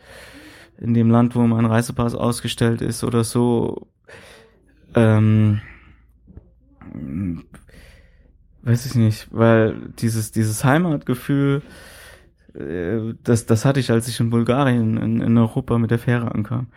in 0.79 0.95
dem 0.95 1.11
Land, 1.11 1.35
wo 1.35 1.41
mein 1.41 1.65
Reisepass 1.65 2.15
ausgestellt 2.15 2.83
ist 2.83 3.03
oder 3.03 3.25
so. 3.25 3.89
Ähm, 4.95 5.61
weiß 8.63 8.87
ich 8.87 8.95
nicht, 8.95 9.29
weil 9.31 9.93
dieses 9.99 10.33
dieses 10.33 10.65
Heimatgefühl 10.65 11.63
äh, 12.55 13.15
das, 13.23 13.47
das 13.47 13.65
hatte 13.65 13.81
ich, 13.81 13.91
als 13.91 14.09
ich 14.09 14.21
in 14.21 14.31
Bulgarien, 14.31 14.97
in, 14.97 15.21
in 15.21 15.39
Europa 15.39 15.79
mit 15.79 15.91
der 15.91 15.99
Fähre 15.99 16.35
ankam 16.35 16.69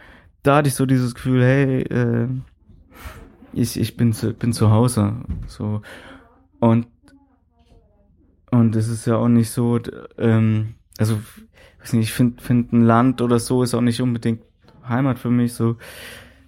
da 0.43 0.57
hatte 0.57 0.69
ich 0.69 0.75
so 0.75 0.85
dieses 0.85 1.15
Gefühl, 1.15 1.43
hey, 1.43 1.81
äh, 1.83 2.27
ich, 3.53 3.79
ich 3.79 3.97
bin 3.97 4.13
zu, 4.13 4.33
bin 4.33 4.53
zu 4.53 4.71
Hause. 4.71 5.13
So. 5.47 5.81
Und, 6.59 6.87
und 8.49 8.75
es 8.75 8.87
ist 8.87 9.05
ja 9.05 9.17
auch 9.17 9.27
nicht 9.27 9.51
so, 9.51 9.79
ähm, 10.17 10.75
also, 10.97 11.19
weiß 11.79 11.93
nicht, 11.93 12.09
ich 12.09 12.13
finde, 12.13 12.41
find 12.41 12.73
ein 12.73 12.81
Land 12.81 13.21
oder 13.21 13.39
so 13.39 13.63
ist 13.63 13.73
auch 13.73 13.81
nicht 13.81 14.01
unbedingt 14.01 14.41
Heimat 14.87 15.19
für 15.19 15.29
mich. 15.29 15.53
So, 15.53 15.77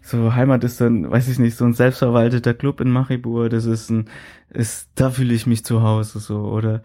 so 0.03 0.35
Heimat 0.35 0.63
ist 0.65 0.81
dann, 0.81 1.09
weiß 1.09 1.29
ich 1.29 1.39
nicht, 1.39 1.55
so 1.55 1.63
ein 1.63 1.73
selbstverwalteter 1.73 2.53
Club 2.53 2.81
in 2.81 2.91
Maribor. 2.91 3.47
Das 3.47 3.65
ist 3.65 3.89
ein, 3.89 4.09
ist, 4.49 4.89
da 4.95 5.09
fühle 5.09 5.33
ich 5.33 5.47
mich 5.47 5.63
zu 5.63 5.81
Hause 5.81 6.19
so. 6.19 6.39
Oder 6.39 6.83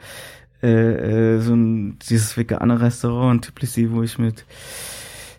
äh, 0.63 1.35
äh, 1.35 1.41
so 1.41 1.53
ein 1.55 1.99
dieses 1.99 2.37
vegane 2.37 2.81
Restaurant 2.81 3.47
in 3.47 3.55
Tbilisi, 3.55 3.91
wo 3.91 4.03
ich 4.03 4.19
mit 4.19 4.45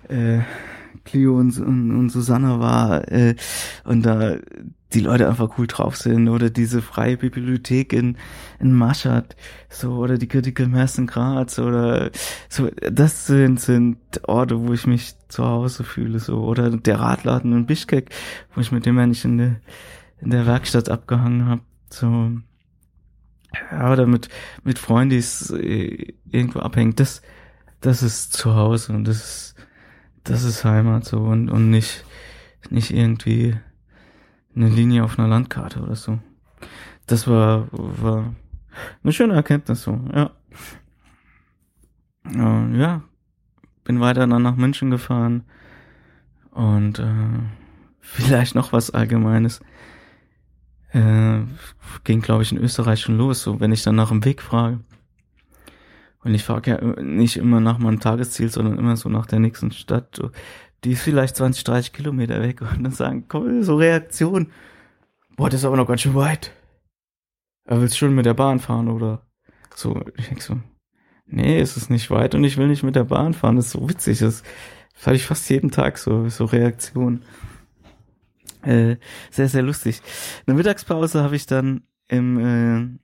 äh, 0.09 0.39
Clio 1.09 1.37
und, 1.37 1.57
und, 1.59 1.91
und 1.91 2.09
Susanne 2.09 2.59
war 2.59 3.11
äh, 3.11 3.35
und 3.83 4.05
da 4.05 4.37
die 4.93 5.01
Leute 5.01 5.27
einfach 5.27 5.57
cool 5.57 5.67
drauf 5.67 5.97
sind 5.97 6.29
oder 6.29 6.49
diese 6.49 6.81
freie 6.81 7.17
Bibliothek 7.17 7.93
in, 7.93 8.17
in 8.59 8.73
Maschat 8.73 9.35
so 9.69 9.93
oder 9.93 10.17
die 10.17 10.27
Critical 10.27 10.67
Mass 10.67 10.97
in 10.97 11.07
Graz 11.07 11.59
oder 11.59 12.11
so 12.47 12.69
das 12.91 13.27
sind 13.27 13.59
sind 13.59 13.97
Orte 14.27 14.67
wo 14.67 14.73
ich 14.73 14.87
mich 14.87 15.15
zu 15.27 15.45
Hause 15.45 15.83
fühle 15.83 16.19
so 16.19 16.43
oder 16.43 16.69
der 16.71 16.99
Radladen 16.99 17.53
in 17.53 17.65
Bischkek 17.65 18.09
wo 18.53 18.61
ich 18.61 18.71
mit 18.71 18.85
dem 18.85 18.95
Mensch 18.95 19.25
in 19.25 19.37
der 19.37 19.55
in 20.21 20.31
der 20.31 20.45
Werkstatt 20.45 20.89
abgehangen 20.89 21.45
habe 21.45 21.61
so. 21.89 22.31
Ja 23.71 23.91
oder 23.91 24.05
mit 24.05 24.29
mit 24.63 24.79
Freunden 24.79 25.11
die 25.11 25.17
es 25.17 25.51
äh, 25.51 26.13
irgendwo 26.29 26.59
abhängt 26.59 26.99
das 26.99 27.21
das 27.81 28.03
ist 28.03 28.33
zu 28.33 28.55
Hause 28.55 28.93
und 28.93 29.07
das 29.07 29.17
ist 29.17 29.55
das 30.23 30.43
ist 30.43 30.63
Heimat 30.65 31.05
so 31.05 31.19
und, 31.19 31.49
und 31.49 31.69
nicht, 31.69 32.03
nicht 32.69 32.91
irgendwie 32.91 33.55
eine 34.55 34.69
Linie 34.69 35.03
auf 35.03 35.17
einer 35.17 35.27
Landkarte 35.27 35.81
oder 35.81 35.95
so. 35.95 36.19
Das 37.07 37.27
war, 37.27 37.67
war 37.71 38.33
eine 39.03 39.13
schöne 39.13 39.33
Erkenntnis 39.33 39.83
so, 39.83 39.99
ja. 40.13 40.31
Und 42.25 42.75
ja, 42.75 43.01
bin 43.83 43.99
weiter 43.99 44.27
dann 44.27 44.43
nach 44.43 44.55
München 44.55 44.91
gefahren 44.91 45.43
und 46.51 46.99
äh, 46.99 47.39
vielleicht 47.99 48.55
noch 48.55 48.73
was 48.73 48.91
Allgemeines. 48.91 49.61
äh, 50.91 51.39
ging, 52.03 52.21
glaube 52.21 52.43
ich, 52.43 52.51
in 52.51 52.57
Österreich 52.57 53.01
schon 53.01 53.17
los. 53.17 53.41
So, 53.41 53.59
wenn 53.59 53.71
ich 53.71 53.83
dann 53.83 53.95
nach 53.95 54.09
dem 54.09 54.25
Weg 54.25 54.41
frage. 54.41 54.79
Und 56.23 56.33
ich 56.33 56.43
frage 56.43 56.71
ja 56.71 57.01
nicht 57.01 57.37
immer 57.37 57.59
nach 57.59 57.77
meinem 57.77 57.99
Tagesziel, 57.99 58.49
sondern 58.49 58.77
immer 58.77 58.97
so 58.97 59.09
nach 59.09 59.25
der 59.25 59.39
nächsten 59.39 59.71
Stadt. 59.71 60.19
Die 60.83 60.91
ist 60.91 61.01
vielleicht 61.01 61.35
20, 61.37 61.63
30 61.63 61.93
Kilometer 61.93 62.41
weg. 62.41 62.61
Und 62.75 62.83
dann 62.83 62.91
sagen, 62.91 63.25
komm, 63.27 63.63
so 63.63 63.75
Reaktion. 63.75 64.51
Boah, 65.35 65.49
das 65.49 65.61
ist 65.61 65.65
aber 65.65 65.77
noch 65.77 65.87
ganz 65.87 66.01
schön 66.01 66.15
weit. 66.15 66.51
Er 67.65 67.79
will 67.79 67.89
schon 67.91 68.15
mit 68.15 68.25
der 68.25 68.33
Bahn 68.33 68.59
fahren 68.59 68.89
oder 68.89 69.25
so. 69.75 70.01
Ich 70.17 70.27
denk 70.27 70.41
so, 70.41 70.57
nee, 71.25 71.59
es 71.59 71.77
ist 71.77 71.89
nicht 71.89 72.09
weit 72.09 72.35
und 72.35 72.43
ich 72.43 72.57
will 72.57 72.67
nicht 72.67 72.83
mit 72.83 72.95
der 72.95 73.03
Bahn 73.03 73.33
fahren. 73.33 73.55
Das 73.55 73.67
ist 73.67 73.71
so 73.71 73.87
witzig. 73.87 74.19
Das 74.19 74.43
hatte 75.05 75.15
ich 75.15 75.25
fast 75.25 75.49
jeden 75.49 75.71
Tag 75.71 75.97
so, 75.97 76.27
so 76.29 76.45
Reaktionen. 76.45 77.23
Äh, 78.63 78.97
sehr, 79.31 79.47
sehr 79.47 79.61
lustig. 79.61 80.01
Eine 80.45 80.57
Mittagspause 80.57 81.23
habe 81.23 81.35
ich 81.35 81.45
dann 81.45 81.83
im, 82.09 82.99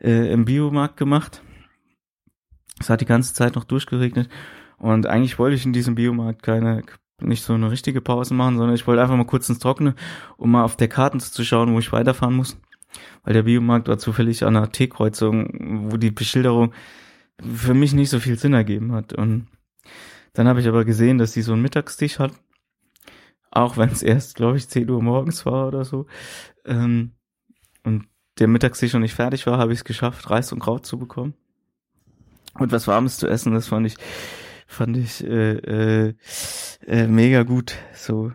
äh, 0.00 0.08
äh, 0.08 0.32
im 0.32 0.44
Biomarkt 0.44 0.96
gemacht. 0.96 1.42
Es 2.80 2.90
hat 2.90 3.00
die 3.00 3.06
ganze 3.06 3.34
Zeit 3.34 3.54
noch 3.54 3.64
durchgeregnet 3.64 4.28
und 4.78 5.06
eigentlich 5.06 5.38
wollte 5.38 5.56
ich 5.56 5.66
in 5.66 5.72
diesem 5.72 5.96
Biomarkt 5.96 6.42
keine, 6.42 6.82
nicht 7.20 7.42
so 7.42 7.54
eine 7.54 7.70
richtige 7.70 8.00
Pause 8.00 8.34
machen, 8.34 8.56
sondern 8.56 8.74
ich 8.74 8.86
wollte 8.86 9.02
einfach 9.02 9.16
mal 9.16 9.26
kurz 9.26 9.48
ins 9.48 9.58
Trockene, 9.58 9.94
um 10.36 10.52
mal 10.52 10.62
auf 10.62 10.76
der 10.76 10.88
Karte 10.88 11.18
zu 11.18 11.44
schauen, 11.44 11.74
wo 11.74 11.78
ich 11.78 11.92
weiterfahren 11.92 12.36
muss. 12.36 12.56
Weil 13.24 13.34
der 13.34 13.42
Biomarkt 13.42 13.88
war 13.88 13.98
zufällig 13.98 14.44
an 14.44 14.56
einer 14.56 14.70
T-Kreuzung, 14.70 15.90
wo 15.90 15.96
die 15.96 16.10
Beschilderung 16.10 16.72
für 17.42 17.74
mich 17.74 17.92
nicht 17.92 18.10
so 18.10 18.20
viel 18.20 18.38
Sinn 18.38 18.54
ergeben 18.54 18.92
hat. 18.92 19.12
Und 19.12 19.48
dann 20.32 20.48
habe 20.48 20.60
ich 20.60 20.68
aber 20.68 20.84
gesehen, 20.84 21.18
dass 21.18 21.32
sie 21.32 21.42
so 21.42 21.52
einen 21.52 21.62
Mittagstisch 21.62 22.18
hat. 22.18 22.32
Auch 23.50 23.76
wenn 23.76 23.90
es 23.90 24.02
erst, 24.04 24.36
glaube 24.36 24.56
ich, 24.56 24.68
10 24.68 24.88
Uhr 24.88 25.02
morgens 25.02 25.44
war 25.44 25.66
oder 25.66 25.84
so. 25.84 26.06
Ähm, 26.64 27.12
und 27.82 28.06
der 28.38 28.48
Mittagstisch 28.48 28.92
noch 28.92 29.00
nicht 29.00 29.14
fertig 29.14 29.46
war, 29.46 29.58
habe 29.58 29.72
ich 29.72 29.80
es 29.80 29.84
geschafft, 29.84 30.30
Reis 30.30 30.52
und 30.52 30.60
Kraut 30.60 30.86
zu 30.86 30.98
bekommen. 30.98 31.34
Und 32.58 32.72
was 32.72 32.88
Warmes 32.88 33.18
zu 33.18 33.28
essen, 33.28 33.54
das 33.54 33.68
fand 33.68 33.86
ich, 33.86 33.96
fand 34.66 34.96
ich 34.96 35.24
äh, 35.24 35.52
äh, 36.08 36.14
äh, 36.86 37.06
mega 37.06 37.42
gut. 37.42 37.76
So. 37.94 38.32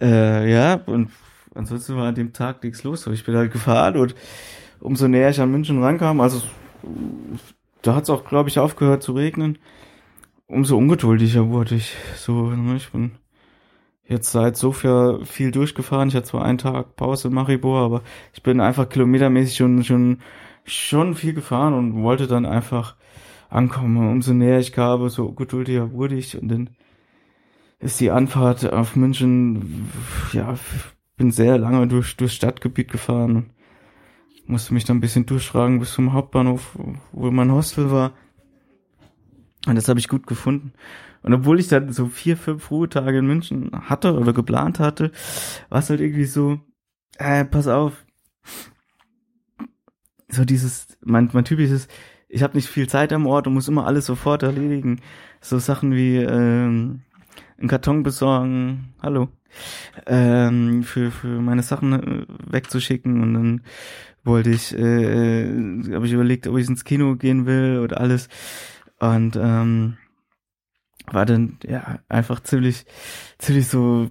Äh, 0.00 0.50
ja, 0.52 0.74
und 0.86 1.10
ansonsten 1.54 1.96
war 1.96 2.08
an 2.08 2.14
dem 2.14 2.32
Tag 2.32 2.62
nichts 2.62 2.82
los. 2.82 3.06
Aber 3.06 3.14
ich 3.14 3.24
bin 3.24 3.36
halt 3.36 3.52
gefahren 3.52 3.96
und 3.96 4.14
umso 4.80 5.08
näher 5.08 5.30
ich 5.30 5.40
an 5.40 5.50
München 5.50 5.82
rankam, 5.82 6.20
also 6.20 6.42
da 7.82 7.94
hat 7.94 8.04
es 8.04 8.10
auch, 8.10 8.24
glaube 8.24 8.48
ich, 8.48 8.58
aufgehört 8.58 9.02
zu 9.02 9.12
regnen, 9.12 9.58
umso 10.46 10.76
ungeduldiger 10.76 11.48
wurde 11.48 11.76
ich. 11.76 11.96
So, 12.16 12.50
ne, 12.50 12.76
ich 12.76 12.90
bin 12.90 13.12
jetzt 14.06 14.32
seit 14.32 14.56
so 14.56 14.72
viel, 14.72 15.20
viel 15.24 15.52
durchgefahren. 15.52 16.08
Ich 16.08 16.16
hatte 16.16 16.26
zwar 16.26 16.44
einen 16.44 16.58
Tag 16.58 16.96
Pause 16.96 17.28
in 17.28 17.34
Maribor, 17.34 17.80
aber 17.80 18.02
ich 18.34 18.42
bin 18.42 18.60
einfach 18.60 18.88
kilometermäßig 18.88 19.56
schon, 19.56 19.84
schon, 19.84 20.18
schon 20.64 21.14
viel 21.14 21.34
gefahren 21.34 21.74
und 21.74 22.02
wollte 22.02 22.26
dann 22.26 22.46
einfach 22.46 22.96
ankommen. 23.48 24.10
Umso 24.10 24.32
näher 24.32 24.58
ich 24.58 24.72
kam, 24.72 25.08
so 25.08 25.32
geduldiger 25.32 25.92
wurde 25.92 26.16
ich 26.16 26.40
und 26.40 26.48
dann 26.48 26.70
ist 27.78 28.00
die 28.00 28.10
Anfahrt 28.10 28.70
auf 28.72 28.94
München, 28.94 29.88
ja, 30.32 30.54
bin 31.16 31.30
sehr 31.30 31.58
lange 31.58 31.86
durch, 31.88 32.16
durchs 32.16 32.34
Stadtgebiet 32.34 32.90
gefahren 32.90 33.36
und 33.36 33.50
musste 34.46 34.74
mich 34.74 34.84
dann 34.84 34.98
ein 34.98 35.00
bisschen 35.00 35.26
durchfragen 35.26 35.80
bis 35.80 35.92
zum 35.92 36.12
Hauptbahnhof, 36.12 36.78
wo 37.12 37.30
mein 37.30 37.52
Hostel 37.52 37.90
war. 37.90 38.12
Und 39.66 39.76
das 39.76 39.88
habe 39.88 39.98
ich 39.98 40.08
gut 40.08 40.26
gefunden. 40.26 40.72
Und 41.22 41.34
obwohl 41.34 41.60
ich 41.60 41.68
dann 41.68 41.92
so 41.92 42.06
vier, 42.06 42.36
fünf 42.36 42.70
Ruhetage 42.70 43.18
in 43.18 43.26
München 43.26 43.70
hatte 43.88 44.18
oder 44.18 44.32
geplant 44.32 44.78
hatte, 44.78 45.12
war 45.68 45.80
es 45.80 45.90
halt 45.90 46.00
irgendwie 46.00 46.24
so, 46.24 46.58
äh, 47.18 47.44
pass 47.44 47.68
auf. 47.68 48.06
So 50.30 50.44
dieses, 50.44 50.96
mein, 51.04 51.28
mein 51.32 51.44
typisches, 51.44 51.88
ich 52.28 52.42
habe 52.42 52.56
nicht 52.56 52.68
viel 52.68 52.88
Zeit 52.88 53.12
am 53.12 53.26
Ort 53.26 53.46
und 53.46 53.54
muss 53.54 53.68
immer 53.68 53.86
alles 53.86 54.06
sofort 54.06 54.42
erledigen. 54.42 55.00
So 55.40 55.58
Sachen 55.58 55.92
wie 55.94 56.16
ähm, 56.16 57.02
einen 57.58 57.68
Karton 57.68 58.02
besorgen, 58.02 58.94
hallo, 59.02 59.28
ähm, 60.06 60.84
für, 60.84 61.10
für 61.10 61.40
meine 61.40 61.62
Sachen 61.62 61.92
äh, 61.92 62.26
wegzuschicken 62.52 63.20
und 63.22 63.34
dann 63.34 63.62
wollte 64.22 64.50
ich, 64.50 64.76
äh, 64.76 65.42
äh 65.42 65.94
habe 65.94 66.06
ich 66.06 66.12
überlegt, 66.12 66.46
ob 66.46 66.56
ich 66.58 66.68
ins 66.68 66.84
Kino 66.84 67.16
gehen 67.16 67.46
will 67.46 67.80
oder 67.82 68.00
alles. 68.00 68.28
Und 68.98 69.36
ähm, 69.36 69.96
war 71.06 71.26
dann 71.26 71.58
ja 71.64 71.98
einfach 72.08 72.40
ziemlich, 72.40 72.84
ziemlich 73.38 73.66
so 73.66 74.10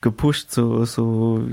gepusht, 0.00 0.50
so, 0.50 0.84
so, 0.84 1.46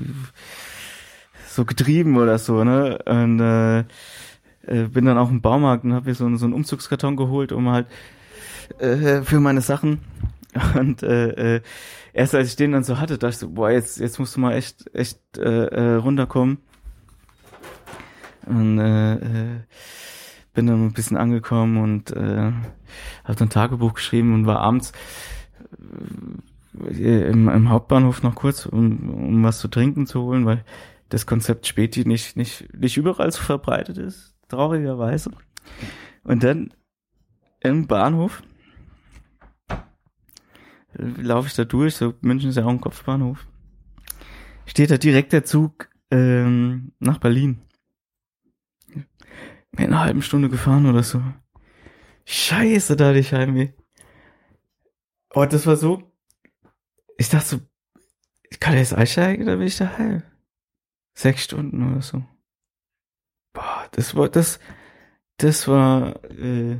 so 1.60 1.66
getrieben 1.66 2.18
oder 2.18 2.39
so, 2.39 2.64
ne? 2.64 2.99
Und 3.05 3.39
äh, 3.41 3.80
äh, 3.80 4.88
bin 4.88 5.05
dann 5.05 5.18
auch 5.18 5.30
im 5.30 5.41
Baumarkt 5.41 5.84
und 5.84 5.93
habe 5.93 6.07
mir 6.07 6.16
so, 6.16 6.34
so 6.38 6.45
einen 6.45 6.53
Umzugskarton 6.53 7.18
geholt, 7.18 7.51
um 7.51 7.70
halt 7.70 7.88
äh, 8.80 9.22
für 9.24 9.41
meine 9.41 9.62
Sachen. 9.62 9.99
Und 10.80 11.03
äh, 11.03 11.57
äh, 11.57 11.62
erst 12.14 12.34
als 12.34 12.47
ich 12.47 12.55
den 12.55 12.72
dann 12.72 12.84
so 12.84 12.97
hatte, 12.97 13.18
dachte 13.18 13.34
ich 13.34 13.38
so, 13.38 13.49
boah, 13.49 13.70
jetzt, 13.70 13.99
jetzt 13.99 14.20
musst 14.20 14.36
du 14.36 14.39
mal 14.39 14.53
echt, 14.53 14.89
echt 14.95 15.20
äh, 15.38 15.66
äh, 15.66 15.95
runterkommen. 15.95 16.60
Und 18.45 18.80
äh, 18.80 19.14
äh, 19.16 19.60
bin 20.53 20.66
dann 20.66 20.86
ein 20.86 20.93
bisschen 20.93 21.18
angekommen 21.18 21.78
und 21.78 22.12
äh, 22.12 22.51
habe 23.26 23.41
ein 23.41 23.49
Tagebuch 23.49 23.93
geschrieben 23.93 24.34
und 24.34 24.45
war 24.47 24.60
abends 24.60 24.93
äh, 26.89 27.30
im, 27.30 27.49
im 27.49 27.70
Hauptbahnhof 27.70 28.24
noch 28.24 28.36
kurz, 28.36 28.66
um, 28.66 29.10
um 29.10 29.43
was 29.43 29.60
zu 29.60 29.68
trinken 29.68 30.07
zu 30.07 30.22
holen, 30.22 30.45
weil 30.45 30.64
das 31.10 31.26
Konzept 31.26 31.68
Späti 31.68 32.05
nicht, 32.05 32.38
nicht, 32.38 32.74
nicht 32.74 32.97
überall 32.97 33.32
so 33.32 33.41
verbreitet 33.41 33.97
ist, 33.97 34.36
traurigerweise. 34.47 35.32
Und 36.24 36.43
dann 36.43 36.74
im 37.60 37.88
Bahnhof 37.88 38.41
laufe 40.93 41.47
ich 41.47 41.55
da 41.55 41.66
durch, 41.66 41.95
so 41.95 42.14
München 42.22 42.49
ist 42.49 42.55
ja 42.55 42.66
auch 42.66 42.70
ein 42.70 42.82
Kopfbahnhof. 42.82 43.47
Steht 44.66 44.91
da 44.91 44.97
direkt 44.97 45.34
der 45.34 45.43
Zug 45.43 45.89
ähm, 46.12 46.93
nach 46.99 47.18
Berlin 47.18 47.62
in 49.78 49.86
einer 49.86 50.01
halben 50.01 50.22
Stunde 50.22 50.49
gefahren 50.49 50.86
oder 50.86 51.03
so. 51.03 51.22
Scheiße, 52.26 52.95
da 52.95 53.10
hatte 53.10 53.20
ich 53.20 53.34
Heimweh. 53.34 53.70
Oh, 55.34 55.45
das 55.45 55.66
war 55.66 55.78
so. 55.78 56.12
Ich 57.18 57.30
dachte 57.30 57.45
so, 57.45 57.60
ich 58.49 58.60
kann 58.60 58.76
jetzt 58.76 58.93
einsteigen, 58.93 59.43
oder 59.43 59.57
bin 59.57 59.68
ich 59.68 59.78
daheim. 59.78 60.24
Sechs 61.20 61.43
Stunden 61.43 61.91
oder 61.91 62.01
so. 62.01 62.24
Boah, 63.51 63.89
das 63.91 64.15
war, 64.15 64.30
das, 64.30 64.57
das 65.36 65.67
war, 65.67 66.24
äh, 66.32 66.78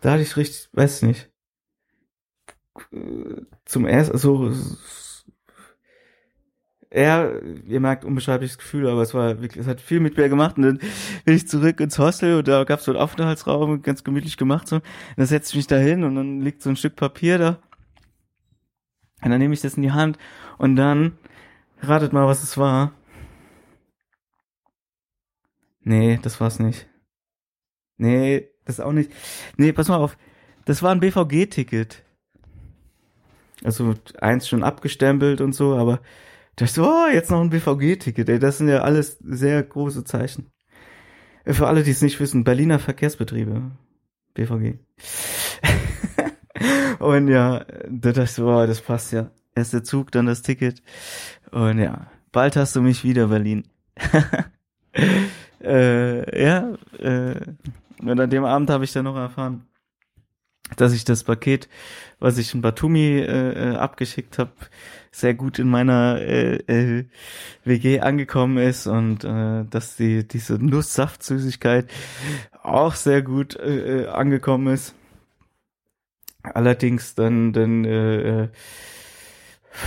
da 0.00 0.10
hatte 0.10 0.22
ich 0.22 0.36
richtig, 0.36 0.68
weiß 0.72 1.02
nicht, 1.02 1.30
zum 3.64 3.86
ersten, 3.86 4.18
so, 4.18 4.52
ja, 6.92 7.30
ihr 7.38 7.78
merkt 7.78 8.04
unbeschreibliches 8.04 8.58
Gefühl, 8.58 8.88
aber 8.88 9.02
es 9.02 9.14
war 9.14 9.40
wirklich, 9.40 9.64
es 9.64 9.68
hat 9.68 9.80
viel 9.80 10.00
mit 10.00 10.16
mir 10.16 10.28
gemacht 10.28 10.56
und 10.56 10.64
dann 10.64 10.78
bin 11.24 11.36
ich 11.36 11.46
zurück 11.46 11.78
ins 11.78 12.00
Hostel 12.00 12.38
und 12.38 12.48
da 12.48 12.64
gab 12.64 12.80
es 12.80 12.86
so 12.86 12.90
einen 12.90 13.00
Aufenthaltsraum, 13.00 13.82
ganz 13.82 14.02
gemütlich 14.02 14.36
gemacht 14.36 14.66
so. 14.66 14.76
Und 14.76 14.84
dann 15.16 15.26
setze 15.26 15.50
ich 15.50 15.56
mich 15.58 15.66
da 15.68 15.76
hin 15.76 16.02
und 16.02 16.16
dann 16.16 16.40
liegt 16.40 16.60
so 16.60 16.70
ein 16.70 16.76
Stück 16.76 16.96
Papier 16.96 17.38
da. 17.38 17.62
Und 19.22 19.30
dann 19.30 19.38
nehme 19.38 19.54
ich 19.54 19.60
das 19.60 19.74
in 19.74 19.82
die 19.82 19.92
Hand 19.92 20.18
und 20.58 20.76
dann 20.76 21.18
ratet 21.80 22.12
mal, 22.12 22.26
was 22.26 22.42
es 22.42 22.56
war. 22.56 22.92
Nee, 25.82 26.18
das 26.22 26.40
war's 26.40 26.58
nicht. 26.58 26.88
Nee, 27.96 28.48
das 28.64 28.80
auch 28.80 28.92
nicht. 28.92 29.12
Nee, 29.56 29.72
pass 29.72 29.88
mal 29.88 29.96
auf. 29.96 30.16
Das 30.64 30.82
war 30.82 30.92
ein 30.92 31.00
BVG-Ticket. 31.00 32.02
Also 33.62 33.94
eins 34.20 34.48
schon 34.48 34.62
abgestempelt 34.62 35.40
und 35.40 35.52
so, 35.52 35.76
aber 35.76 36.00
da 36.56 36.64
ich 36.64 36.72
so, 36.72 36.84
oh, 36.84 37.06
jetzt 37.12 37.30
noch 37.30 37.40
ein 37.40 37.50
BVG-Ticket, 37.50 38.28
ey, 38.28 38.38
das 38.38 38.58
sind 38.58 38.68
ja 38.68 38.80
alles 38.80 39.18
sehr 39.20 39.62
große 39.62 40.04
Zeichen. 40.04 40.50
Für 41.46 41.66
alle, 41.68 41.82
die 41.82 41.90
es 41.90 42.02
nicht 42.02 42.20
wissen, 42.20 42.44
Berliner 42.44 42.78
Verkehrsbetriebe. 42.78 43.70
BVG. 44.34 44.78
und 46.98 47.28
ja, 47.28 47.64
da 47.88 48.12
dachte 48.12 48.22
ich 48.24 48.32
so, 48.32 48.46
oh, 48.46 48.66
das 48.66 48.80
passt 48.80 49.12
ja. 49.12 49.30
Erst 49.54 49.72
der 49.72 49.84
Zug, 49.84 50.12
dann 50.12 50.26
das 50.26 50.42
Ticket. 50.42 50.82
Und 51.50 51.78
ja, 51.78 52.06
bald 52.32 52.56
hast 52.56 52.76
du 52.76 52.82
mich 52.82 53.02
wieder, 53.04 53.28
Berlin. 53.28 53.64
äh, 55.62 56.42
ja, 56.42 56.74
äh, 56.98 57.40
und 58.02 58.20
an 58.20 58.30
dem 58.30 58.44
Abend 58.44 58.70
habe 58.70 58.84
ich 58.84 58.92
dann 58.92 59.04
noch 59.04 59.16
erfahren, 59.16 59.66
dass 60.76 60.92
ich 60.92 61.04
das 61.04 61.24
Paket, 61.24 61.68
was 62.18 62.38
ich 62.38 62.54
in 62.54 62.60
Batumi 62.60 63.18
äh, 63.18 63.72
äh 63.72 63.76
abgeschickt 63.76 64.38
habe, 64.38 64.52
sehr 65.10 65.34
gut 65.34 65.58
in 65.58 65.68
meiner 65.68 66.20
äh, 66.20 66.56
äh, 66.56 67.04
WG 67.64 68.00
angekommen 68.00 68.58
ist 68.58 68.86
und 68.86 69.24
äh, 69.24 69.64
dass 69.68 69.96
die 69.96 70.26
diese 70.26 70.54
Nusssaftsüßigkeit 70.54 71.90
auch 72.62 72.94
sehr 72.94 73.22
gut 73.22 73.56
äh, 73.56 74.02
äh, 74.02 74.06
angekommen 74.08 74.72
ist. 74.72 74.94
Allerdings 76.42 77.14
dann 77.14 77.52
dann 77.52 77.84
äh, 77.84 78.48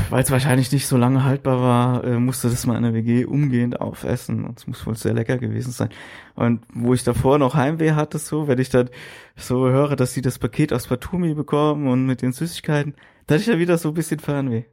weil 0.09 0.23
es 0.23 0.31
wahrscheinlich 0.31 0.71
nicht 0.71 0.87
so 0.87 0.95
lange 0.97 1.23
haltbar 1.23 1.61
war, 1.61 2.03
äh, 2.03 2.17
musste 2.17 2.49
das 2.49 2.65
mal 2.65 2.77
in 2.77 2.83
der 2.83 2.93
WG 2.93 3.25
umgehend 3.25 3.81
aufessen. 3.81 4.45
Und 4.45 4.59
es 4.59 4.67
muss 4.67 4.85
wohl 4.85 4.95
sehr 4.95 5.13
lecker 5.13 5.37
gewesen 5.37 5.71
sein. 5.71 5.89
Und 6.35 6.61
wo 6.73 6.93
ich 6.93 7.03
davor 7.03 7.37
noch 7.37 7.55
Heimweh 7.55 7.91
hatte, 7.91 8.17
so, 8.17 8.47
wenn 8.47 8.59
ich 8.59 8.69
dann 8.69 8.89
so 9.35 9.69
höre, 9.69 9.95
dass 9.95 10.13
sie 10.13 10.21
das 10.21 10.39
Paket 10.39 10.71
aus 10.71 10.87
Batumi 10.87 11.33
bekommen 11.33 11.87
und 11.87 12.05
mit 12.05 12.21
den 12.21 12.31
Süßigkeiten, 12.31 12.95
da 13.27 13.35
hatte 13.35 13.41
ich 13.41 13.49
ja 13.49 13.59
wieder 13.59 13.77
so 13.77 13.89
ein 13.89 13.93
bisschen 13.93 14.19
Fernweh. 14.19 14.63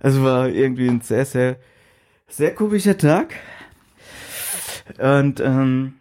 Also 0.00 0.24
war 0.24 0.48
irgendwie 0.48 0.88
ein 0.88 1.02
sehr, 1.02 1.24
sehr, 1.24 1.56
sehr 2.26 2.54
komischer 2.54 2.98
Tag. 2.98 3.34
Und 4.98 5.40
ähm, 5.40 5.94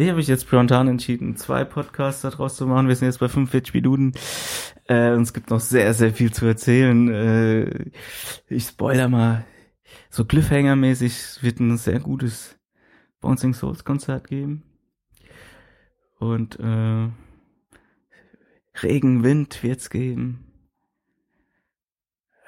ich 0.00 0.08
habe 0.08 0.18
mich 0.18 0.28
jetzt 0.28 0.46
spontan 0.46 0.88
entschieden, 0.88 1.36
zwei 1.36 1.64
Podcasts 1.64 2.22
daraus 2.22 2.56
zu 2.56 2.66
machen. 2.66 2.88
Wir 2.88 2.96
sind 2.96 3.06
jetzt 3.06 3.20
bei 3.20 3.28
45 3.28 3.74
Minuten. 3.74 4.12
Äh, 4.86 5.12
und 5.12 5.22
es 5.22 5.32
gibt 5.32 5.50
noch 5.50 5.60
sehr, 5.60 5.92
sehr 5.94 6.12
viel 6.12 6.32
zu 6.32 6.46
erzählen. 6.46 7.08
Äh, 7.08 7.90
ich 8.48 8.64
spoiler 8.64 9.08
mal. 9.08 9.44
So 10.08 10.24
Cliffhanger-mäßig 10.24 11.42
wird 11.42 11.60
ein 11.60 11.76
sehr 11.76 12.00
gutes 12.00 12.58
Bouncing 13.20 13.54
Souls 13.54 13.84
Konzert 13.84 14.28
geben. 14.28 14.62
Und 16.18 16.58
äh, 16.60 17.08
Regen, 18.82 19.22
Wind 19.22 19.62
wird's 19.62 19.90
geben. 19.90 20.46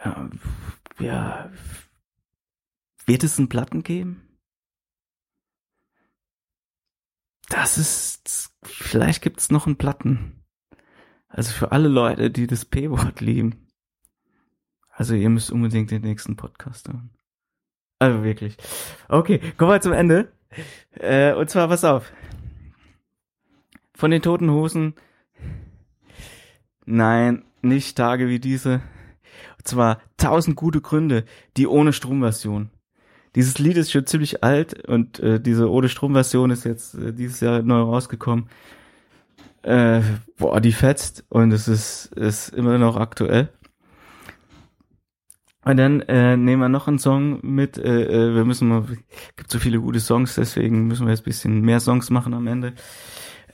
Ja, 0.05 0.31
ja, 0.99 1.51
wird 3.07 3.25
es 3.25 3.39
einen 3.39 3.49
Platten 3.49 3.83
geben? 3.83 4.32
Das 7.53 7.77
ist, 7.77 8.51
vielleicht 8.63 9.21
gibt's 9.21 9.51
noch 9.51 9.67
einen 9.67 9.77
Platten. 9.77 10.43
Also 11.29 11.53
für 11.53 11.71
alle 11.71 11.89
Leute, 11.89 12.31
die 12.31 12.47
das 12.47 12.65
P-Wort 12.65 13.21
lieben. 13.21 13.69
Also 14.91 15.15
ihr 15.15 15.29
müsst 15.29 15.53
unbedingt 15.53 15.91
den 15.91 16.01
nächsten 16.01 16.37
Podcast 16.37 16.89
hören. 16.89 17.11
Also 17.99 18.25
wirklich. 18.25 18.57
Okay, 19.09 19.39
kommen 19.59 19.71
wir 19.71 19.83
zum 19.83 19.93
Ende. 19.93 20.33
Äh, 20.93 21.35
und 21.35 21.51
zwar, 21.51 21.69
pass 21.69 21.85
auf. 21.85 22.11
Von 23.95 24.11
den 24.11 24.23
toten 24.23 24.51
Hosen. 24.51 24.95
Nein, 26.87 27.45
nicht 27.61 27.99
Tage 27.99 28.29
wie 28.29 28.41
diese. 28.41 28.81
Und 29.59 29.69
zwar 29.69 30.01
tausend 30.17 30.57
gute 30.57 30.81
Gründe, 30.81 31.27
die 31.59 31.67
ohne 31.67 31.93
Stromversion. 31.93 32.71
Dieses 33.35 33.59
Lied 33.59 33.77
ist 33.77 33.93
schon 33.93 34.07
ziemlich 34.07 34.45
alt 34.45 34.87
und 34.89 35.19
äh, 35.21 35.41
diese 35.41 35.71
ohne 35.71 35.89
Strom-Version 35.89 36.51
ist 36.51 36.65
jetzt 36.65 36.95
äh, 36.95 37.13
dieses 37.13 37.41
Jahr 37.41 37.63
neu 37.63 37.81
rausgekommen. 37.81 38.49
Äh, 39.63 40.03
boah, 40.37 40.61
die 40.61 40.73
fetzt 40.73 41.25
und 41.29 41.53
es 41.53 41.69
ist, 41.69 42.07
ist 42.15 42.51
immer 42.51 42.79
noch 42.79 42.97
aktuell. 42.97 43.49
Und 45.65 45.77
dann 45.77 46.01
äh, 46.03 46.37
nehmen 46.37 46.61
wir 46.61 46.69
noch 46.69 46.89
einen 46.89 46.99
Song 46.99 47.39
mit. 47.43 47.79
Äh, 47.79 48.03
äh, 48.03 48.35
wir 48.35 48.45
müssen 48.45 48.69
mal, 48.69 48.85
gibt 49.37 49.51
so 49.51 49.61
viele 49.61 49.81
gute 49.81 50.01
Songs, 50.01 50.35
deswegen 50.35 50.89
müssen 50.89 51.07
wir 51.07 51.13
jetzt 51.13 51.25
bisschen 51.25 51.61
mehr 51.61 51.79
Songs 51.79 52.11
machen 52.11 52.35
am 52.35 52.49
Ende. 52.49 52.75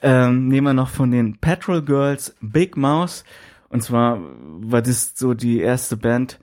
Ähm, 0.01 0.49
nehmen 0.49 0.69
wir 0.69 0.75
noch 0.75 0.89
von 0.89 1.11
den 1.11 1.39
Petrol 1.39 1.83
Girls 1.83 2.35
Big 2.41 2.77
Mouse. 2.77 3.25
Und 3.69 3.83
zwar 3.83 4.21
war 4.21 4.81
das 4.81 5.13
so 5.15 5.35
die 5.35 5.61
erste 5.61 5.99
Band, 5.99 6.41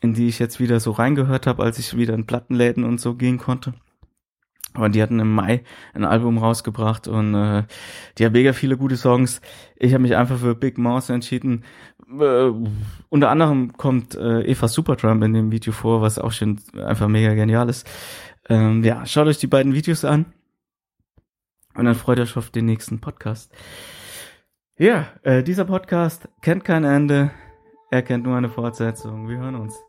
in 0.00 0.14
die 0.14 0.28
ich 0.28 0.38
jetzt 0.38 0.60
wieder 0.60 0.80
so 0.80 0.92
reingehört 0.92 1.46
habe, 1.46 1.62
als 1.62 1.78
ich 1.78 1.96
wieder 1.96 2.14
in 2.14 2.26
Plattenläden 2.26 2.84
und 2.84 3.00
so 3.00 3.14
gehen 3.14 3.38
konnte. 3.38 3.74
Aber 4.74 4.88
die 4.88 5.02
hatten 5.02 5.18
im 5.18 5.34
Mai 5.34 5.64
ein 5.94 6.04
Album 6.04 6.38
rausgebracht 6.38 7.08
und 7.08 7.34
äh, 7.34 7.64
die 8.16 8.24
haben 8.24 8.32
mega 8.32 8.52
viele 8.52 8.76
gute 8.76 8.96
Songs. 8.96 9.40
Ich 9.76 9.92
habe 9.92 10.02
mich 10.02 10.14
einfach 10.14 10.38
für 10.38 10.54
Big 10.54 10.78
Mouse 10.78 11.10
entschieden. 11.10 11.64
Äh, 12.20 12.52
unter 13.08 13.30
anderem 13.30 13.72
kommt 13.76 14.14
äh, 14.14 14.42
Eva 14.42 14.68
Supertramp 14.68 15.24
in 15.24 15.32
dem 15.32 15.50
Video 15.50 15.72
vor, 15.72 16.00
was 16.00 16.18
auch 16.18 16.32
schon 16.32 16.60
einfach 16.76 17.08
mega 17.08 17.34
genial 17.34 17.68
ist. 17.68 17.88
Ähm, 18.48 18.84
ja, 18.84 19.04
schaut 19.04 19.26
euch 19.26 19.38
die 19.38 19.46
beiden 19.46 19.74
Videos 19.74 20.04
an 20.04 20.26
und 21.74 21.86
dann 21.86 21.94
freut 21.94 22.20
euch 22.20 22.36
auf 22.36 22.50
den 22.50 22.66
nächsten 22.66 23.00
Podcast. 23.00 23.52
Ja, 24.78 25.08
äh, 25.22 25.42
dieser 25.42 25.64
Podcast 25.64 26.28
kennt 26.40 26.64
kein 26.64 26.84
Ende. 26.84 27.32
Er 27.90 28.02
kennt 28.02 28.24
nur 28.24 28.36
eine 28.36 28.48
Fortsetzung. 28.48 29.28
Wir 29.28 29.38
hören 29.38 29.56
uns. 29.56 29.87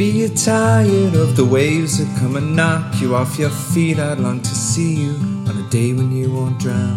Maybe 0.00 0.20
you're 0.20 0.30
tired 0.30 1.14
of 1.14 1.36
the 1.36 1.44
waves 1.44 1.98
that 1.98 2.18
come 2.18 2.36
and 2.36 2.56
knock 2.56 3.02
you 3.02 3.14
off 3.14 3.38
your 3.38 3.50
feet. 3.50 3.98
I'd 3.98 4.18
long 4.18 4.40
to 4.40 4.48
see 4.48 4.94
you 4.94 5.10
on 5.46 5.62
a 5.62 5.68
day 5.68 5.92
when 5.92 6.10
you 6.10 6.32
won't 6.32 6.58
drown. 6.58 6.96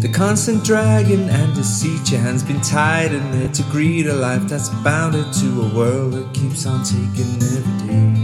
The 0.00 0.10
constant 0.12 0.62
dragging 0.64 1.30
and 1.30 1.54
deceit, 1.54 2.10
your 2.10 2.20
hands 2.20 2.42
been 2.42 2.60
tied 2.60 3.14
in 3.14 3.30
there 3.30 3.48
to 3.48 3.62
greet 3.72 4.04
a 4.06 4.12
life 4.12 4.42
that's 4.42 4.68
bounded 4.84 5.32
to 5.32 5.62
a 5.62 5.74
world 5.74 6.12
that 6.12 6.30
keeps 6.34 6.66
on 6.66 6.84
taking 6.84 7.42
every 7.42 7.88
day. 7.88 8.23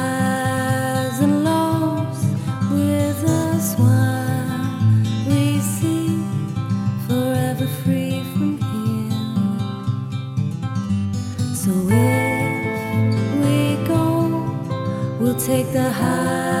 we'll 15.21 15.35
take 15.35 15.71
the 15.71 15.87
highs 15.91 16.60